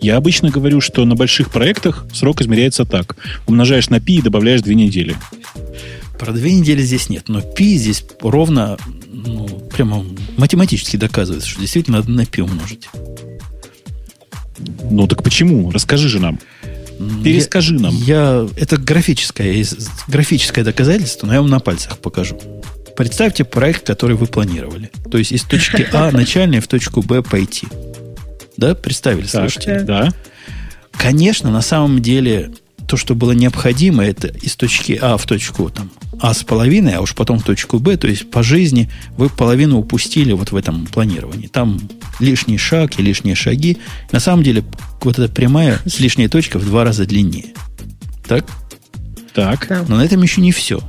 [0.00, 3.16] Я обычно говорю, что на больших проектах срок измеряется так.
[3.48, 5.16] Умножаешь на пи и добавляешь две недели.
[6.18, 10.04] Про две недели здесь нет, но пи здесь ровно, ну, прямо
[10.36, 12.88] математически доказывается, что действительно надо на пи умножить.
[14.90, 15.70] Ну так почему?
[15.70, 16.38] Расскажи же нам.
[17.24, 17.94] Перескажи я, нам.
[17.96, 19.64] Я, это графическое,
[20.06, 22.38] графическое доказательство, но я вам на пальцах покажу.
[22.96, 24.90] Представьте проект, который вы планировали.
[25.10, 27.66] То есть из точки А начальной в точку Б пойти.
[28.56, 29.80] Да, представили, слушайте?
[29.80, 30.12] Да.
[30.92, 32.52] Конечно, на самом деле
[32.86, 35.90] то, что было необходимо, это из точки А в точку там,
[36.20, 39.78] А с половиной, а уж потом в точку Б, то есть по жизни вы половину
[39.78, 41.46] упустили вот в этом планировании.
[41.46, 41.80] Там
[42.20, 43.78] лишний шаг и лишние шаги.
[44.10, 44.64] На самом деле,
[45.02, 47.54] вот эта прямая с лишней точкой в два раза длиннее.
[48.26, 48.46] Так?
[49.34, 49.68] Так.
[49.88, 50.80] Но на этом еще не все.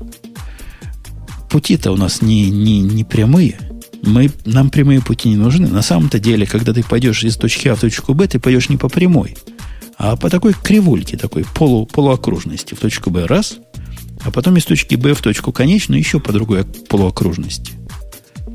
[1.49, 3.59] Пути-то у нас не, не, не прямые.
[4.01, 5.67] Мы, нам прямые пути не нужны.
[5.67, 8.75] На самом-то деле, когда ты пойдешь из точки А в точку Б, ты пойдешь не
[8.75, 9.37] по прямой,
[9.97, 13.57] а по такой кривульке, такой полу, полуокружности в точку Б раз,
[14.23, 17.73] а потом из точки Б в точку конечную еще по другой полуокружности.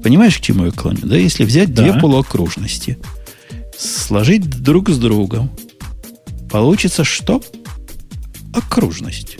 [0.03, 1.01] Понимаешь, к чему я клоню?
[1.03, 1.83] Да, если взять да.
[1.83, 2.99] две полуокружности,
[3.77, 5.51] сложить друг с другом,
[6.51, 7.43] получится что?
[8.55, 9.39] Окружность.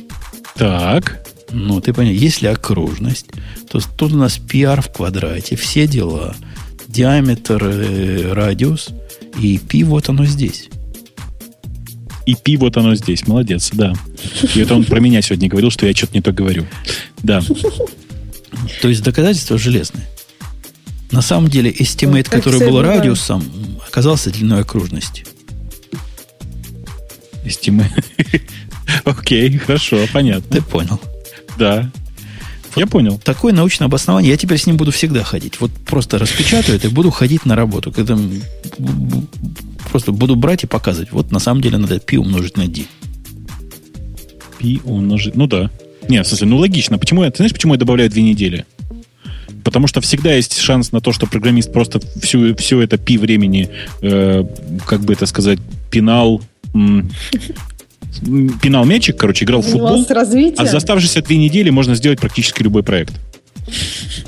[0.55, 1.25] Так.
[1.51, 3.27] Ну, ты понимаешь, если окружность,
[3.71, 6.37] то тут у нас PR в квадрате, все дела,
[6.89, 8.91] диаметр, э, радиус,
[9.39, 10.69] и π вот оно здесь.
[12.29, 13.27] И пи вот оно здесь.
[13.27, 13.95] Молодец, да.
[14.55, 16.67] И это он про меня сегодня говорил, что я что-то не то говорю.
[17.23, 17.41] Да.
[18.83, 20.07] То есть доказательство железное.
[21.11, 23.43] На самом деле, estimate, ну, который был радиусом,
[23.87, 25.25] оказался длиной окружности.
[27.47, 28.05] Estimate.
[29.05, 30.57] Окей, хорошо, понятно.
[30.57, 31.01] Ты понял.
[31.57, 31.91] Да.
[32.77, 33.19] Я понял.
[33.25, 35.61] Такое научное обоснование, я теперь с ним буду всегда ходить.
[35.61, 37.93] Вот просто распечатаю это и буду ходить на работу.
[37.93, 38.19] Когда
[39.91, 41.13] просто буду брать и показывать.
[41.13, 42.85] Вот на самом деле надо π умножить на d.
[44.59, 45.35] π умножить...
[45.35, 45.71] Ну да.
[46.09, 46.99] Нет, в смысле, ну логично.
[46.99, 48.65] Почему я, ты знаешь, почему я добавляю две недели?
[49.65, 53.69] Потому что всегда есть шанс на то, что программист просто всю, все это пи времени,
[54.01, 54.45] э,
[54.87, 55.59] как бы это сказать,
[55.91, 56.41] пенал,
[56.75, 57.11] м,
[58.63, 60.07] пинал мячик, короче, играл в футбол.
[60.57, 63.15] А за оставшиеся две недели можно сделать практически любой проект.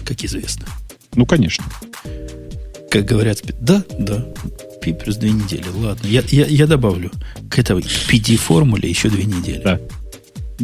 [0.05, 0.67] Как известно.
[1.15, 1.65] Ну, конечно.
[2.91, 4.27] Как говорят, да, да,
[4.81, 5.65] пи плюс две недели.
[5.77, 7.11] Ладно, я, я, я добавлю
[7.49, 9.61] к этой PD-формуле еще две недели.
[9.63, 9.81] Да.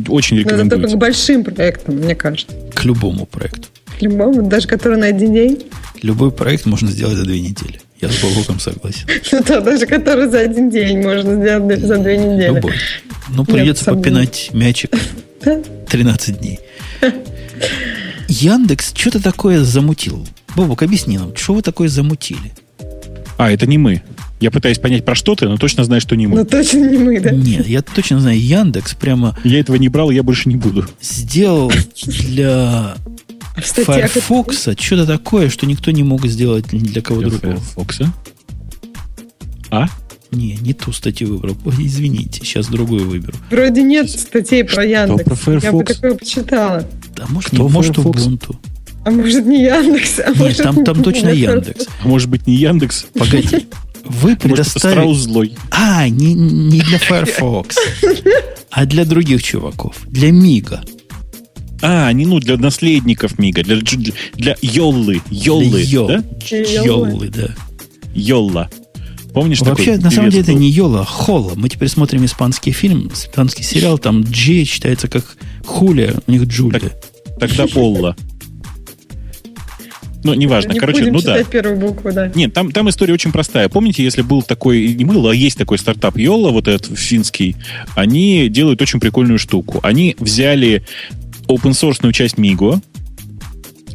[0.08, 0.66] Очень рекомендую.
[0.66, 2.54] Это только к большим проектам, мне кажется.
[2.74, 3.68] К любому проекту.
[3.98, 5.62] К любому, даже который на один день.
[6.02, 7.80] Любой проект можно сделать за две недели.
[8.00, 9.06] Я с Богом согласен.
[9.32, 12.54] Ну да, даже который за один день можно сделать за две недели.
[12.54, 12.74] Любой.
[13.30, 14.90] Ну, придется Нет, попинать мячик
[15.88, 16.60] 13 дней.
[18.28, 20.26] Яндекс что-то такое замутил.
[20.54, 22.52] Бобок, объясни нам, что вы такое замутили?
[23.38, 24.02] А, это не мы.
[24.40, 26.36] Я пытаюсь понять, про что ты, но точно знаю, что не мы.
[26.36, 27.30] Ну, точно не мы, да?
[27.30, 29.36] Нет, я точно знаю, Яндекс прямо...
[29.44, 30.86] Я этого не брал, я больше не буду.
[31.00, 31.72] Сделал
[32.04, 32.96] для
[33.56, 37.56] Firefox что-то такое, что никто не мог сделать ни для кого для другого.
[37.56, 38.00] Firefox?
[39.70, 39.88] А?
[40.30, 41.56] Не, не ту статью выбрал.
[41.64, 43.34] Ой, извините, сейчас другую выберу.
[43.50, 45.24] Вроде нет статей про Яндекс.
[45.24, 45.64] Про Firefox?
[45.64, 46.88] Я бы такое почитала.
[47.14, 48.56] Да, может, Кто не, может Ubuntu.
[49.04, 50.18] А может не Яндекс?
[50.18, 51.86] А Нет, может, там, там точно Яндекс.
[52.02, 53.06] А может быть не Яндекс?
[53.14, 53.66] Погоди.
[54.04, 55.04] Вы предоставили...
[55.04, 55.56] Может, злой.
[55.70, 57.76] А, не, не для Firefox,
[58.70, 59.96] а для других чуваков.
[60.06, 60.82] Для Мига.
[61.82, 65.20] А, не ну для наследников Мига, для, для, для Йоллы.
[65.30, 66.24] Йоллы, Йо, да?
[66.50, 67.54] Йоллы, да.
[68.14, 68.70] Йолла.
[69.34, 70.52] Помнишь Вообще, такой на самом деле, был?
[70.52, 71.52] это не Йола, а Холла.
[71.56, 75.36] Мы теперь смотрим испанский фильм, испанский сериал, там Джи читается как
[75.66, 76.80] Хуля, у них Джулия.
[76.80, 76.92] Так,
[77.38, 78.16] тогда Полла.
[80.26, 80.72] Ну, неважно.
[80.72, 81.44] Не Короче, будем ну да.
[81.44, 82.32] первую букву, да.
[82.34, 83.68] Нет, там, там история очень простая.
[83.68, 87.54] Помните, если был такой, не был, а есть такой стартап Йола, вот этот финский,
[87.94, 89.78] они делают очень прикольную штуку.
[89.82, 90.84] Они взяли
[91.48, 92.80] open source часть Migo,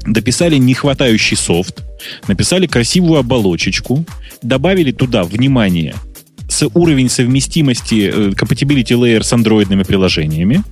[0.05, 1.83] дописали нехватающий софт,
[2.27, 4.05] написали красивую оболочечку,
[4.41, 5.95] добавили туда, внимание,
[6.49, 10.63] с уровень совместимости э, compatibility layer с андроидными приложениями.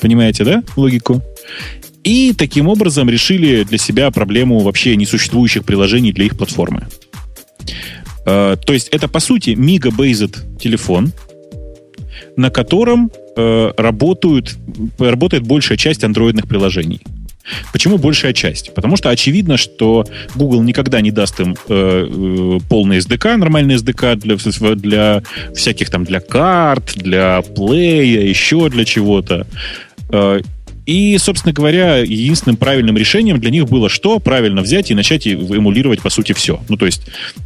[0.00, 1.22] Понимаете, да, логику?
[2.02, 6.86] И таким образом решили для себя проблему вообще несуществующих приложений для их платформы.
[8.24, 11.12] Э, то есть это, по сути, Miga-based телефон,
[12.36, 14.56] на котором э, работают,
[14.98, 17.00] работает большая часть андроидных приложений.
[17.72, 18.74] Почему большая часть?
[18.74, 20.04] Потому что очевидно, что
[20.34, 25.22] Google никогда не даст им э, э, полный SDK, нормальный SDK для, для
[25.54, 29.46] всяких там, для карт, для плея, еще для чего-то.
[30.90, 34.18] И, собственно говоря, единственным правильным решением для них было что?
[34.18, 36.60] Правильно взять и начать эмулировать, по сути, все.
[36.68, 37.02] Ну, то есть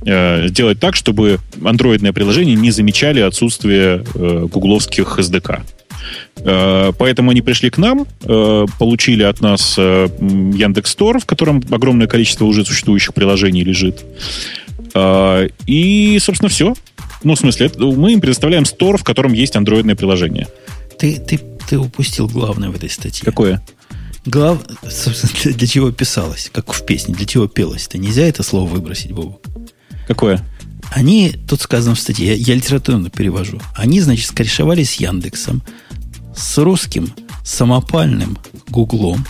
[0.06, 5.60] э, сделать так, чтобы андроидные приложения не замечали отсутствие э, гугловских SDK.
[6.38, 11.62] Э, поэтому они пришли к нам, э, получили от нас э, Яндекс Стор, в котором
[11.70, 14.06] огромное количество уже существующих приложений лежит.
[15.66, 16.72] И, собственно, все.
[17.24, 20.46] Ну, в смысле, мы им предоставляем стор, в котором есть андроидное приложение.
[20.98, 23.24] Ты, ты, ты упустил главное в этой статье.
[23.24, 23.62] Какое?
[24.26, 24.58] Глав...
[24.88, 27.98] Собственно, для, для чего писалось, как в песне, для чего пелось-то.
[27.98, 29.40] Нельзя это слово выбросить, Бобу.
[30.06, 30.44] Какое?
[30.90, 35.62] Они, тут сказано в статье, я, я литературно перевожу, они, значит, скорешевали с Яндексом,
[36.36, 37.12] с русским
[37.44, 38.38] самопальным
[38.68, 39.24] Гуглом.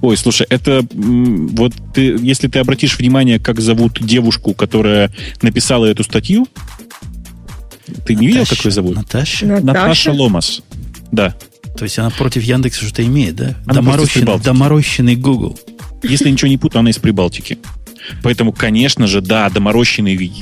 [0.00, 6.02] Ой, слушай, это вот ты, если ты обратишь внимание, как зовут девушку, которая написала эту
[6.04, 6.48] статью,
[7.86, 8.96] ты Наташа, не видел, как ее зовут?
[8.96, 9.46] Наташа?
[9.46, 9.66] Наташа?
[9.66, 10.62] Наташа Ломас.
[11.12, 11.34] Да.
[11.76, 13.54] То есть она против Яндекса что-то имеет, да?
[13.66, 15.58] Она Доморощенный, доморощенный Google.
[16.02, 17.58] Если ничего не путаю, она из Прибалтики.
[18.22, 20.32] Поэтому, конечно же, да, доморощенный,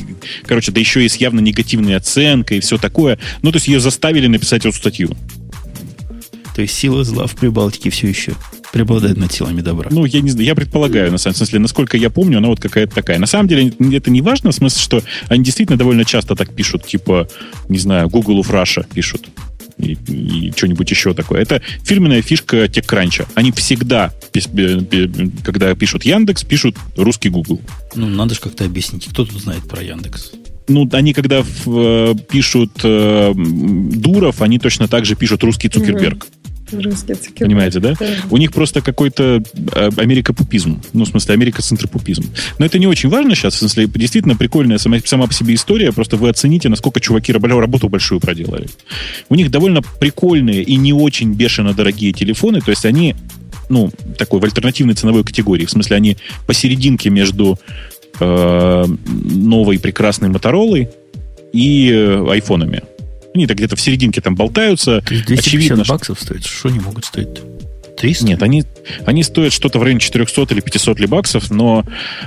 [0.47, 3.19] короче, да еще и с явно негативной оценкой и все такое.
[3.43, 5.11] Ну, то есть ее заставили написать эту статью.
[6.55, 8.35] То есть сила зла в Прибалтике все еще
[8.73, 9.89] преобладает над силами добра.
[9.91, 12.95] Ну, я не знаю, я предполагаю, на самом смысле, насколько я помню, она вот какая-то
[12.95, 13.19] такая.
[13.19, 16.87] На самом деле, это не важно, в смысле, что они действительно довольно часто так пишут,
[16.87, 17.29] типа,
[17.69, 19.29] не знаю, Google of Russia пишут.
[19.79, 21.43] И, и что-нибудь еще такое.
[21.43, 23.29] Это фирменная фишка TechCrunch.
[23.35, 24.13] Они всегда,
[25.45, 27.61] когда пишут Яндекс, пишут русский Google.
[27.95, 29.07] Ну, надо же как-то объяснить.
[29.07, 30.33] Кто тут знает про Яндекс?
[30.69, 36.27] Ну, они когда в, пишут э, Дуров, они точно так же пишут русский Цукерберг.
[36.73, 37.39] Русский Цукерберг.
[37.39, 37.95] Понимаете, да?
[38.31, 39.43] У них просто какой-то
[39.75, 40.83] э, америкопупизм.
[40.93, 42.25] Ну, в смысле, америкоцентропупизм.
[42.59, 43.55] Но это не очень важно сейчас.
[43.55, 45.93] В смысле, действительно прикольная сама, сама по себе история.
[45.93, 48.69] Просто вы оцените, насколько чуваки работу большую проделали.
[49.29, 52.61] У них довольно прикольные и не очень бешено дорогие телефоны.
[52.61, 53.15] То есть они
[53.69, 55.65] ну, такой в альтернативной ценовой категории.
[55.65, 56.17] В смысле, они
[56.47, 57.59] посерединке между
[58.21, 60.89] э, новой прекрасной Моторолой
[61.53, 62.83] и э, айфонами.
[62.83, 62.96] Они
[63.45, 65.03] так где-то в серединке там болтаются.
[65.03, 66.47] 250 Очевидно, что- баксов стоит.
[66.47, 67.29] Что они могут стоить?
[67.97, 68.25] 300?
[68.27, 68.65] Нет, они,
[69.05, 71.85] они стоят что-то в районе 400 или 500 ли баксов, но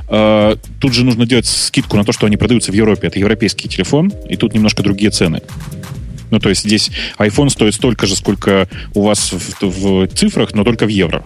[0.10, 3.08] э, тут же нужно делать скидку на то, что они продаются в Европе.
[3.08, 5.42] Это европейский телефон, и тут немножко другие цены.
[6.32, 10.64] Ну, то есть здесь iPhone стоит столько же, сколько у вас в, в цифрах, но
[10.64, 11.24] только в евро.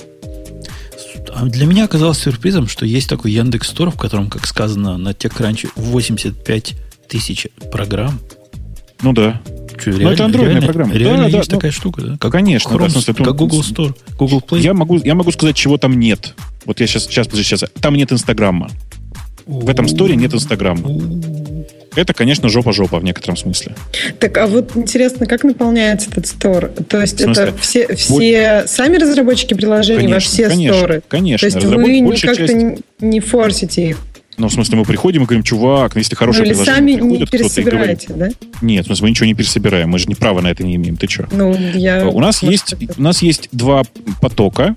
[1.35, 5.09] А Для меня оказалось сюрпризом, что есть такой Яндекс Стор, в котором, как сказано на
[5.09, 6.75] TechCrunch, 85
[7.09, 8.19] тысяч программ.
[9.03, 9.41] Ну да.
[9.77, 10.93] Что, Ну, это андроидная реально, программа.
[10.93, 12.17] Реально Да, да, есть ну, такая штука, да?
[12.17, 14.61] Как конечно, да, Chrome, в смысле, как ну, Google Store, Google Play.
[14.61, 16.33] Я могу, я могу сказать, чего там нет.
[16.65, 17.65] Вот я сейчас, сейчас, подожди, сейчас.
[17.81, 18.69] Там нет Инстаграма.
[19.45, 20.89] В этом сторе нет Инстаграма.
[21.95, 23.75] Это, конечно, жопа-жопа в некотором смысле.
[24.19, 26.71] Так, а вот интересно, как наполняется этот стор?
[26.87, 31.03] То есть это все, все сами разработчики приложений во все конечно, сторы?
[31.07, 31.49] Конечно.
[31.49, 33.97] То есть Разработ- вы большая как-то часть- не, не форсите их?
[34.37, 36.91] Ну, в смысле, мы приходим и говорим, чувак, ну, если Ну, хорошее или приложение сами
[36.91, 38.29] не приходит, кто-то и говорит, пересобираете, да?
[38.61, 40.97] Нет, в смысле, мы ничего не пересобираем, мы же не права на это не имеем,
[40.97, 41.27] ты что?
[41.31, 42.07] Ну, я...
[42.07, 43.83] У нас, есть, у нас есть два
[44.21, 44.75] потока.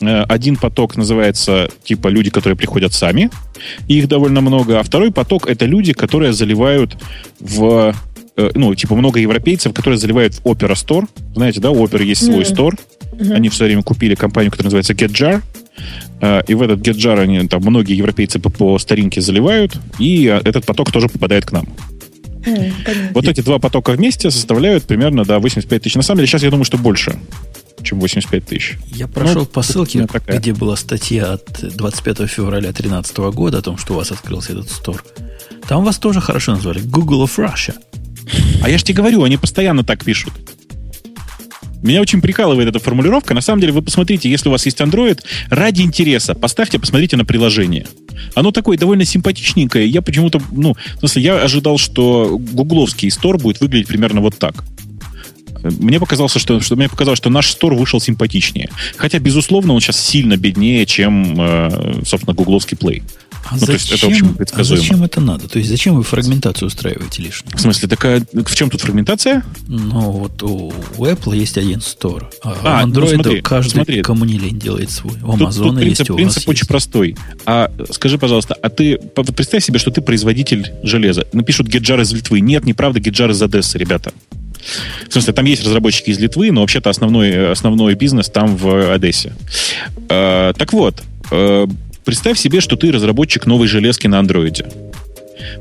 [0.00, 3.30] Э, Один поток называется типа люди, которые приходят сами,
[3.88, 6.96] их довольно много, а второй поток это люди, которые заливают
[7.40, 7.94] в
[8.36, 11.08] э, ну, типа много европейцев, которые заливают в Opera Store.
[11.34, 12.44] Знаете, да, у Opera есть свой Мгм.
[12.44, 12.76] стор.
[13.18, 13.32] Мгм.
[13.32, 15.36] Они в свое время купили компанию, которая называется GetJar.
[15.36, 15.40] Э,
[16.48, 20.64] И в этот GetJar они, там многие европейцы по, по старинке заливают, и э, этот
[20.64, 21.66] поток тоже попадает к нам.
[22.44, 23.10] Понятно.
[23.12, 25.94] Вот эти два потока вместе составляют примерно, да, 85 тысяч.
[25.96, 27.18] На самом деле, сейчас я думаю, что больше,
[27.82, 28.78] чем 85 тысяч.
[28.94, 30.38] Я прошел Ну, по ссылке, такая.
[30.38, 34.70] где была статья от 25 февраля 2013 года о том, что у вас открылся этот
[34.70, 35.04] стор.
[35.68, 36.80] Там вас тоже хорошо назвали.
[36.80, 37.74] Google of Russia.
[38.62, 40.32] А я же тебе говорю, они постоянно так пишут.
[41.82, 43.34] Меня очень прикалывает эта формулировка.
[43.34, 45.20] На самом деле, вы посмотрите, если у вас есть Android,
[45.50, 47.86] ради интереса поставьте, посмотрите на приложение.
[48.34, 49.86] Оно такое довольно симпатичненькое.
[49.86, 54.64] Я почему-то, ну, в смысле, я ожидал, что гугловский стор будет выглядеть примерно вот так.
[55.62, 58.70] Мне показалось, что, что мне показалось, что наш стор вышел симпатичнее.
[58.96, 63.02] Хотя, безусловно, он сейчас сильно беднее, чем, э, собственно, гугловский Play.
[63.48, 65.48] А ну, зачем, это, в общем, а зачем это надо?
[65.48, 67.56] То есть зачем вы фрагментацию устраиваете лишнюю?
[67.56, 69.44] В смысле, такая, в чем тут фрагментация?
[69.68, 73.70] Ну, вот у, у Apple есть один стор, а, а у Android ну, смотри, каждый
[73.70, 74.02] смотри.
[74.38, 75.14] лень делает свой.
[75.22, 76.68] У Amazon тут, тут принцип, есть, у принцип очень есть.
[76.68, 77.16] простой.
[77.44, 81.26] А скажи, пожалуйста, а ты представь себе, что ты производитель железа.
[81.32, 82.40] Напишут Геджар из Литвы.
[82.40, 84.12] Нет, неправда, Геджар из Одессы, ребята.
[85.08, 89.32] В смысле, там есть разработчики из Литвы, но вообще-то основной, основной бизнес там в Одессе.
[90.08, 91.66] Э, так вот, э,
[92.06, 94.64] представь себе, что ты разработчик новой железки на андроиде.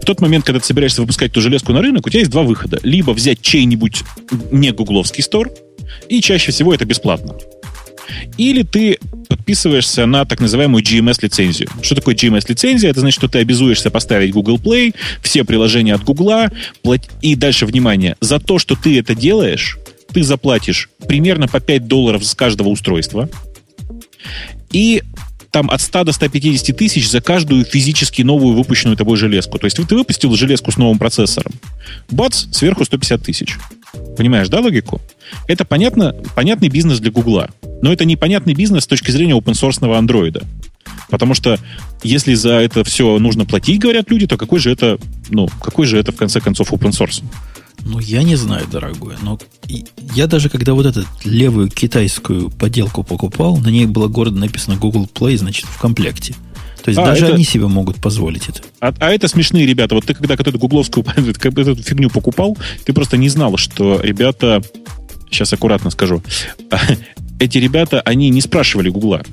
[0.02, 2.44] В тот момент, когда ты собираешься выпускать эту железку на рынок, у тебя есть два
[2.44, 2.80] выхода.
[2.84, 4.04] Либо взять чей-нибудь
[4.52, 5.52] не гугловский стор,
[6.08, 7.36] и чаще всего это бесплатно.
[8.38, 11.70] Или ты подписываешься на так называемую GMS-лицензию.
[11.82, 12.90] Что такое GMS-лицензия?
[12.90, 16.50] Это значит, что ты обязуешься поставить Google Play, все приложения от Google,
[17.22, 19.80] и дальше, внимание, за то, что ты это делаешь,
[20.14, 23.30] ты заплатишь примерно по 5 долларов с каждого устройства,
[24.72, 25.02] и
[25.56, 29.57] там от 100 до 150 тысяч за каждую физически новую выпущенную тобой железку.
[29.57, 31.53] То есть ты выпустил железку с новым процессором.
[32.10, 33.56] Бац, сверху 150 тысяч.
[34.18, 35.02] Понимаешь, да, логику?
[35.48, 37.52] Это понятно, понятный бизнес для Гугла.
[37.82, 40.44] Но это непонятный бизнес с точки зрения open-source андроида.
[41.10, 41.57] Потому что
[42.03, 44.98] если за это все нужно платить, говорят люди, то какой же это,
[45.30, 47.23] ну, какой же это, в конце концов, open source?
[47.86, 49.40] Ну, я не знаю, дорогой, но
[50.14, 55.10] я даже когда вот эту левую китайскую поделку покупал, на ней было гордо написано Google
[55.14, 56.36] Play, значит, в комплекте.
[56.84, 57.34] То есть а, даже это...
[57.34, 58.62] они себе могут позволить это.
[58.80, 59.96] А, а это смешные ребята.
[59.96, 62.56] Вот ты когда эту гугловскую эту фигню покупал,
[62.86, 64.62] ты просто не знал, что ребята...
[65.32, 66.22] Сейчас аккуратно скажу.
[67.40, 69.24] Эти ребята, они не спрашивали Гугла.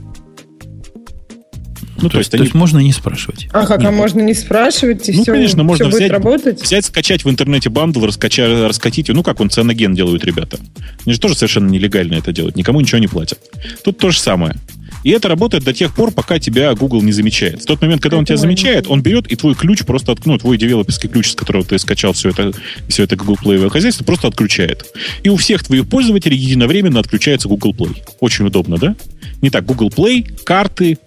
[2.03, 2.45] Ну, то, то, есть, то они...
[2.45, 3.49] есть можно не спрашивать.
[3.53, 3.89] А как, а Нет.
[3.89, 6.63] а можно не спрашивать, и ну, все, конечно, можно все взять, будет работать?
[6.63, 10.59] взять, скачать в интернете бандл, раскачать, раскатить, ну, как он цианоген делают ребята.
[11.07, 13.39] Они же тоже совершенно нелегально это делают, никому ничего не платят.
[13.85, 14.57] Тут то же самое.
[15.05, 17.63] И это работает до тех пор, пока тебя Google не замечает.
[17.63, 20.57] В тот момент, когда он тебя замечает, он берет и твой ключ просто откнут, твой
[20.59, 22.53] девелоперский ключ, с которого ты скачал все это,
[22.89, 24.87] все это Google Play хозяйство, просто отключает.
[25.23, 27.97] И у всех твоих пользователей единовременно отключается Google Play.
[28.21, 28.95] Очень удобно, да?
[29.41, 30.99] Не так, Google Play, карты,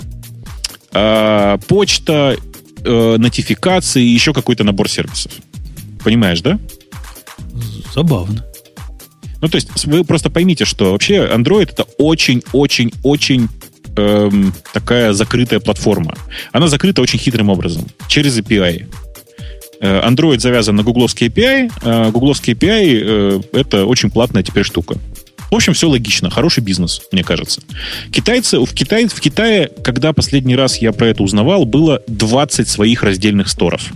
[0.95, 2.35] э, почта,
[2.83, 5.31] э, нотификации и еще какой-то набор сервисов.
[6.03, 6.59] Понимаешь, да?
[7.93, 8.43] Забавно.
[9.41, 13.49] Ну, то есть вы просто поймите, что вообще Android это очень-очень-очень
[13.95, 16.15] эм, такая закрытая платформа.
[16.51, 18.87] Она закрыта очень хитрым образом, через API.
[19.81, 24.97] Э, Android завязан на гугловский API, а гугловский API э, это очень платная теперь штука.
[25.51, 26.29] В общем, все логично.
[26.29, 27.61] Хороший бизнес, мне кажется.
[28.11, 33.03] Китайцы, в, Китае, в Китае, когда последний раз я про это узнавал, было 20 своих
[33.03, 33.91] раздельных сторов.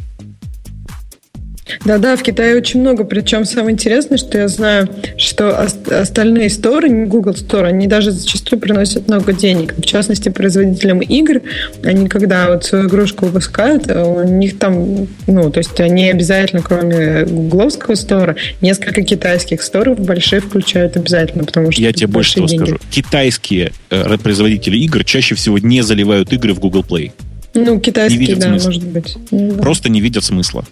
[1.86, 3.04] Да-да, в Китае очень много.
[3.04, 8.60] Причем самое интересное, что я знаю, что остальные сторы, не Google Store, они даже зачастую
[8.60, 9.76] приносят много денег.
[9.78, 11.42] В частности, производителям игр,
[11.84, 16.62] они когда вот свою игрушку выпускают, э, у них там, ну, то есть они обязательно,
[16.62, 21.82] кроме гугловского стора, несколько китайских сторов большие включают обязательно, потому что...
[21.82, 22.78] Я тебе больше того скажу.
[22.92, 27.12] Китайские э, производители игр чаще всего не заливают игры в Google Play.
[27.54, 28.68] Ну, китайские, да, смысла.
[28.70, 29.18] может быть.
[29.32, 29.54] Ну.
[29.56, 30.66] Просто не видят смысла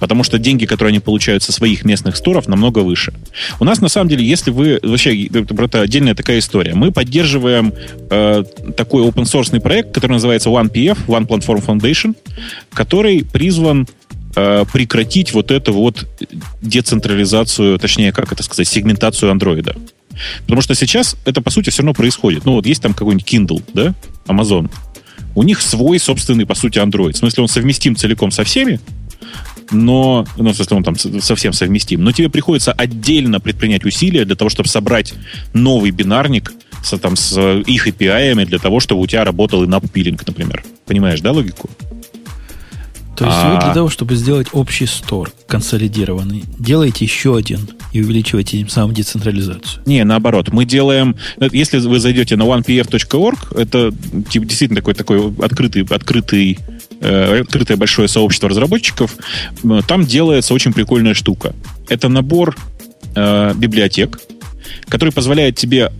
[0.00, 3.12] потому что деньги, которые они получают со своих местных сторов, намного выше.
[3.60, 4.80] У нас, на самом деле, если вы...
[4.82, 6.74] Вообще, это отдельная такая история.
[6.74, 7.72] Мы поддерживаем
[8.10, 8.44] э,
[8.76, 12.14] такой open source проект, который называется OnePF, One Platform Foundation,
[12.72, 13.86] который призван
[14.36, 16.06] э, прекратить вот эту вот
[16.60, 19.76] децентрализацию, точнее, как это сказать, сегментацию андроида.
[20.42, 22.44] Потому что сейчас это, по сути, все равно происходит.
[22.44, 23.94] Ну, вот есть там какой-нибудь Kindle, да,
[24.26, 24.70] Amazon.
[25.34, 27.12] У них свой собственный, по сути, Android.
[27.12, 28.78] В смысле, он совместим целиком со всеми,
[29.70, 34.50] но, ну, смысле, он там совсем совместим, но тебе приходится отдельно предпринять усилия для того,
[34.50, 35.14] чтобы собрать
[35.52, 40.26] новый бинарник с, там, с их API для того, чтобы у тебя работал и наппилинг,
[40.26, 40.64] например.
[40.86, 41.70] Понимаешь, да, логику?
[43.16, 43.54] То есть а...
[43.54, 48.92] вы для того, чтобы сделать общий стор консолидированный, делаете еще один и увеличиваете тем самым
[48.92, 49.82] децентрализацию.
[49.86, 50.48] Не, наоборот.
[50.52, 51.16] Мы делаем...
[51.52, 53.92] Если вы зайдете на onepf.org, это
[54.28, 56.58] типа, действительно такой, такой открытый, открытый
[56.90, 59.16] Э, открытое большое сообщество разработчиков,
[59.62, 61.54] э, там делается очень прикольная штука.
[61.88, 62.56] Это набор
[63.14, 64.20] э, библиотек,
[64.88, 65.92] который позволяет тебе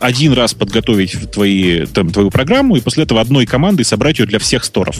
[0.00, 4.38] один раз подготовить твои, там, твою программу и после этого одной командой собрать ее для
[4.38, 4.96] всех сторов.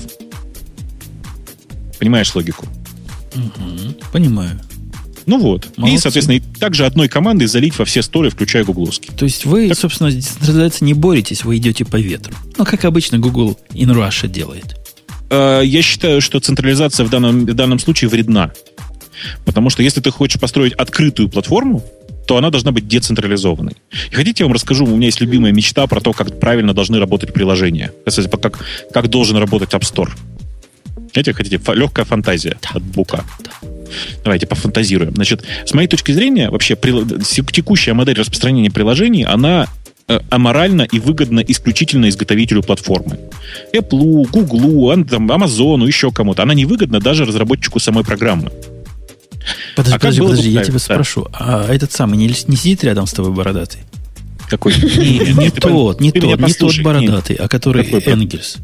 [1.98, 2.66] Понимаешь логику?
[3.34, 4.60] Угу, понимаю.
[5.26, 5.76] Ну вот.
[5.76, 5.96] Молодцы.
[5.96, 9.12] И, соответственно, и также одной командой залить во все сторы, включая гугловские.
[9.16, 9.78] То есть вы, так...
[9.78, 10.10] собственно,
[10.80, 12.32] не боретесь, вы идете по ветру.
[12.56, 14.76] Ну, как обычно Google in Russia делает.
[15.30, 18.52] Э, я считаю, что централизация в данном, в данном случае вредна.
[19.44, 21.84] Потому что если ты хочешь построить открытую платформу,
[22.26, 23.76] то она должна быть децентрализованной.
[24.10, 26.98] И хотите, я вам расскажу, у меня есть любимая мечта про то, как правильно должны
[26.98, 27.92] работать приложения.
[28.04, 28.58] Кстати, как,
[28.92, 30.10] как должен работать App Store.
[31.12, 33.24] Знаете, хотите, легкая фантазия да, от Бука.
[33.38, 33.68] Да, да.
[34.24, 35.14] Давайте пофантазируем.
[35.14, 39.68] Значит, с моей точки зрения, вообще текущая модель распространения приложений, она
[40.30, 43.18] аморально и выгодно исключительно изготовителю платформы.
[43.72, 46.42] Apple, Google, Amazon, еще кому-то.
[46.42, 48.50] Она не выгодна даже разработчику самой программы.
[49.74, 50.78] Подожди, а подожди, подожди, я тебя да.
[50.78, 51.26] спрошу.
[51.32, 53.80] А этот самый не, не сидит рядом с тобой бородатый?
[54.48, 54.74] Какой?
[54.74, 58.58] Не, не тот, не тот, не тот бородатый, а который Энгельс.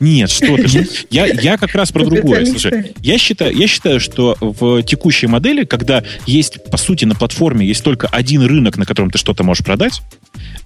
[0.00, 0.88] Нет, что ты.
[1.10, 2.44] Я, я как раз про другое.
[2.44, 7.66] Слушай, я считаю, я считаю, что в текущей модели, когда есть, по сути, на платформе
[7.66, 10.02] есть только один рынок, на котором ты что-то можешь продать,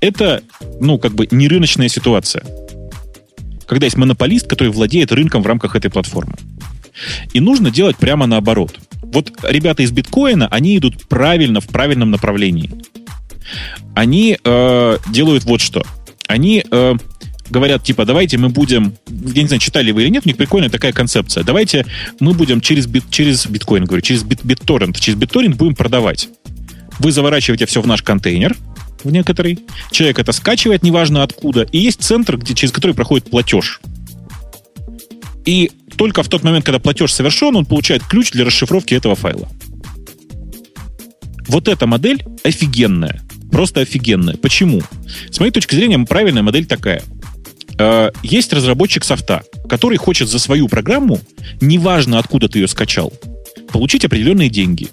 [0.01, 0.43] это,
[0.81, 2.45] ну, как бы не рыночная ситуация.
[3.67, 6.35] Когда есть монополист, который владеет рынком в рамках этой платформы.
[7.33, 8.79] И нужно делать прямо наоборот.
[9.03, 12.71] Вот ребята из биткоина, они идут правильно, в правильном направлении.
[13.95, 15.85] Они э, делают вот что.
[16.27, 16.95] Они э,
[17.53, 20.71] говорят, типа, давайте мы будем, я не знаю, читали вы или нет, у них прикольная
[20.71, 21.45] такая концепция.
[21.45, 21.87] Давайте
[22.19, 26.29] мы будем через, бит, через биткоин, говорю, через бит, BitTorrent, через BitTorrent будем продавать.
[26.99, 28.57] Вы заворачиваете все в наш контейнер,
[29.05, 29.61] в некоторый.
[29.91, 31.63] Человек это скачивает, неважно откуда.
[31.63, 33.81] И есть центр, где, через который проходит платеж.
[35.45, 39.49] И только в тот момент, когда платеж совершен, он получает ключ для расшифровки этого файла.
[41.49, 43.21] Вот эта модель офигенная.
[43.51, 44.37] Просто офигенная.
[44.37, 44.81] Почему?
[45.31, 47.03] С моей точки зрения, правильная модель такая.
[47.79, 51.21] Э, есть разработчик софта, который хочет за свою программу,
[51.61, 53.13] неважно откуда ты ее скачал,
[53.71, 54.89] получить определенные деньги.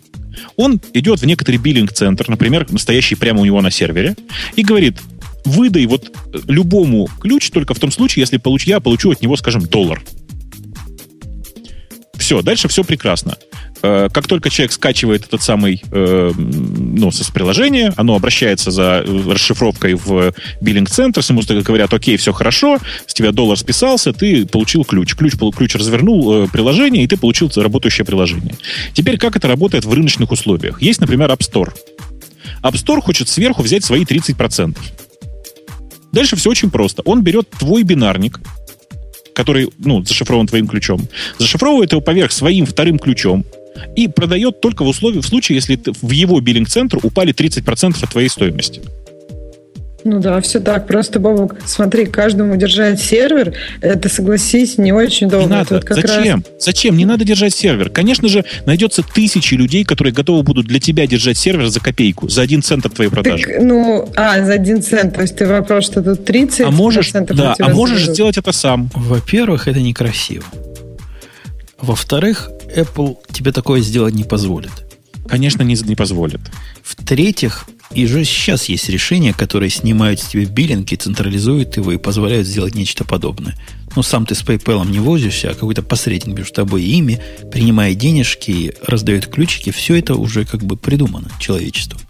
[0.56, 4.16] Он идет в некоторый биллинг-центр, например, настоящий прямо у него на сервере,
[4.56, 4.98] и говорит,
[5.46, 6.12] выдай вот
[6.48, 10.02] любому ключ только в том случае, если получ, я получу от него, скажем, доллар.
[12.18, 13.38] Все, дальше все прекрасно.
[13.82, 19.94] Э, как только человек скачивает этот самый, э, ну, с приложения, оно обращается за расшифровкой
[19.94, 25.16] в биллинг-центр, ему говорят, окей, все хорошо, с тебя доллар списался, ты получил ключ.
[25.16, 28.56] Ключ, ключ развернул э, приложение, и ты получил работающее приложение.
[28.94, 30.82] Теперь как это работает в рыночных условиях?
[30.82, 31.74] Есть, например, App Store.
[32.64, 34.78] App Store хочет сверху взять свои 30%.
[36.12, 37.02] Дальше все очень просто.
[37.06, 38.40] Он берет твой бинарник,
[39.34, 41.08] который, ну, зашифрован твоим ключом,
[41.38, 43.46] зашифровывает его поверх своим вторым ключом,
[43.96, 48.30] и продает только в условии, в случае, если в его биллинг-центр упали 30% от твоей
[48.30, 48.82] стоимости.
[50.04, 50.88] Ну да, все так.
[50.88, 55.46] Просто, Бобок, смотри, каждому держать сервер, это, согласись, не очень долго.
[55.46, 55.76] Не надо.
[55.76, 56.38] Вот Зачем?
[56.38, 56.64] Раз...
[56.64, 56.98] Зачем?
[56.98, 57.90] Не надо держать сервер.
[57.90, 62.42] Конечно же, найдется тысячи людей, которые готовы будут для тебя держать сервер за копейку, за
[62.42, 63.46] один цент от твоей продажи.
[63.46, 65.16] Так, ну, а, за один цент.
[65.16, 68.90] То есть ты вопрос, что тут 30 А можешь, да, а можешь сделать это сам.
[68.96, 70.46] Во-первых, это некрасиво.
[71.82, 74.72] Во-вторых, Apple тебе такое сделать не позволит.
[75.28, 76.42] Конечно, не, не позволит.
[76.84, 82.48] В-третьих, и же сейчас есть решения, которые снимают с тебя биллинги, централизуют его и позволяют
[82.48, 83.56] сделать нечто подобное.
[83.96, 87.98] Ну, сам ты с PayPal не возишься, а какой-то посредник между тобой и ими, принимает
[87.98, 92.02] денежки, раздает ключики, все это уже как бы придумано человечеством.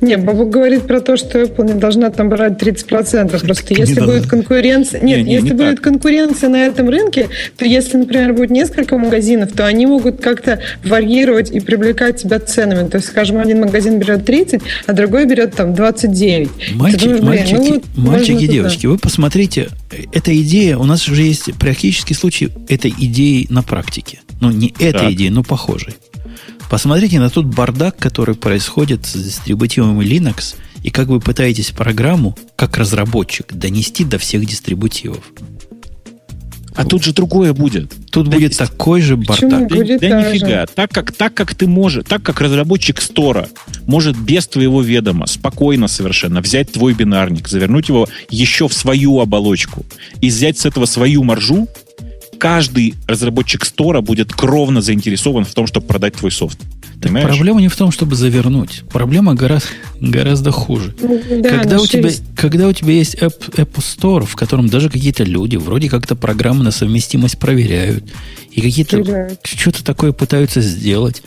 [0.00, 3.44] Не, Бабук говорит про то, что Apple не должна там брать 30%.
[3.44, 5.00] Просто не если будет конкуренция...
[5.00, 5.84] Нет, не, не, если не будет так.
[5.84, 11.50] конкуренция на этом рынке, то если, например, будет несколько магазинов, то они могут как-то варьировать
[11.50, 12.88] и привлекать тебя ценами.
[12.88, 16.48] То есть, скажем, один магазин берет 30, а другой берет там 29.
[16.74, 19.68] Мальчик, думаешь, мальчики, ну, вот, мальчики и девочки, вы посмотрите,
[20.12, 24.20] эта идея, у нас уже есть практический случай этой идеи на практике.
[24.40, 25.12] Ну, не этой так.
[25.12, 25.94] идеи, но похожей.
[26.70, 32.76] Посмотрите на тот бардак, который происходит с дистрибутивом Linux, и как вы пытаетесь программу, как
[32.76, 35.24] разработчик, донести до всех дистрибутивов.
[36.78, 37.92] А тут же другое будет.
[38.12, 38.58] Тут да будет есть.
[38.58, 39.68] такой же бардак.
[39.68, 40.66] Да, да нифига.
[40.66, 43.48] Так как, так как ты можешь, так как разработчик стора
[43.86, 49.84] может без твоего ведома спокойно совершенно взять твой бинарник, завернуть его еще в свою оболочку
[50.20, 51.66] и взять с этого свою маржу,
[52.38, 56.58] каждый разработчик стора будет кровно заинтересован в том, чтобы продать твой софт.
[57.00, 58.82] Так проблема не в том, чтобы завернуть.
[58.90, 59.68] Проблема гораздо,
[60.00, 60.96] гораздо хуже.
[61.00, 64.90] Ну, да, когда, у тебя, когда у тебя есть App, App Store, в котором даже
[64.90, 68.04] какие-то люди вроде как-то программы на совместимость проверяют,
[68.50, 71.22] и какие-то что-то такое пытаются сделать,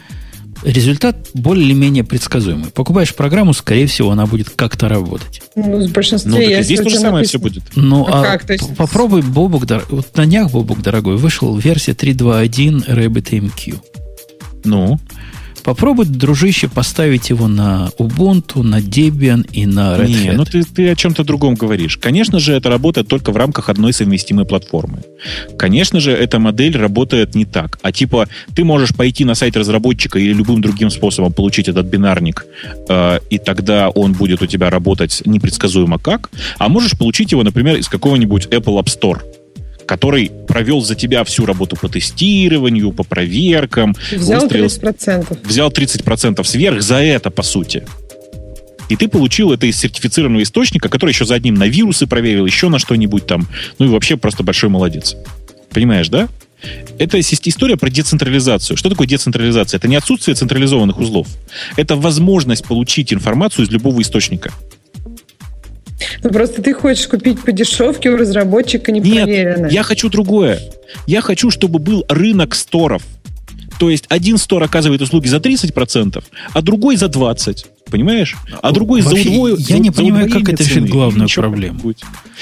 [0.63, 2.71] результат более-менее предсказуемый.
[2.71, 5.41] Покупаешь программу, скорее всего, она будет как-то работать.
[5.55, 6.33] Ну, с большинством.
[6.33, 7.63] Ну, так здесь то же самое все будет.
[7.75, 8.45] Ну, а, а как?
[8.45, 8.75] То есть...
[8.75, 9.85] попробуй, Бобук, дор...
[9.89, 13.79] вот на днях, Бобук, дорогой, вышел версия 3.2.1 RabbitMQ.
[14.63, 14.99] Ну?
[15.63, 20.33] Попробуй, дружище, поставить его на Ubuntu, на Debian и на Red Не, Hat.
[20.35, 21.97] ну ты, ты о чем-то другом говоришь.
[21.97, 25.03] Конечно же, это работает только в рамках одной совместимой платформы.
[25.57, 27.77] Конечно же, эта модель работает не так.
[27.83, 32.45] А типа, ты можешь пойти на сайт разработчика или любым другим способом получить этот бинарник,
[32.89, 36.31] э, и тогда он будет у тебя работать непредсказуемо как.
[36.57, 39.21] А можешь получить его, например, из какого-нибудь Apple App Store
[39.85, 45.47] который провел за тебя всю работу по тестированию, по проверкам, Взял выстроил 30%.
[45.47, 47.83] взял 30% сверх за это, по сути.
[48.89, 52.67] И ты получил это из сертифицированного источника, который еще за одним на вирусы проверил, еще
[52.67, 53.47] на что-нибудь там.
[53.79, 55.15] Ну и вообще просто большой молодец.
[55.69, 56.27] Понимаешь, да?
[56.99, 58.77] Это история про децентрализацию.
[58.77, 59.77] Что такое децентрализация?
[59.77, 61.27] Это не отсутствие централизованных узлов.
[61.77, 64.51] Это возможность получить информацию из любого источника.
[66.23, 69.63] Ну, просто ты хочешь купить по дешевке у разработчика непроверенное.
[69.63, 70.59] Нет, я хочу другое.
[71.07, 73.03] Я хочу, чтобы был рынок сторов.
[73.79, 76.23] То есть один стор оказывает услуги за 30%,
[76.53, 77.65] а другой за 20%.
[77.91, 78.35] Понимаешь?
[78.61, 79.55] А другой Вообще, за удвое.
[79.59, 81.93] я не за понимаю, как удвоение это решит главную Ничего проблему.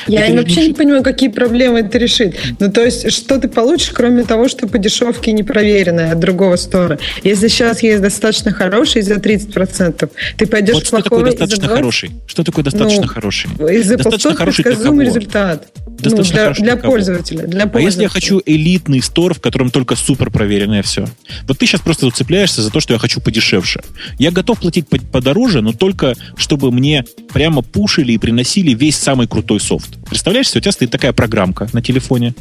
[0.08, 2.36] Я Это вообще не понимаю, какие проблемы это решит.
[2.60, 7.00] Ну, то есть, что ты получишь, кроме того, что по дешевке непроверенное от другого стора?
[7.24, 11.66] Если сейчас есть достаточно хороший за 30%, ты пойдешь Вот в что такое плохой достаточно
[11.66, 11.76] 20%?
[11.76, 12.12] хороший?
[12.28, 13.50] Что такое достаточно Ну, хороший?
[13.80, 15.68] Из-за Достаточно хороший предсказуемый результат.
[16.00, 17.48] Достаточно ну, для, хороший для для пользователя.
[17.48, 18.04] Для А если пользователя.
[18.04, 21.06] я хочу элитный стор, в котором только супер проверенное все?
[21.48, 23.82] Вот ты сейчас просто цепляешься за то, что я хочу подешевше.
[24.18, 24.98] Я готов платить по-
[25.40, 29.98] подороже, но только чтобы мне прямо пушили и приносили весь самый крутой софт.
[30.08, 32.34] Представляешь, у тебя стоит такая программка на телефоне,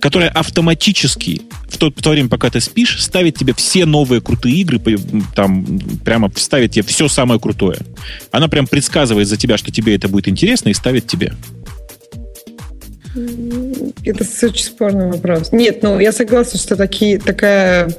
[0.00, 4.56] которая автоматически в то, в то время, пока ты спишь, ставит тебе все новые крутые
[4.56, 4.80] игры,
[5.34, 7.78] там прямо ставит тебе все самое крутое.
[8.30, 11.32] Она прям предсказывает за тебя, что тебе это будет интересно, и ставит тебе.
[13.14, 15.52] Это очень спорный вопрос.
[15.52, 17.94] Нет, ну я согласна, что такие, такая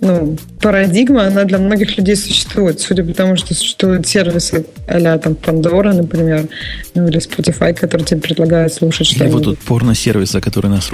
[0.00, 5.32] ну, парадигма, она для многих людей существует, судя по тому, что существуют сервисы а там
[5.34, 6.48] Pandora, например,
[6.94, 9.44] ну или Spotify, которые тебе предлагают слушать Или вот что-нибудь.
[9.44, 10.90] тут порно-сервис, за который нас.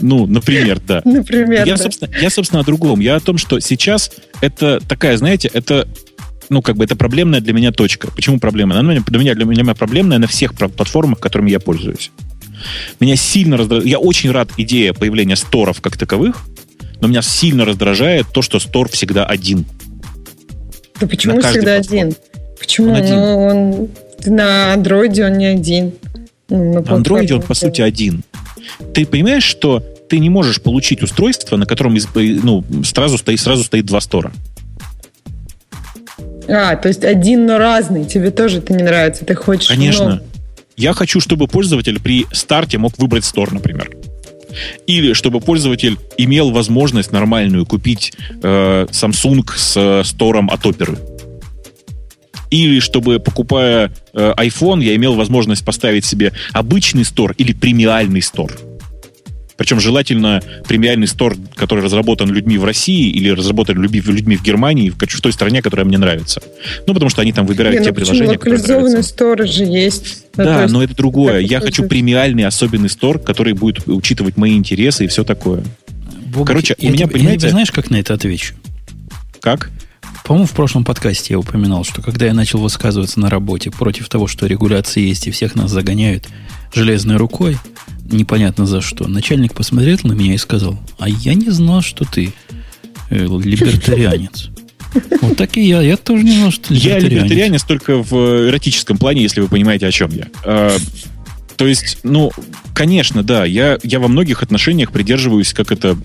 [0.00, 1.02] Ну, например, да.
[1.04, 1.82] Например, Я, да.
[1.82, 3.00] собственно, я, собственно, о другом.
[3.00, 5.86] Я о том, что сейчас это такая, знаете, это
[6.48, 8.10] ну, как бы это проблемная для меня точка.
[8.10, 8.78] Почему проблема?
[8.78, 12.10] Она для меня, для меня проблемная на всех платформах, которыми я пользуюсь.
[13.00, 13.88] Меня сильно раздражает.
[13.90, 16.42] Я очень рад идее появления сторов как таковых,
[17.00, 19.64] но меня сильно раздражает то, что стор всегда один.
[21.00, 22.02] Да почему всегда платформе.
[22.02, 22.14] один?
[22.58, 22.90] Почему?
[22.90, 23.16] Он один.
[23.16, 23.88] Ну, он
[24.26, 25.92] на андроиде он не один.
[26.48, 28.22] Ну, На андроиде он, по сути, один.
[28.94, 33.64] Ты понимаешь, что ты не можешь получить устройство, на котором из- ну, сразу, стоит, сразу
[33.64, 34.32] стоит два стора.
[36.48, 38.04] А, то есть один, но разный.
[38.04, 39.24] Тебе тоже это не нравится.
[39.24, 40.04] Ты хочешь Конечно.
[40.04, 40.22] много.
[40.82, 43.92] Я хочу, чтобы пользователь при старте мог выбрать стор, например.
[44.88, 50.98] Или чтобы пользователь имел возможность нормальную купить э, Samsung с э, стором от оперы.
[52.50, 58.52] Или чтобы, покупая э, iPhone, я имел возможность поставить себе обычный стор или премиальный стор.
[59.56, 64.00] Причем желательно премиальный стор, который разработан людьми в России или разработан людьми,
[64.36, 66.42] в Германии, в, той стране, которая мне нравится.
[66.86, 69.12] Ну, потому что они там выбирают Не, те ну приложения, которые локализованные нравятся.
[69.12, 70.24] сторы же есть.
[70.36, 71.38] Ну, то Да, есть- но это другое.
[71.40, 75.62] Я это хочу премиальный особенный стор, который будет учитывать мои интересы и все такое.
[76.26, 78.54] Бобок, Короче, у я меня, тебе- понимаете- Я тебе знаешь, как на это отвечу?
[79.40, 79.70] Как?
[80.24, 84.28] По-моему, в прошлом подкасте я упоминал, что когда я начал высказываться на работе против того,
[84.28, 86.28] что регуляции есть и всех нас загоняют
[86.72, 87.58] железной рукой,
[88.12, 92.32] непонятно за что, начальник посмотрел на меня и сказал, а я не знал, что ты
[93.10, 94.50] э, либертарианец.
[95.22, 95.80] Вот так и я.
[95.80, 97.12] Я тоже не знал, что ты Я либертарианец.
[97.22, 98.12] либертарианец только в
[98.48, 100.26] эротическом плане, если вы понимаете, о чем я.
[101.62, 102.32] То есть, ну,
[102.74, 105.96] конечно, да, я, я во многих отношениях придерживаюсь, как это,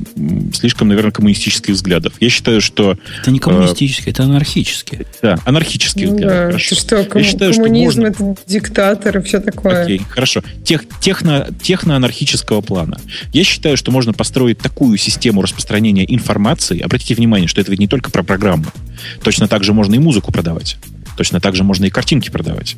[0.54, 2.14] слишком, наверное, коммунистических взглядов.
[2.20, 2.96] Я считаю, что...
[3.22, 5.08] Это не коммунистическое, это анархическое.
[5.24, 6.76] Да, анархические Ну взгляды, да, хорошо.
[6.76, 9.82] ты что, Я ком- считаю, что коммунизм можно- это диктатор и все такое.
[9.86, 10.44] Окей, хорошо.
[10.64, 13.00] Тех, техно, техноанархического плана.
[13.34, 16.80] Я считаю, что можно построить такую систему распространения информации.
[16.82, 18.68] Обратите внимание, что это ведь не только про программы.
[19.24, 20.78] Точно так же можно и музыку продавать.
[21.18, 22.76] Точно так же можно и картинки продавать.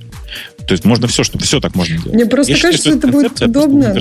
[0.69, 2.13] То есть можно все, что все так можно делать.
[2.13, 3.95] Мне просто Я считаю, кажется, что это будет удобно.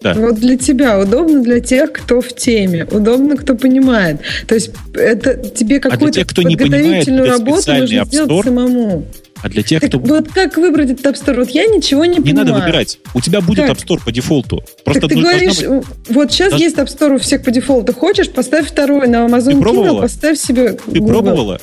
[0.00, 0.14] Да.
[0.14, 4.20] Вот для тебя удобно для тех, кто в теме, удобно, кто понимает.
[4.46, 8.44] То есть это тебе какую-то А тех, кто не понимает, подготовительную это работу нужно сделать
[8.44, 9.04] самому.
[9.42, 9.98] А для тех, Так кто...
[9.98, 11.36] вот как выбрать этот App Store?
[11.36, 12.46] Вот я ничего не, Не понимаю.
[12.48, 12.98] надо выбирать.
[13.14, 13.76] У тебя будет Как?
[13.76, 14.64] App Store по дефолту.
[14.84, 17.92] Просто так ты говоришь, быть- вот сейчас Должна- есть App Store у всех по дефолту.
[17.92, 19.98] Хочешь, поставь второй на Amazon Ты пробовала?
[19.98, 21.06] Kindle, поставь себе Ты Google.
[21.08, 21.60] пробовала?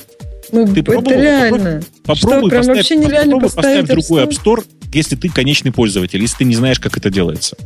[0.52, 1.20] Ну, Ты это пробовала?
[1.20, 1.82] реально.
[2.04, 4.24] Попробуй Что, прям поставь, вообще нереально попробуй поставить другой?
[4.24, 7.56] App Store, если ты конечный пользователь, если ты не знаешь, как это делается.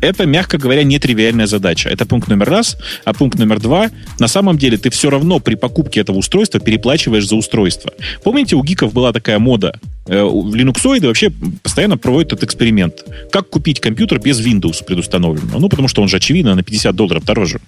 [0.00, 1.88] Это, мягко говоря, нетривиальная задача.
[1.88, 2.76] Это пункт номер раз.
[3.04, 7.26] А пункт номер два, на самом деле ты все равно при покупке этого устройства переплачиваешь
[7.26, 7.92] за устройство.
[8.22, 9.78] Помните, у гиков была такая мода?
[10.06, 11.32] Э, в Linuxоиды вообще
[11.62, 13.04] постоянно проводят этот эксперимент.
[13.32, 15.58] Как купить компьютер без Windows предустановленного?
[15.58, 17.60] Ну, потому что он же, очевидно, на 50 долларов дороже.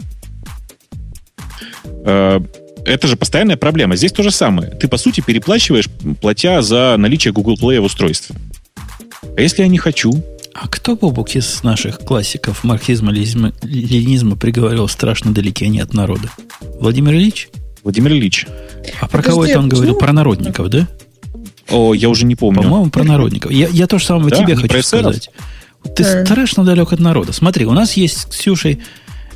[2.89, 3.97] Э, это же постоянная проблема.
[3.97, 4.71] Здесь то же самое.
[4.71, 5.89] Ты, по сути, переплачиваешь,
[6.21, 8.35] платя за наличие Google Play в устройстве.
[9.37, 10.13] А если я не хочу?
[10.55, 16.31] А кто, Бобук, из наших классиков марксизма, ленизма приговорил страшно далеки они от народа?
[16.81, 17.49] Владимир Ильич?
[17.85, 18.47] Владимир Ильич.
[19.01, 19.95] А про Подожди, кого это он говорил?
[19.95, 20.89] Про народников, да?
[21.71, 22.63] О, я уже не помню.
[22.63, 23.53] По-моему, про народников.
[23.53, 25.31] Я, я то же самое да, тебе хочу сказать.
[25.95, 26.25] Ты а.
[26.25, 27.33] страшно далек от народа.
[27.33, 28.81] Смотри, у нас есть с Ксюшей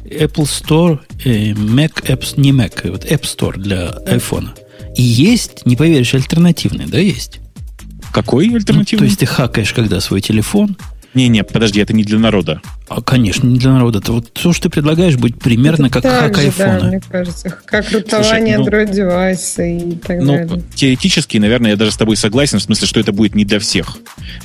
[0.04, 4.48] Apple Store, э, Mac Apps, не Mac, вот App Store для iPhone.
[4.96, 7.40] И есть, не поверишь, альтернативный, да, есть?
[8.12, 8.84] Какой альтернативный?
[8.92, 10.76] Ну, то есть ты хакаешь, когда свой телефон,
[11.14, 12.60] не-не, подожди, это не для народа.
[12.89, 13.98] А, конечно, не для народа.
[13.98, 16.80] Это вот то, что ты предлагаешь, будет примерно это как хак айфона.
[16.80, 20.62] Да, мне кажется, как рутование ну, Android-девайса и так ну, далее.
[20.74, 23.98] Теоретически, наверное, я даже с тобой согласен, в смысле, что это будет не для всех.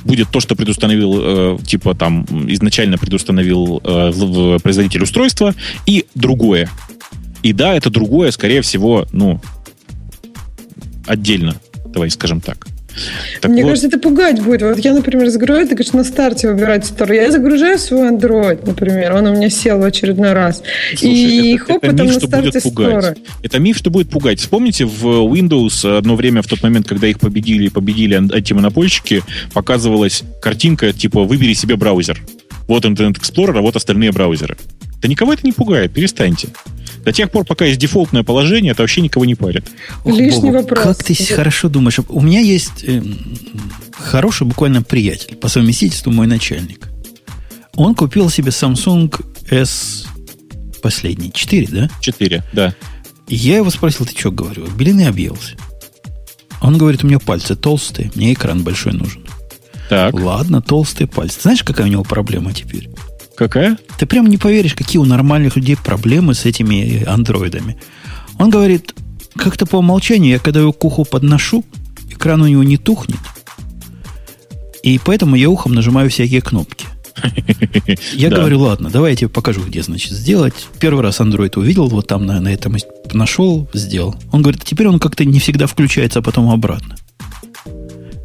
[0.04, 5.54] Будет то, что предустановил, э, типа там, изначально предустановил э, производитель устройства,
[5.86, 6.68] и другое.
[7.42, 9.40] И да, это другое, скорее всего, ну,
[11.06, 12.66] отдельно, давай скажем так.
[13.40, 13.70] Так Мне вот.
[13.70, 14.62] кажется, это пугать будет.
[14.62, 17.12] Вот я, например, загружаю, ты говоришь, на старте выбирать стор.
[17.12, 20.62] Я загружаю свой Android, например, он у меня сел в очередной раз.
[20.96, 23.16] Слушай, и это, хоп, это миф, на старте стора.
[23.42, 24.40] Это миф, что будет пугать.
[24.40, 29.22] Вспомните, в Windows одно время, в тот момент, когда их победили, победили антимонопольщики,
[29.52, 32.20] показывалась картинка, типа, выбери себе браузер.
[32.66, 34.56] Вот Internet Explorer, а вот остальные браузеры.
[35.00, 36.48] Да никого это не пугает, перестаньте.
[37.08, 39.64] До тех пор, пока есть дефолтное положение, это вообще никого не парит.
[40.04, 40.82] Ох, Лишний Богу, вопрос.
[40.82, 41.98] Как ты хорошо думаешь?
[42.06, 43.02] У меня есть э,
[43.96, 46.86] хороший буквально приятель, по совместительству мой начальник.
[47.76, 50.04] Он купил себе Samsung S
[50.82, 51.90] последний, 4, да?
[52.02, 52.74] 4, да.
[53.26, 55.56] И я его спросил, ты что, говорю, белины объелся?
[56.60, 59.24] Он говорит, у меня пальцы толстые, мне экран большой нужен.
[59.88, 60.12] Так.
[60.12, 61.40] Ладно, толстые пальцы.
[61.40, 62.90] Знаешь, какая у него проблема теперь?
[63.38, 63.78] Какая?
[63.96, 67.78] Ты прям не поверишь, какие у нормальных людей проблемы с этими андроидами.
[68.36, 68.96] Он говорит,
[69.36, 71.64] как-то по умолчанию, я когда его к уху подношу,
[72.10, 73.20] экран у него не тухнет.
[74.82, 76.86] И поэтому я ухом нажимаю всякие кнопки.
[78.12, 80.54] Я говорю, ладно, давай я тебе покажу, где, значит, сделать.
[80.78, 82.76] Первый раз Android увидел, вот там на, на этом
[83.12, 84.14] нашел, сделал.
[84.30, 86.94] Он говорит, теперь он как-то не всегда включается, а потом обратно.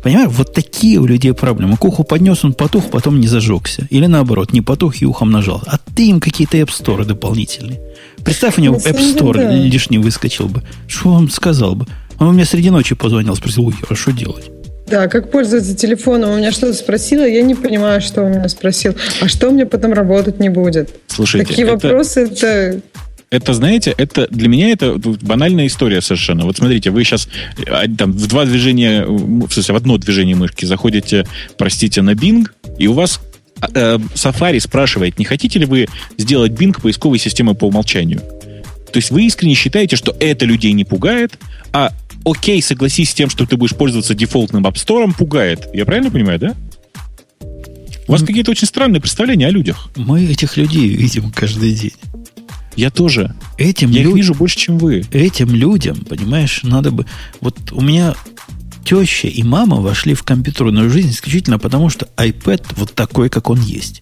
[0.03, 1.77] Понимаешь, вот такие у людей проблемы.
[1.77, 3.87] К уху поднес, он потух, потом не зажегся.
[3.89, 5.63] Или наоборот, не потух и ухом нажал.
[5.65, 7.79] А ты им какие-то App Store дополнительные.
[8.23, 9.51] Представь, у него App Store да.
[9.51, 10.61] лишний выскочил бы.
[10.87, 11.87] Что он сказал бы?
[12.19, 14.51] Он мне среди ночи позвонил, спросил, ой, а что делать?
[14.87, 16.31] Да, как пользоваться телефоном.
[16.31, 18.95] У меня что-то спросила, я не понимаю, что он меня спросил.
[19.21, 20.89] А что у меня потом работать не будет?
[21.07, 21.75] Слушайте, Такие это...
[21.75, 22.81] вопросы, это
[23.33, 26.45] это, знаете, это для меня это банальная история совершенно.
[26.45, 27.27] Вот смотрите, вы сейчас
[27.67, 31.25] а, там в два движения, в смысле, в одно движение мышки заходите,
[31.57, 32.45] простите, на Bing,
[32.77, 33.21] и у вас
[33.59, 35.87] а, э, Safari спрашивает, не хотите ли вы
[36.19, 38.19] сделать Bing поисковой системой по умолчанию?
[38.19, 41.39] То есть вы искренне считаете, что это людей не пугает,
[41.71, 41.91] а
[42.25, 45.67] окей, согласись с тем, что ты будешь пользоваться дефолтным App Store, пугает.
[45.73, 46.55] Я правильно понимаю, да?
[48.07, 49.89] У вас какие-то очень странные представления о людях.
[49.95, 51.93] Мы этих людей видим каждый день.
[52.75, 53.35] Я тоже.
[53.57, 54.11] Этим Я люд...
[54.11, 55.05] их вижу больше, чем вы.
[55.11, 57.05] Этим людям, понимаешь, надо бы...
[57.41, 58.15] Вот у меня
[58.83, 63.61] теща и мама вошли в компьютерную жизнь исключительно потому, что iPad вот такой, как он
[63.61, 64.01] есть.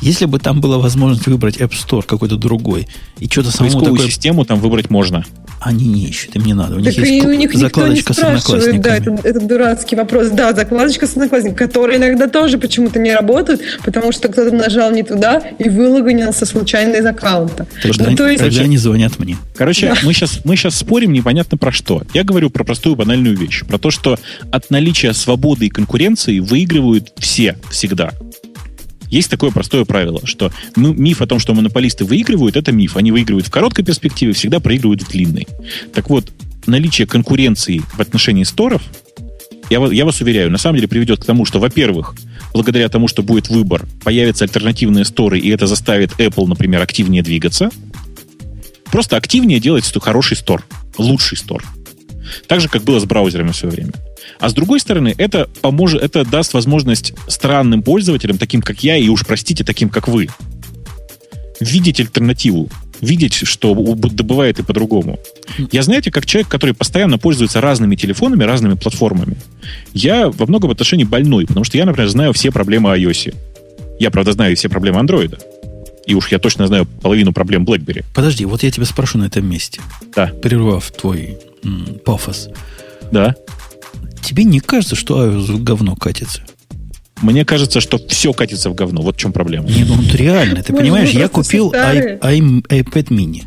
[0.00, 2.88] Если бы там была возможность выбрать App Store какой-то другой
[3.18, 4.06] и что-то самому такое...
[4.06, 5.24] систему там выбрать можно.
[5.60, 6.76] Они не ищут, им не надо.
[6.76, 10.28] У так них есть у них закладочка никто не спрашивает, Да, это, это дурацкий вопрос.
[10.28, 15.02] Да, закладочка с одноклассниками, которые иногда тоже почему-то не работают, потому что кто-то нажал не
[15.02, 17.66] туда и вылогонился случайно из аккаунта.
[17.82, 18.42] Тогда, ну, то есть...
[18.42, 19.36] тогда они звонят мне.
[19.56, 19.96] Короче, да.
[20.04, 22.02] мы, сейчас, мы сейчас спорим непонятно про что.
[22.14, 23.64] Я говорю про простую банальную вещь.
[23.64, 24.16] Про то, что
[24.52, 28.12] от наличия свободы и конкуренции выигрывают все всегда.
[29.10, 32.96] Есть такое простое правило, что миф о том, что монополисты выигрывают, это миф.
[32.96, 35.46] Они выигрывают в короткой перспективе, всегда проигрывают в длинной.
[35.94, 36.30] Так вот,
[36.66, 38.82] наличие конкуренции в отношении сторов,
[39.70, 42.14] я, я вас уверяю, на самом деле приведет к тому, что, во-первых,
[42.54, 47.70] благодаря тому, что будет выбор, появятся альтернативные сторы, и это заставит Apple, например, активнее двигаться.
[48.86, 50.64] Просто активнее делать хороший стор,
[50.96, 51.64] лучший стор.
[52.46, 53.92] Так же, как было с браузерами в свое время.
[54.40, 59.08] А с другой стороны, это поможет, это даст возможность странным пользователям, таким как я, и
[59.08, 60.28] уж простите, таким как вы,
[61.60, 62.68] видеть альтернативу,
[63.00, 65.18] видеть, что добывает и по-другому.
[65.72, 69.36] Я, знаете, как человек, который постоянно пользуется разными телефонами, разными платформами,
[69.92, 73.34] я во многом отношении больной, потому что я, например, знаю все проблемы iOS.
[73.98, 75.40] Я, правда, знаю все проблемы Android.
[76.06, 78.04] И уж я точно знаю половину проблем BlackBerry.
[78.14, 79.80] Подожди, вот я тебя спрошу на этом месте.
[80.14, 80.28] Да.
[80.28, 82.48] Прервав твой м, пафос.
[83.12, 83.34] Да.
[84.28, 86.42] Тебе не кажется, что iOS в говно катится?
[87.22, 89.00] Мне кажется, что все катится в говно.
[89.00, 89.66] Вот в чем проблема.
[89.70, 92.40] Не, ну вот реально, ты понимаешь, я купил i- i-
[92.82, 93.44] iPad mini.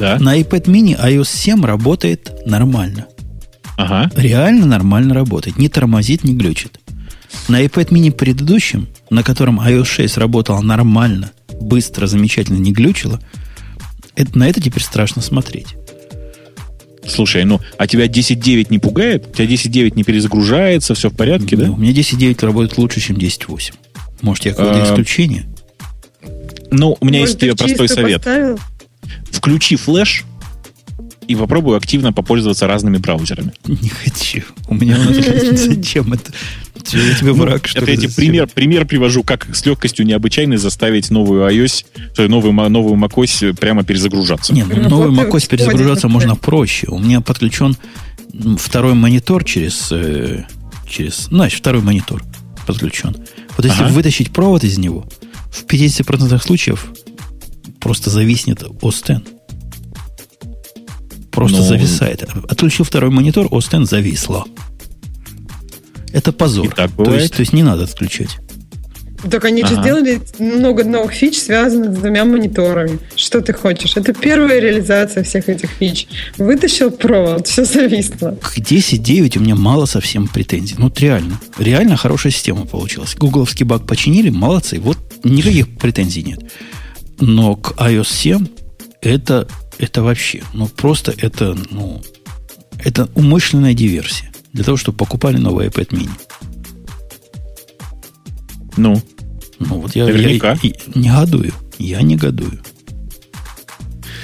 [0.00, 0.18] Да?
[0.18, 3.08] На iPad mini iOS 7 работает нормально.
[3.76, 4.10] Ага.
[4.16, 5.58] Реально нормально работает.
[5.58, 6.80] Не тормозит, не глючит.
[7.48, 13.20] На iPad mini предыдущем, на котором iOS 6 работала нормально, быстро, замечательно, не глючило,
[14.16, 15.76] это, на это теперь страшно смотреть.
[17.08, 19.26] Слушай, ну, а тебя 10.9 не пугает?
[19.30, 21.70] У тебя 10.9 не перезагружается, все в порядке, Ну, да?
[21.72, 23.72] У меня 10.9 работает лучше, чем 10.8.
[24.22, 25.46] Может, я какое-то А, исключение?
[26.70, 28.22] Ну, у меня Может, есть тебе простой совет.
[28.22, 28.58] поставил?
[29.30, 30.24] Включи флеш
[31.28, 33.52] и попробуй активно попользоваться разными браузерами.
[33.66, 34.42] Не хочу.
[34.66, 34.96] У меня
[35.52, 36.32] зачем это?
[36.90, 40.56] Я тебе враг, что Ну, Это я тебе пример, пример привожу, как с легкостью необычайной
[40.56, 41.84] заставить новую iOS,
[42.16, 44.54] э, новую, новую macOS прямо перезагружаться.
[44.54, 46.86] Не, ну, Ну, и macOS перезагружаться можно проще.
[46.88, 47.76] У меня подключен
[48.58, 50.44] второй монитор через, э,
[50.88, 51.28] через...
[51.30, 52.24] ну, Значит, второй монитор
[52.66, 53.16] подключен.
[53.56, 53.92] Вот если Ага.
[53.92, 55.06] вытащить провод из него,
[55.50, 56.86] в 50% случаев
[57.80, 59.02] просто зависнет X.
[61.38, 62.24] Просто Ну, зависает.
[62.48, 64.44] Отключил второй монитор, X зависло.
[66.12, 66.66] Это позор.
[66.66, 68.38] И так то, есть, то есть не надо отключать.
[69.30, 69.82] Так они же Ага.
[69.82, 72.98] сделали много новых фич, связанных с двумя мониторами.
[73.14, 73.96] Что ты хочешь?
[73.96, 76.08] Это первая реализация всех этих фич.
[76.38, 78.36] Вытащил провод, все зависло.
[78.42, 80.74] К 10.9 у меня мало совсем претензий.
[80.76, 81.40] Ну, вот реально.
[81.56, 83.14] Реально хорошая система получилась.
[83.14, 84.80] Гугловский баг починили, молодцы.
[84.80, 86.40] Вот никаких претензий нет.
[87.20, 88.46] Но к iOS 7
[89.02, 89.46] это,
[89.78, 92.02] это вообще, ну, просто это, ну,
[92.78, 94.30] это умышленная диверсия.
[94.52, 96.10] Для того, чтобы покупали новый iPad mini.
[98.76, 99.00] Ну,
[99.60, 100.52] Ну, вот я, Наверняка.
[100.52, 101.52] я и- и негодую.
[101.78, 102.60] Я негодую.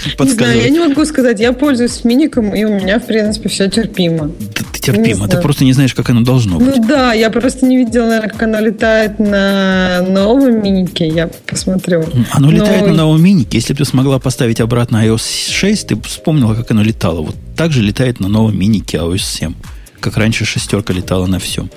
[0.20, 1.40] Не знаю, я не могу сказать.
[1.40, 4.28] Я пользуюсь миником, и у меня, в принципе, все терпимо.
[4.28, 5.42] Да ты терпимо, Не ты знаю.
[5.42, 6.76] просто не знаешь, как оно должно быть.
[6.76, 11.08] Ну да, я просто не видела, наверное, как оно летает на новом минике.
[11.08, 12.04] Я посмотрю.
[12.32, 13.58] Оно летает на новом минике.
[13.58, 17.22] Если бы ты смогла поставить обратно iOS 6, ты бы вспомнила, как оно летало.
[17.22, 19.54] Вот так же летает на новом минике iOS 7.
[20.00, 21.70] Как раньше шестерка летала на всем.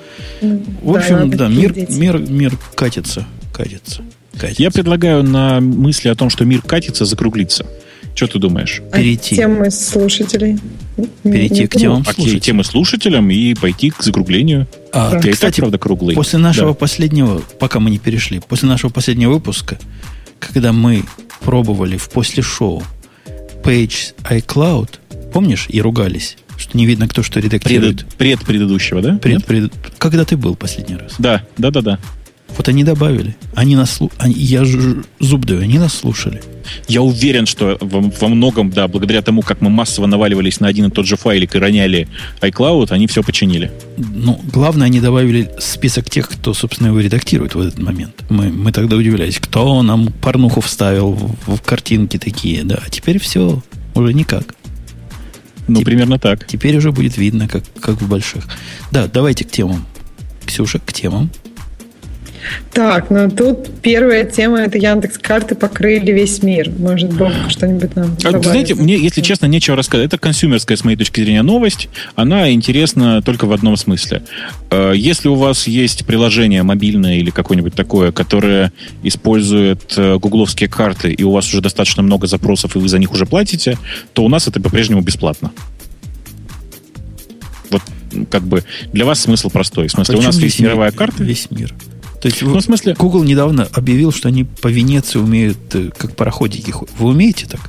[0.82, 3.24] В общем, надо да, мир, мир, мир катится,
[3.54, 4.02] катится,
[4.38, 4.62] катится.
[4.62, 7.64] я предлагаю на мысли о том, что мир катится, закруглиться.
[8.18, 8.82] Что ты думаешь?
[8.90, 9.36] А перейти.
[9.36, 10.58] темы слушателей.
[11.22, 12.40] Перейти Не к темам Окей, слушателей.
[12.40, 14.66] темы слушателям и пойти к закруглению.
[14.92, 16.16] А, Я и так, кстати, правда, круглый.
[16.16, 16.74] после нашего Да.
[16.74, 19.78] последнего, пока мы не перешли, после нашего последнего выпуска,
[20.40, 21.04] когда мы
[21.44, 22.82] пробовали в после шоу
[23.62, 24.88] Page iCloud,
[25.32, 27.98] помнишь, и ругались, что не видно, кто что редактирует.
[28.16, 29.18] Пред, пред предыдущего, да?
[29.18, 29.46] Пред- Нет?
[29.46, 31.14] пред- Когда ты был последний раз?
[31.18, 31.98] Да, да, да, да.
[32.56, 33.36] Вот они добавили.
[33.54, 36.42] Они нас слу- они, я ж- зуб даю, они нас слушали.
[36.88, 40.86] Я уверен, что во, во многом, да, благодаря тому, как мы массово наваливались на один
[40.86, 42.08] и тот же файлик и роняли
[42.40, 43.70] iCloud, они все починили.
[43.96, 48.24] Ну, главное, они добавили список тех, кто, собственно, его редактирует в этот момент.
[48.30, 52.80] Мы, мы тогда удивлялись, кто нам порнуху вставил в, в картинки такие, да.
[52.84, 53.62] А теперь все
[53.94, 54.54] уже никак.
[55.66, 56.46] Ну, Тип- примерно так.
[56.46, 58.44] Теперь уже будет видно, как, как в больших.
[58.90, 59.84] Да, давайте к темам.
[60.46, 61.30] Ксюша, к темам.
[62.72, 66.70] Так, ну тут первая тема это Яндекс карты покрыли весь мир.
[66.78, 68.44] Может, Бог что-нибудь нам А, добавит?
[68.44, 70.06] знаете, мне, если честно, нечего рассказать.
[70.06, 71.88] Это консюмерская, с моей точки зрения, новость.
[72.14, 74.22] Она интересна только в одном смысле.
[74.70, 81.12] Э, Если у вас есть приложение мобильное или какое-нибудь такое, которое использует э, гугловские карты,
[81.12, 83.78] и у вас уже достаточно много запросов, и вы за них уже платите,
[84.12, 85.50] то у нас это по-прежнему бесплатно.
[87.70, 87.82] Вот
[88.30, 89.88] как бы для вас смысл простой.
[89.88, 91.22] В смысле, у Причем нас весь есть мир- мировая карта.
[91.22, 91.74] Весь мир.
[92.20, 96.16] То есть Ну, в смысле, Google недавно объявил, что они по Венеции умеют, э, как
[96.16, 96.70] пароходики.
[96.70, 96.94] ходят.
[96.98, 97.60] Вы умеете так?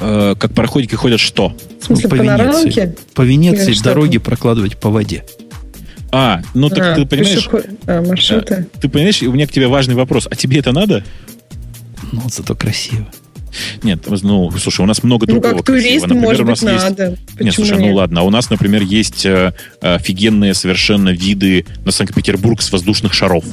[0.00, 1.56] э, как пароходики ходят что?
[1.80, 2.56] В смысле, Ну, по панорамки?
[2.68, 2.96] Венеции.
[3.14, 5.24] По Венеции Или дороги прокладывать по воде.
[6.12, 8.68] А, ну так А, ты понимаешь, пешеход- а, маршруты.
[8.80, 10.28] ты понимаешь, у меня к тебе важный вопрос.
[10.30, 11.04] А тебе это надо?
[12.12, 13.06] Ну, зато красиво.
[13.82, 16.06] Нет, ну, слушай, у нас много Ну, другого как турист, красивого.
[16.06, 16.84] Например, может у нас быть, есть...
[16.84, 17.08] надо.
[17.08, 17.80] Нет, Почему слушай, нет?
[17.80, 23.12] ну ладно, а у нас, например, есть э, офигенные совершенно виды на Санкт-Петербург с воздушных
[23.14, 23.44] шаров.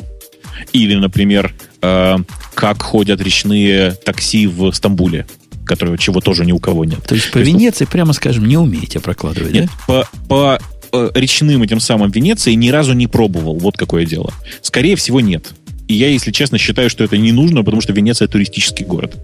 [0.71, 2.17] Или, например, э,
[2.53, 5.25] как ходят речные такси в Стамбуле,
[5.65, 7.03] которого чего тоже ни у кого нет.
[7.03, 9.71] То есть по То есть, Венеции, прямо скажем, не умеете прокладывать, Нет, да?
[9.87, 10.59] по, по
[10.91, 13.57] э, речным этим самым Венеции ни разу не пробовал.
[13.57, 14.33] Вот какое дело.
[14.61, 15.51] Скорее всего, нет.
[15.87, 19.15] И я, если честно, считаю, что это не нужно, потому что Венеция туристический город.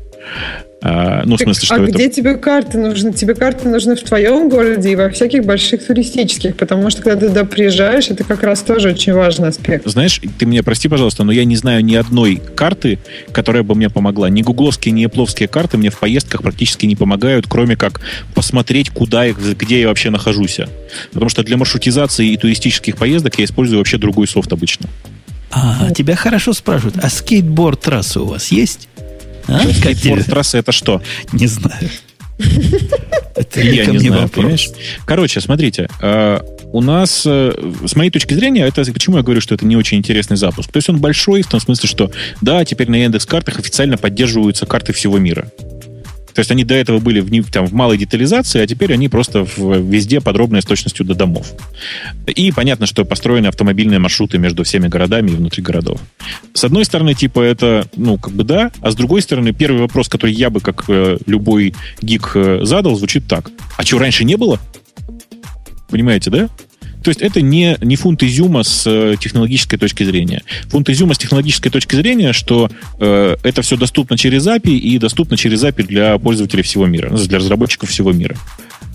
[0.81, 1.91] А, ну, в смысле, что а это...
[1.91, 3.11] где тебе карты нужны?
[3.11, 7.27] Тебе карты нужны в твоем городе и во всяких больших туристических, потому что когда ты
[7.27, 9.85] туда приезжаешь, это как раз тоже очень важный аспект.
[9.85, 12.97] Знаешь, ты меня прости, пожалуйста, но я не знаю ни одной карты,
[13.33, 14.29] которая бы мне помогла.
[14.29, 17.99] Ни гугловские, ни эпловские карты мне в поездках практически не помогают, кроме как
[18.33, 20.61] посмотреть, куда и где я вообще нахожусь.
[21.11, 24.87] Потому что для маршрутизации и туристических поездок я использую вообще другой софт обычно.
[25.51, 28.87] А, тебя хорошо спрашивают, а скейтборд-трассы у вас есть?
[29.49, 30.23] А?
[30.23, 31.01] Трасса это что?
[31.34, 31.89] Не знаю.
[33.35, 34.73] Это не ко мне вопрос.
[35.05, 36.39] Короче, смотрите, э,
[36.71, 37.53] у нас, э,
[37.85, 40.71] с моей точки зрения, это почему я говорю, что это не очень интересный запуск.
[40.71, 42.11] То есть он большой в том смысле, что
[42.41, 45.51] да, теперь на Яндекс картах официально поддерживаются карты всего мира.
[46.39, 49.43] То есть они до этого были в, там, в малой детализации, а теперь они просто
[49.43, 51.51] в, везде подробные с точностью до домов.
[52.27, 55.99] И понятно, что построены автомобильные маршруты между всеми городами и внутри городов.
[56.53, 60.07] С одной стороны, типа, это, ну, как бы да, а с другой стороны, первый вопрос,
[60.07, 63.51] который я бы, как э, любой гик, э, задал, звучит так.
[63.75, 64.61] А что, раньше не было?
[65.89, 66.47] Понимаете, да?
[67.03, 70.43] То есть это не, не фунт изюма с э, технологической точки зрения.
[70.67, 72.69] Фунт изюма с технологической точки зрения, что
[72.99, 77.17] э, это все доступно через API и доступно через API для пользователей всего мира, ну,
[77.17, 78.35] для разработчиков всего мира.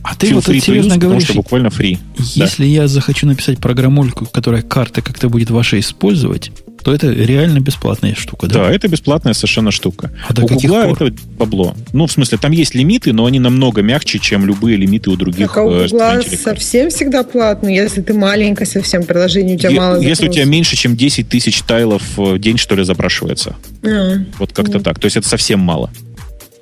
[0.02, 1.98] А ты вот серьезно говоришь, что буквально фри.
[2.18, 2.68] Если да.
[2.68, 6.52] я захочу написать программульку, которая карты как-то будет ваша использовать,
[6.84, 8.64] то это реально бесплатная штука, да?
[8.66, 10.10] Да, это бесплатная совершенно штука.
[10.28, 11.02] А у Гугла пор?
[11.02, 11.74] это бабло.
[11.94, 15.48] Ну, в смысле, там есть лимиты, но они намного мягче, чем любые лимиты у других
[15.48, 19.70] так, а у э, Гугла совсем всегда платно, если ты маленькое совсем приложение, у тебя
[19.70, 20.30] е- мало Если запрос.
[20.30, 23.56] у тебя меньше, чем 10 тысяч тайлов в день, что ли, запрашивается.
[23.82, 24.80] А, вот как-то да.
[24.80, 24.98] так.
[24.98, 25.90] То есть это совсем мало.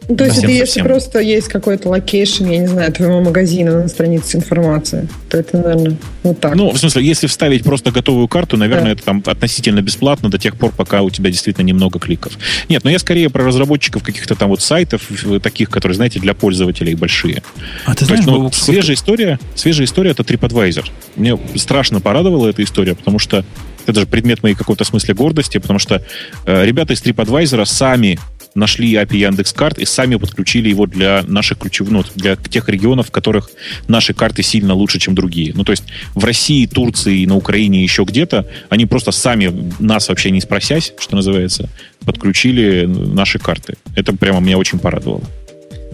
[0.08, 0.86] Ну, то есть если совсем.
[0.86, 5.96] просто есть какой-то локейшн, я не знаю, твоего магазина на странице информации, то это, наверное,
[6.22, 6.54] вот так.
[6.54, 8.92] Ну, в смысле, если вставить просто готовую карту, наверное, да.
[8.92, 12.32] это там относительно бесплатно до тех пор, пока у тебя действительно немного кликов.
[12.68, 15.02] Нет, но я скорее про разработчиков каких-то там вот сайтов,
[15.42, 17.42] таких, которые, знаете, для пользователей большие.
[17.86, 20.84] А ты то знаешь, есть, ну, свежая история, свежая история это TripAdvisor.
[21.16, 23.44] Мне страшно порадовала эта история, потому что
[23.86, 26.02] это же предмет моей какой-то смысле гордости, потому что
[26.46, 28.18] э, ребята из TripAdvisor сами
[28.54, 33.10] нашли API Яндекс.Карт и сами подключили его для наших ключевых, ну, для тех регионов, в
[33.10, 33.50] которых
[33.88, 35.52] наши карты сильно лучше, чем другие.
[35.54, 35.84] Ну, то есть
[36.14, 41.16] в России, Турции, на Украине, еще где-то, они просто сами, нас вообще не спросясь, что
[41.16, 41.68] называется,
[42.04, 43.76] подключили наши карты.
[43.94, 45.22] Это прямо меня очень порадовало.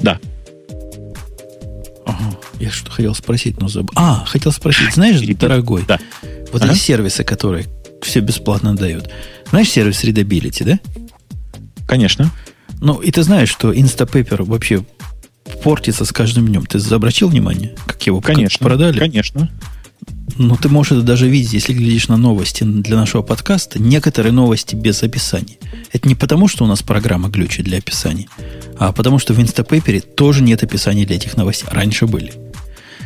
[0.01, 0.19] Да.
[2.07, 2.39] Ага.
[2.59, 3.93] Я что хотел спросить, но забыл.
[3.97, 5.99] А, хотел спросить, знаешь, дорогой, да.
[6.53, 6.73] вот ага.
[6.73, 7.67] эти сервисы, которые
[8.03, 9.09] все бесплатно дают.
[9.51, 10.81] Знаешь сервис Readability, да?
[11.89, 12.31] Конечно.
[12.81, 14.85] Ну, и ты знаешь, что Instapaper вообще
[15.65, 16.67] портится с каждым днем.
[16.67, 18.99] Ты обратил внимание, как его конечно, продали?
[18.99, 19.51] Конечно.
[20.37, 23.81] Ну, ты можешь это даже видеть, если глядишь на новости для нашего подкаста.
[23.81, 25.59] Некоторые новости без описаний.
[25.91, 28.29] Это не потому, что у нас программа глючит для описаний,
[28.79, 31.69] а потому что в Instapaper тоже нет описаний для этих новостей.
[31.73, 32.35] Раньше были.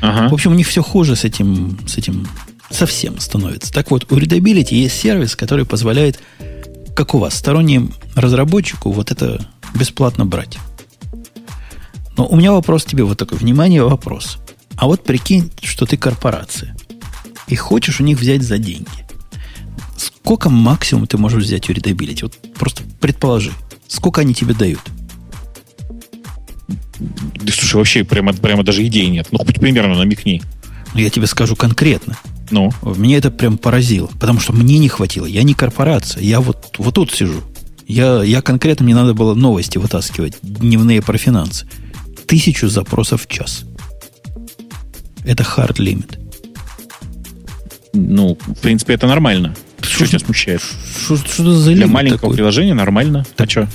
[0.01, 0.29] Ага.
[0.29, 2.27] В общем, у них все хуже с этим, с этим
[2.69, 3.73] совсем становится.
[3.73, 6.19] Так вот, у Readability есть сервис, который позволяет
[6.95, 10.59] как у вас, стороннему разработчику вот это бесплатно брать.
[12.17, 13.39] Но у меня вопрос тебе вот такой.
[13.39, 14.39] Внимание, вопрос.
[14.77, 16.77] А вот прикинь, что ты корпорация.
[17.49, 18.89] И хочешь у них взять за деньги.
[19.97, 22.23] Сколько максимум ты можешь взять у Readability?
[22.23, 23.53] Вот просто предположи.
[23.89, 24.81] Сколько они тебе дают?
[26.99, 29.29] Да, слушай, вообще прямо, прямо даже идей нет.
[29.33, 30.43] Ну, хоть примерно намекни.
[30.95, 32.17] Ну, я тебе скажу конкретно.
[32.53, 32.71] Ну?
[32.83, 35.25] Меня это прям поразило, потому что мне не хватило.
[35.25, 37.41] Я не корпорация, я вот, вот тут сижу.
[37.89, 41.67] Я, я конкретно, мне надо было новости вытаскивать, дневные про финансы.
[42.27, 43.65] Тысячу запросов в час.
[45.25, 46.19] Это hard limit.
[47.95, 49.55] Ну, в принципе, это нормально.
[49.81, 50.61] Что, что тебя смущает?
[51.05, 52.37] Что, что за Для маленького такой?
[52.37, 53.27] приложения нормально.
[53.37, 53.69] Так, а что?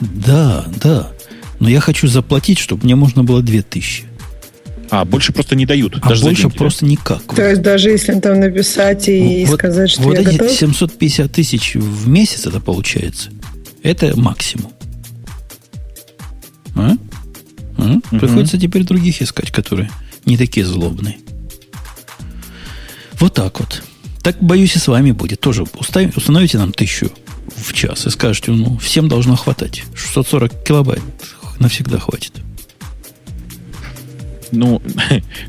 [0.00, 1.12] Да, да.
[1.60, 4.04] Но я хочу заплатить, чтобы мне можно было 2000.
[4.90, 5.98] А, больше просто не дают.
[6.00, 7.22] А даже больше просто никак.
[7.34, 10.52] То есть даже если там написать и вот, сказать, что вот я эти готов?
[10.52, 13.30] 750 тысяч в месяц это получается.
[13.82, 14.72] Это максимум.
[16.76, 16.92] А?
[17.78, 17.82] А?
[17.82, 18.18] Угу.
[18.18, 19.90] Приходится теперь других искать, которые
[20.24, 21.18] не такие злобные.
[23.18, 23.82] Вот так вот.
[24.22, 25.40] Так, боюсь, и с вами будет.
[25.40, 27.10] Тоже уставим, установите нам тысячу
[27.56, 29.84] в час и скажете, ну, всем должно хватать.
[29.94, 31.02] 640 килобайт
[31.60, 32.32] навсегда хватит
[34.56, 34.82] ну,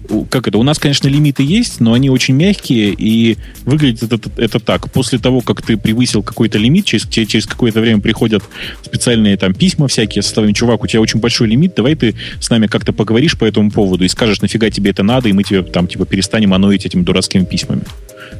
[0.29, 4.59] как это, у нас, конечно, лимиты есть, но они очень мягкие, и выглядит это, это
[4.59, 4.91] так.
[4.91, 8.43] После того, как ты превысил какой-то лимит, через, через какое-то время приходят
[8.83, 12.49] специальные там письма всякие со словами, чувак, у тебя очень большой лимит, давай ты с
[12.49, 15.63] нами как-то поговоришь по этому поводу и скажешь, нафига тебе это надо, и мы тебе
[15.63, 17.83] там типа перестанем аноить этими дурацкими письмами.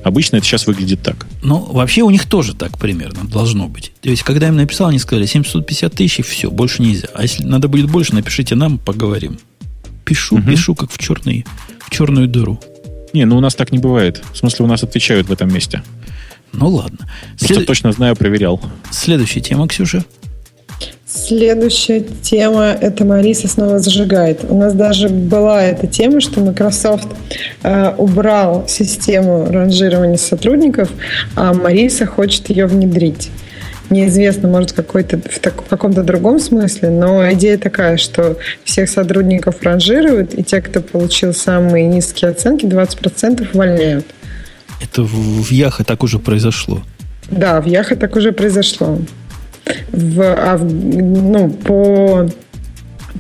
[0.03, 1.26] Обычно это сейчас выглядит так.
[1.44, 3.91] Ну, вообще у них тоже так примерно должно быть.
[4.02, 7.07] То есть, когда им написал, они сказали 750 тысяч, и все, больше нельзя.
[7.14, 9.39] А если надо будет больше, напишите нам, поговорим.
[10.07, 10.49] Пишу, угу.
[10.49, 11.45] пишу, как в, черный,
[11.79, 12.57] в черную дыру.
[13.11, 14.23] Не, ну у нас так не бывает.
[14.31, 15.84] В смысле, у нас отвечают в этом месте.
[16.53, 16.99] Ну ладно.
[17.35, 17.65] След...
[17.67, 18.61] точно знаю, проверял.
[18.89, 20.05] Следующая тема, Ксюша.
[21.05, 24.45] Следующая тема– это Мариса снова зажигает.
[24.47, 27.07] У нас даже была эта тема, что Microsoft
[27.63, 30.89] э, убрал систему ранжирования сотрудников,
[31.35, 33.29] а Мариса хочет ее внедрить.
[33.89, 39.61] Неизвестно, может, какой-то, в, так, в каком-то другом смысле, но идея такая, что всех сотрудников
[39.61, 44.05] ранжируют, и те, кто получил самые низкие оценки, 20% увольняют.
[44.81, 46.81] Это в, Яхе так уже произошло.
[47.30, 48.99] Да, в Яхе так уже произошло.
[49.91, 52.30] В, а в, ну, по,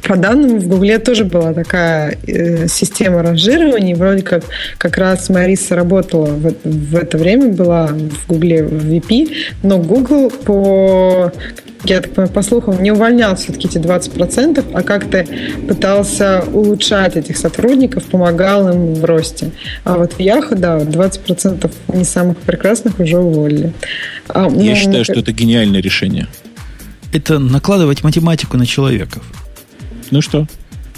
[0.03, 3.95] по данным в Гугле тоже была такая э, система ранжирования.
[3.95, 4.43] Вроде как
[4.77, 9.31] как раз Мариса работала в, в это время, была в Гугле в VP,
[9.63, 11.31] но Google по
[11.83, 15.25] я так понимаю, по слухам, не увольнял все-таки эти 20%, а как-то
[15.67, 19.51] пытался улучшать этих сотрудников, помогал им в росте.
[19.83, 23.73] А вот в Яху, да, 20% не самых прекрасных уже уволили.
[24.27, 26.27] А, Я ну, считаю, что это гениальное решение.
[27.13, 29.23] Это накладывать математику на человеков.
[30.11, 30.47] Ну что?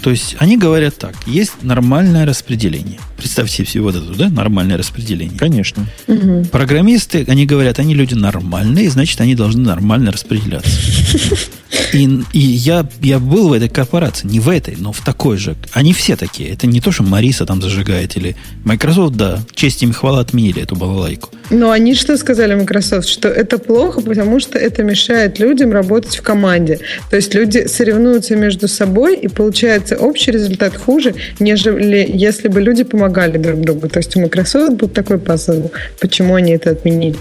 [0.02, 2.98] То есть они говорят так, есть нормальное распределение.
[3.16, 5.38] Представьте себе вот это, да, нормальное распределение.
[5.38, 5.86] Конечно.
[6.06, 6.46] Угу.
[6.50, 10.70] Программисты, они говорят, они люди нормальные, значит, они должны нормально распределяться.
[11.92, 15.56] И, и я, я был в этой корпорации, не в этой, но в такой же.
[15.72, 16.50] Они все такие.
[16.50, 20.76] Это не то, что Мариса там зажигает или Microsoft, да, честь им хвала отменили эту
[20.76, 21.30] балалайку.
[21.50, 23.08] Но они что сказали Microsoft?
[23.08, 26.78] Что это плохо, потому что это мешает людям работать в команде.
[27.10, 32.84] То есть люди соревнуются между собой, и получается общий результат хуже, нежели если бы люди
[32.84, 33.88] помогали друг другу.
[33.88, 35.70] То есть у Microsoft был такой посыл.
[36.00, 37.18] Почему они это отменили?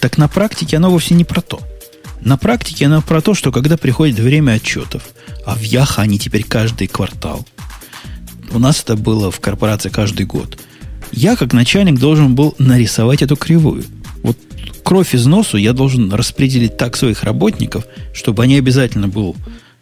[0.00, 1.60] Так на практике оно вовсе не про то.
[2.20, 5.02] На практике оно про то, что когда приходит время отчетов,
[5.44, 7.46] а в Яха они теперь каждый квартал.
[8.52, 10.58] У нас это было в корпорации каждый год.
[11.12, 13.84] Я, как начальник, должен был нарисовать эту кривую.
[14.22, 14.38] Вот
[14.82, 19.36] кровь из носу я должен распределить так своих работников, чтобы они обязательно был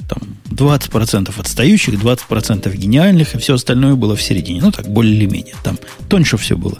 [0.08, 0.20] там
[0.50, 4.60] 20% отстающих, 20% гениальных, и все остальное было в середине.
[4.60, 5.54] Ну, так, более или менее.
[5.62, 6.78] Там тоньше все было.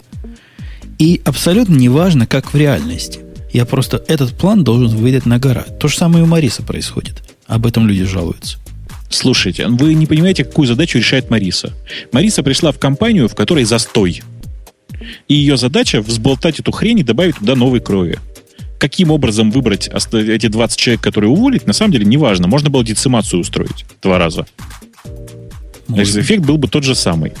[0.99, 3.19] И абсолютно неважно, как в реальности.
[3.51, 5.63] Я просто этот план должен выдать на гора.
[5.79, 7.23] То же самое и у Мариса происходит.
[7.45, 8.57] Об этом люди жалуются.
[9.09, 11.71] Слушайте, вы не понимаете, какую задачу решает Мариса.
[12.11, 14.23] Мариса пришла в компанию, в которой застой.
[15.27, 18.19] И ее задача взболтать эту хрень и добавить туда новой крови.
[18.83, 22.49] Каким образом выбрать эти 20 человек, которые уволить, на самом деле не важно.
[22.49, 24.45] Можно было децимацию устроить два раза.
[25.87, 27.31] Значит, эффект был бы тот же самый.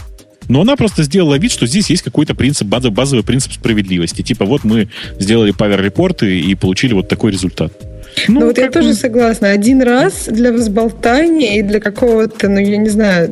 [0.47, 4.21] Но она просто сделала вид, что здесь есть какой-то принцип, базовый принцип справедливости.
[4.21, 4.87] Типа вот мы
[5.19, 7.73] сделали павер-репорты и получили вот такой результат.
[8.27, 9.51] Ну, ну вот я тоже согласна.
[9.51, 13.29] Один раз для взболтания и для какого-то, ну, я не знаю,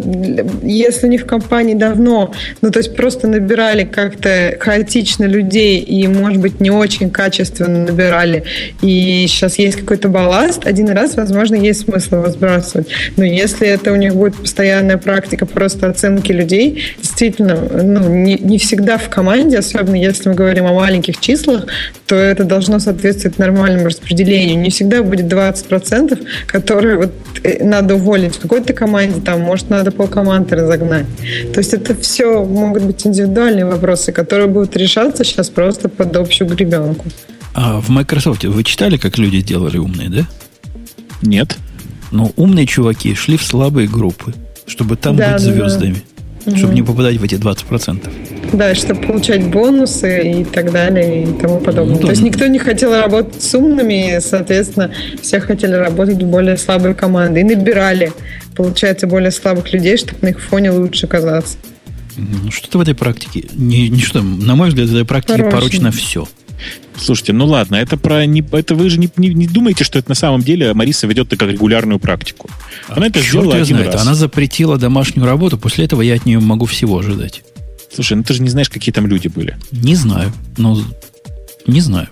[0.63, 6.39] если не в компании давно, ну, то есть просто набирали как-то хаотично людей и, может
[6.39, 8.43] быть, не очень качественно набирали,
[8.81, 12.87] и сейчас есть какой-то балласт, один раз, возможно, есть смысл его сбрасывать.
[13.17, 18.57] Но если это у них будет постоянная практика просто оценки людей, действительно, ну, не, не
[18.57, 21.67] всегда в команде, особенно если мы говорим о маленьких числах,
[22.07, 24.59] то это должно соответствовать нормальному распределению.
[24.59, 27.11] Не всегда будет 20%, которые вот
[27.43, 31.05] э, надо уволить в какой-то команде, там, может, надо полкоманды разогнать.
[31.53, 36.49] То есть это все могут быть индивидуальные вопросы, которые будут решаться сейчас просто под общую
[36.49, 37.05] гребенку.
[37.53, 40.27] А в Microsoft вы читали, как люди делали умные, да?
[41.21, 41.57] Нет.
[42.11, 44.33] Но умные чуваки шли в слабые группы,
[44.65, 45.93] чтобы там да, быть звездами.
[45.93, 46.10] Да
[46.45, 46.57] угу.
[46.57, 48.09] чтобы не попадать в эти 20%.
[48.53, 51.95] Да, чтобы получать бонусы и так далее и тому подобное.
[51.95, 54.91] Ну, То есть никто не хотел работать с умными, и, соответственно,
[55.21, 58.11] все хотели работать в более слабой команды и набирали,
[58.55, 61.57] получается, более слабых людей, чтобы на их фоне лучше казаться.
[62.17, 65.59] Ну, что-то в этой практике, не, не что, на мой взгляд, в этой практике Порочно.
[65.59, 66.27] порочно все.
[66.97, 70.09] Слушайте, ну ладно, это про не, это вы же не, не, не думаете, что это
[70.09, 72.49] на самом деле Мариса ведет как регулярную практику.
[72.89, 74.01] Она а это сделала один знает, раз.
[74.01, 77.43] Она запретила домашнюю работу, после этого я от нее могу всего ожидать.
[77.93, 79.57] Слушай, ну ты же не знаешь, какие там люди были.
[79.71, 80.81] Не знаю, но
[81.67, 82.09] не знаю.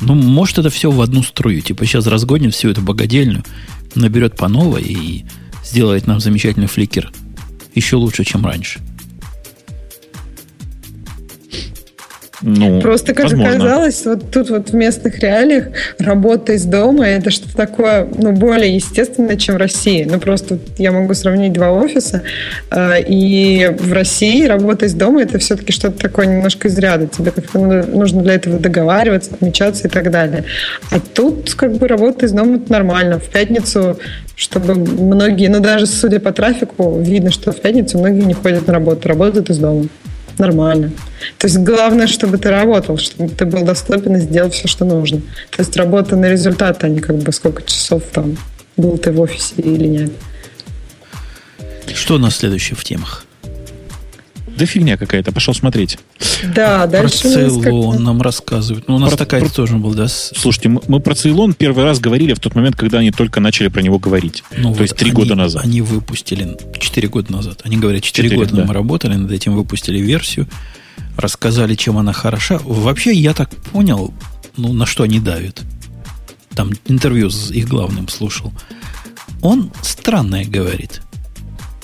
[0.00, 1.62] Ну, может, это все в одну струю.
[1.62, 3.44] Типа сейчас разгонит всю эту богадельню,
[3.94, 5.24] наберет по новой и
[5.64, 7.10] сделает нам замечательный фликер
[7.76, 8.80] еще лучше, чем раньше.
[12.42, 13.50] Ну, Просто, как возможно.
[13.50, 15.68] оказалось, вот тут вот в местных реалиях
[15.98, 20.06] работа из дома это что-то такое, ну, более естественное, чем в России.
[20.08, 22.22] Ну, просто я могу сравнить два офиса,
[22.70, 27.06] э, и в России работа из дома это все-таки что-то такое немножко из ряда.
[27.06, 30.44] Тебе как-то нужно для этого договариваться, отмечаться и так далее.
[30.90, 33.18] А тут как бы работа из дома это нормально.
[33.18, 33.98] В пятницу,
[34.34, 38.74] чтобы многие, ну, даже судя по трафику, видно, что в пятницу многие не ходят на
[38.74, 39.86] работу, работают из дома
[40.38, 40.92] нормально.
[41.38, 45.20] То есть главное, чтобы ты работал, чтобы ты был доступен и сделал все, что нужно.
[45.50, 48.36] То есть работа на результат, а не как бы сколько часов там
[48.76, 50.12] был ты в офисе или нет.
[51.94, 53.25] Что у нас следующее в темах?
[54.56, 55.98] Да фигня какая-то, пошел смотреть.
[56.54, 58.88] Да, а, дальше про Ceylon нам рассказывают.
[58.88, 59.50] Ну, у нас про, такая про...
[59.50, 60.08] тоже был, да?
[60.08, 63.68] Слушайте, мы, мы про Ceylon первый раз говорили в тот момент, когда они только начали
[63.68, 64.44] про него говорить.
[64.56, 65.64] Ну, То вот есть три года назад.
[65.64, 67.60] Они выпустили четыре года назад.
[67.64, 68.64] Они говорят, четыре года да.
[68.64, 70.48] мы работали над этим, выпустили версию,
[71.18, 72.58] рассказали, чем она хороша.
[72.64, 74.14] Вообще, я так понял,
[74.56, 75.62] ну, на что они давят.
[76.54, 78.52] Там интервью с их главным слушал.
[79.42, 81.02] Он странное говорит.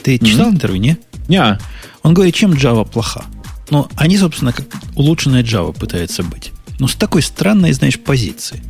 [0.02, 0.54] Ты читал mm-hmm.
[0.54, 0.96] интервью, не?
[1.28, 1.58] Не.
[2.02, 3.24] Он говорит, чем Java плоха.
[3.70, 6.52] Но они, собственно, как улучшенная Java пытаются быть.
[6.78, 8.62] Но с такой странной, знаешь, позиции.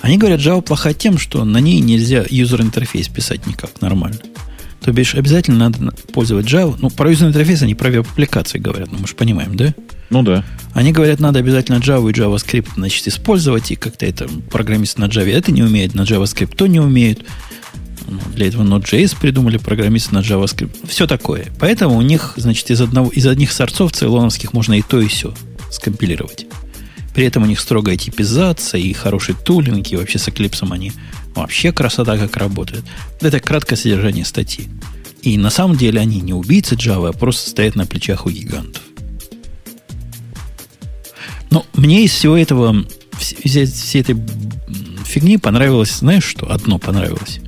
[0.00, 4.20] Они говорят, Java плоха тем, что на ней нельзя юзер-интерфейс писать никак нормально.
[4.80, 6.76] То бишь, обязательно надо пользовать Java.
[6.80, 9.74] Ну, про юзер-интерфейс они про веб-аппликации говорят, ну, мы же понимаем, да?
[10.10, 10.44] Ну да.
[10.72, 15.30] Они говорят, надо обязательно Java и JavaScript, значит, использовать, и как-то это программисты на Java
[15.30, 17.24] это не умеют, на JavaScript то не умеют.
[18.34, 20.88] Для этого Node.js придумали программисты на JavaScript.
[20.88, 21.48] Все такое.
[21.58, 25.34] Поэтому у них, значит, из, одного, из одних сорцов цейлоновских можно и то, и все
[25.70, 26.46] скомпилировать.
[27.14, 30.92] При этом у них строгая типизация и хороший тулинг, и вообще с Eclipse они
[31.34, 32.84] вообще красота как работает.
[33.20, 34.68] Это краткое содержание статьи.
[35.22, 38.82] И на самом деле они не убийцы Java, а просто стоят на плечах у гигантов.
[41.50, 42.86] Но мне из всего этого,
[43.18, 44.16] всей, всей этой
[45.04, 46.50] фигни понравилось, знаешь что?
[46.50, 47.40] Одно понравилось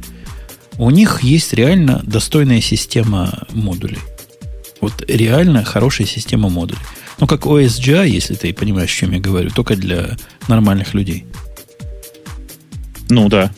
[0.80, 3.98] у них есть реально достойная система модулей.
[4.80, 6.80] Вот реально хорошая система модулей.
[7.18, 10.16] Ну, как OSGI, если ты понимаешь, о чем я говорю, только для
[10.48, 11.26] нормальных людей.
[13.10, 13.52] Ну, да.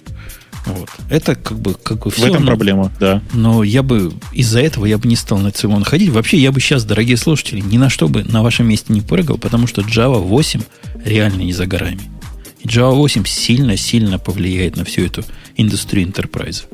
[0.66, 0.88] Вот.
[1.10, 2.22] Это как бы, как бы все.
[2.22, 3.22] В этом но, проблема, да.
[3.32, 6.10] Но я бы из-за этого я бы не стал на Cylon ходить.
[6.10, 9.38] Вообще, я бы сейчас, дорогие слушатели, ни на что бы на вашем месте не прыгал,
[9.38, 10.60] потому что Java 8
[11.04, 12.10] реально не за горами.
[12.58, 15.24] И Java 8 сильно-сильно повлияет на всю эту
[15.56, 16.64] индустрию enterprise.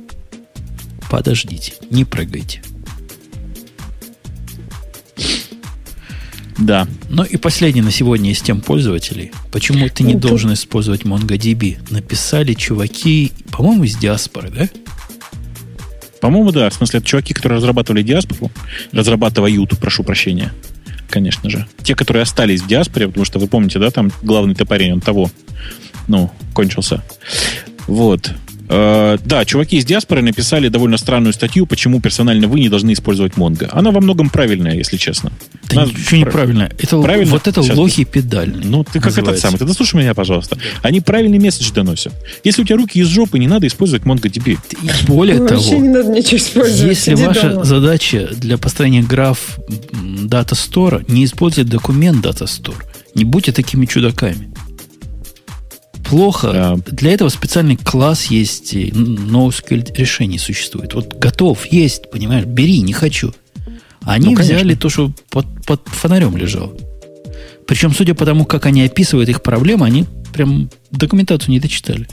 [1.10, 2.62] Подождите, не прыгайте.
[6.59, 6.89] Да.
[7.09, 9.30] Ну и последний на сегодня из тем пользователей.
[9.52, 11.78] Почему ты не ну, должен использовать MongoDB?
[11.90, 14.68] Написали чуваки, по-моему, из диаспоры, да?
[16.20, 16.68] По-моему, да.
[16.68, 18.51] В смысле, это чуваки, которые разрабатывали диаспору,
[18.90, 20.52] разрабатывают, прошу прощения,
[21.10, 21.66] конечно же.
[21.85, 25.30] Те, которые остались в диаспоре, потому что вы помните, да, там главный топорень, он того,
[26.09, 27.05] ну, кончился.
[27.86, 28.32] Вот.
[28.68, 33.34] Э, да, чуваки из диаспоры написали довольно странную статью, почему персонально вы не должны использовать
[33.34, 33.68] Mongo.
[33.72, 35.32] Она во многом правильная, если честно.
[35.70, 36.70] Да Она ничего не правильно.
[36.78, 37.30] Это, правильно?
[37.32, 37.76] Вот это Сейчас.
[37.76, 38.54] лохи педаль.
[38.64, 39.58] Ну, ты как этот самый.
[39.58, 40.58] Ты дослушай меня, пожалуйста.
[40.82, 42.12] Они правильный месседж доносят.
[42.44, 44.58] Если у тебя руки из жопы, не надо использовать MongoDB.
[44.82, 46.96] И более того, не надо ничего использовать.
[46.96, 47.64] если Иди ваша дома.
[47.64, 49.58] задача для построения граф
[49.92, 52.76] Data Store, не использовать документ Data Store.
[53.14, 54.50] Не будьте такими чудаками
[56.09, 56.52] плохо.
[56.52, 56.76] Да.
[56.86, 60.94] Для этого специальный класс есть, NoSQL решений существует.
[60.94, 63.35] Вот готов, есть, понимаешь, бери, не хочу.
[64.02, 66.72] Они ну, взяли то, что под, под фонарем лежало.
[67.66, 72.09] Причем, судя по тому, как они описывают их проблемы, они прям документацию не дочитали.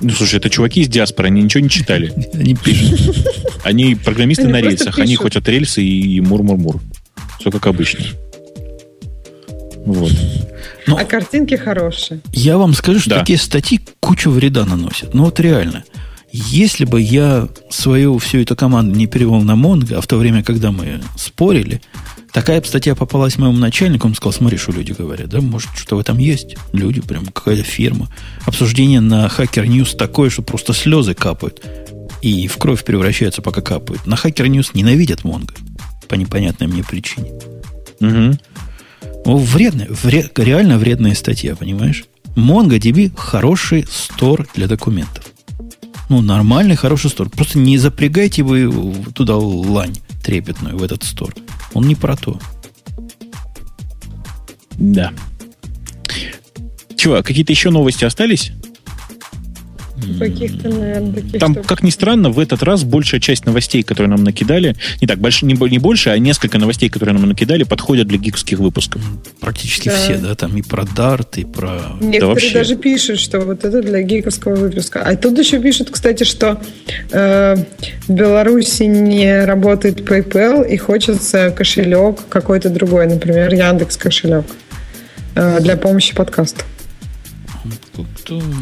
[0.00, 2.12] Ну, слушай, это чуваки из диаспоры, они ничего не читали.
[2.34, 3.16] Они пишут.
[3.62, 6.80] Они программисты на рельсах, они хотят рельсы и мур-мур-мур.
[7.38, 8.04] Все как обычно.
[9.86, 10.12] Вот.
[10.86, 12.20] Но ну, а картинки хорошие.
[12.32, 13.20] Я вам скажу, что да.
[13.20, 15.14] такие статьи кучу вреда наносят.
[15.14, 15.84] Ну вот реально.
[16.32, 20.42] Если бы я свою всю эту команду не перевел на Mongo, а в то время,
[20.42, 21.82] когда мы спорили,
[22.32, 26.00] такая статья попалась моему начальнику, он сказал, смотри, что люди говорят, да, может, что в
[26.00, 26.56] этом есть.
[26.72, 28.08] Люди, прям какая-то фирма.
[28.46, 31.62] Обсуждение на Hacker News такое, что просто слезы капают.
[32.22, 34.06] И в кровь превращаются, пока капают.
[34.06, 35.54] На Hacker News ненавидят Mongo.
[36.08, 37.30] По непонятной мне причине.
[38.00, 38.38] Угу.
[39.24, 42.04] Ну, вредная, вред, реально вредная статья, понимаешь?
[42.34, 45.24] MongoDB хороший стор для документов.
[46.08, 47.30] Ну, нормальный, хороший стор.
[47.30, 51.34] Просто не запрягайте вы туда лань трепетную, в этот стор.
[51.72, 52.38] Он не про то.
[54.72, 55.12] Да.
[56.96, 58.52] Чего, какие-то еще новости остались?
[60.18, 61.66] Каких-то, наверное, таких Там, штук.
[61.66, 65.42] как ни странно, в этот раз большая часть новостей, которые нам накидали, не так, больш,
[65.42, 69.02] не, не больше, а несколько новостей, которые нам накидали, подходят для гиковских выпусков.
[69.40, 69.96] Практически Да.
[69.96, 71.96] все, да, там и про Dart, и про...
[72.00, 72.52] Некоторые вообще.
[72.54, 75.02] даже пишут, что вот это для гиковского выпуска.
[75.02, 76.60] А тут еще пишут, кстати, что
[77.10, 77.56] э,
[78.08, 84.44] в Беларуси не работает PayPal и хочется кошелек какой-то другой, например, Яндекс кошелек
[85.34, 86.64] э, для помощи подкасту.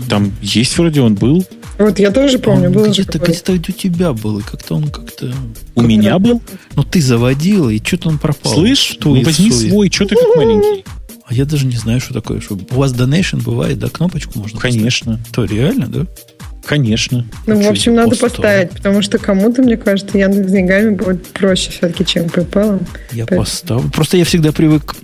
[0.09, 1.45] Там есть вроде он был.
[1.79, 4.89] Вот я тоже помню, Он было же где-то, где-то у тебя был, и как-то он
[4.89, 5.33] как-то...
[5.75, 6.43] У меня был.
[6.77, 8.53] Ну, ты заводил, и что-то он пропал.
[8.53, 9.71] Слышь, Что ну возьми сует.
[9.71, 10.85] свой, что ты как маленький.
[11.25, 12.41] А я даже не знаю, что такое.
[12.41, 12.59] Что...
[12.71, 14.77] У вас donation бывает, да, кнопочку можно поставить?
[14.77, 16.07] Конечно, То реально, да?
[16.65, 17.27] Конечно.
[17.47, 22.05] Ну, в общем, надо поставить, потому что кому-то, мне кажется, Яндекс деньгами будет проще все-таки,
[22.05, 22.83] чем PayPal.
[23.13, 23.91] Я Поэтому- поставлю.
[23.91, 24.95] Просто я всегда привык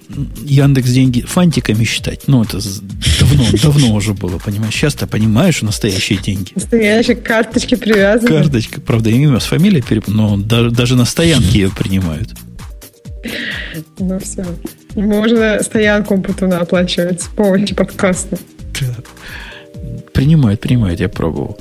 [0.45, 2.23] Яндекс деньги фантиками считать.
[2.29, 2.59] Ну, это
[3.21, 4.75] давно, давно уже было, понимаешь?
[4.75, 6.53] Сейчас-то понимаешь, настоящие деньги.
[6.55, 8.29] Настоящие карточки привязаны.
[8.29, 12.31] Карточка, правда, имя с фамилией, но даже, даже на стоянке ее принимают.
[13.99, 14.45] Ну, все.
[14.95, 18.39] Можно стоянку Путуна оплачивать с помощью подкаста.
[20.13, 21.59] Принимают, принимают, я пробовал.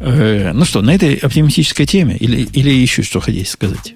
[0.00, 3.94] Э, ну что, на этой оптимистической теме или, или еще что хотите сказать?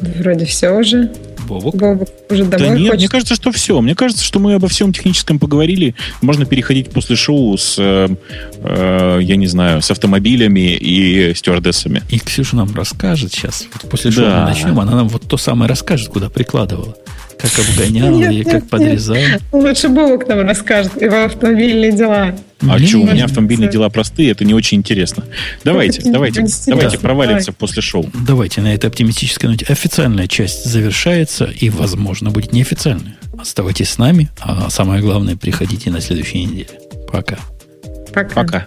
[0.00, 1.10] Вроде все уже.
[1.48, 1.74] Бобок?
[1.76, 3.00] Бобок уже Да домой нет, хочет.
[3.00, 3.80] мне кажется, что все.
[3.80, 5.94] Мне кажется, что мы обо всем техническом поговорили.
[6.20, 8.08] Можно переходить после шоу с, э,
[8.58, 12.02] э, я не знаю, с автомобилями и стюардессами.
[12.10, 13.66] И Ксюша нам расскажет сейчас.
[13.72, 14.40] Вот после шоу Да.
[14.42, 16.96] мы начнем, она нам вот то самое расскажет, куда прикладывала.
[17.42, 18.70] Как обгоняла Нет, и нет, как нет.
[18.70, 19.18] подрезала.
[19.50, 22.34] Лучше Бобок нам расскажет его автомобильные дела.
[22.60, 25.24] А что, у меня автомобильные дела простые, это не очень интересно.
[25.64, 27.02] Давайте, давайте, давайте Да.
[27.02, 28.08] провалимся после шоу.
[28.26, 29.66] Давайте на этой оптимистической ноте.
[29.68, 33.16] Официальная часть завершается и, возможно, будет неофициальная.
[33.36, 36.68] Оставайтесь с нами, а самое главное, приходите на следующей неделе.
[37.10, 37.38] Пока.
[38.14, 38.34] Пока.
[38.34, 38.66] Пока.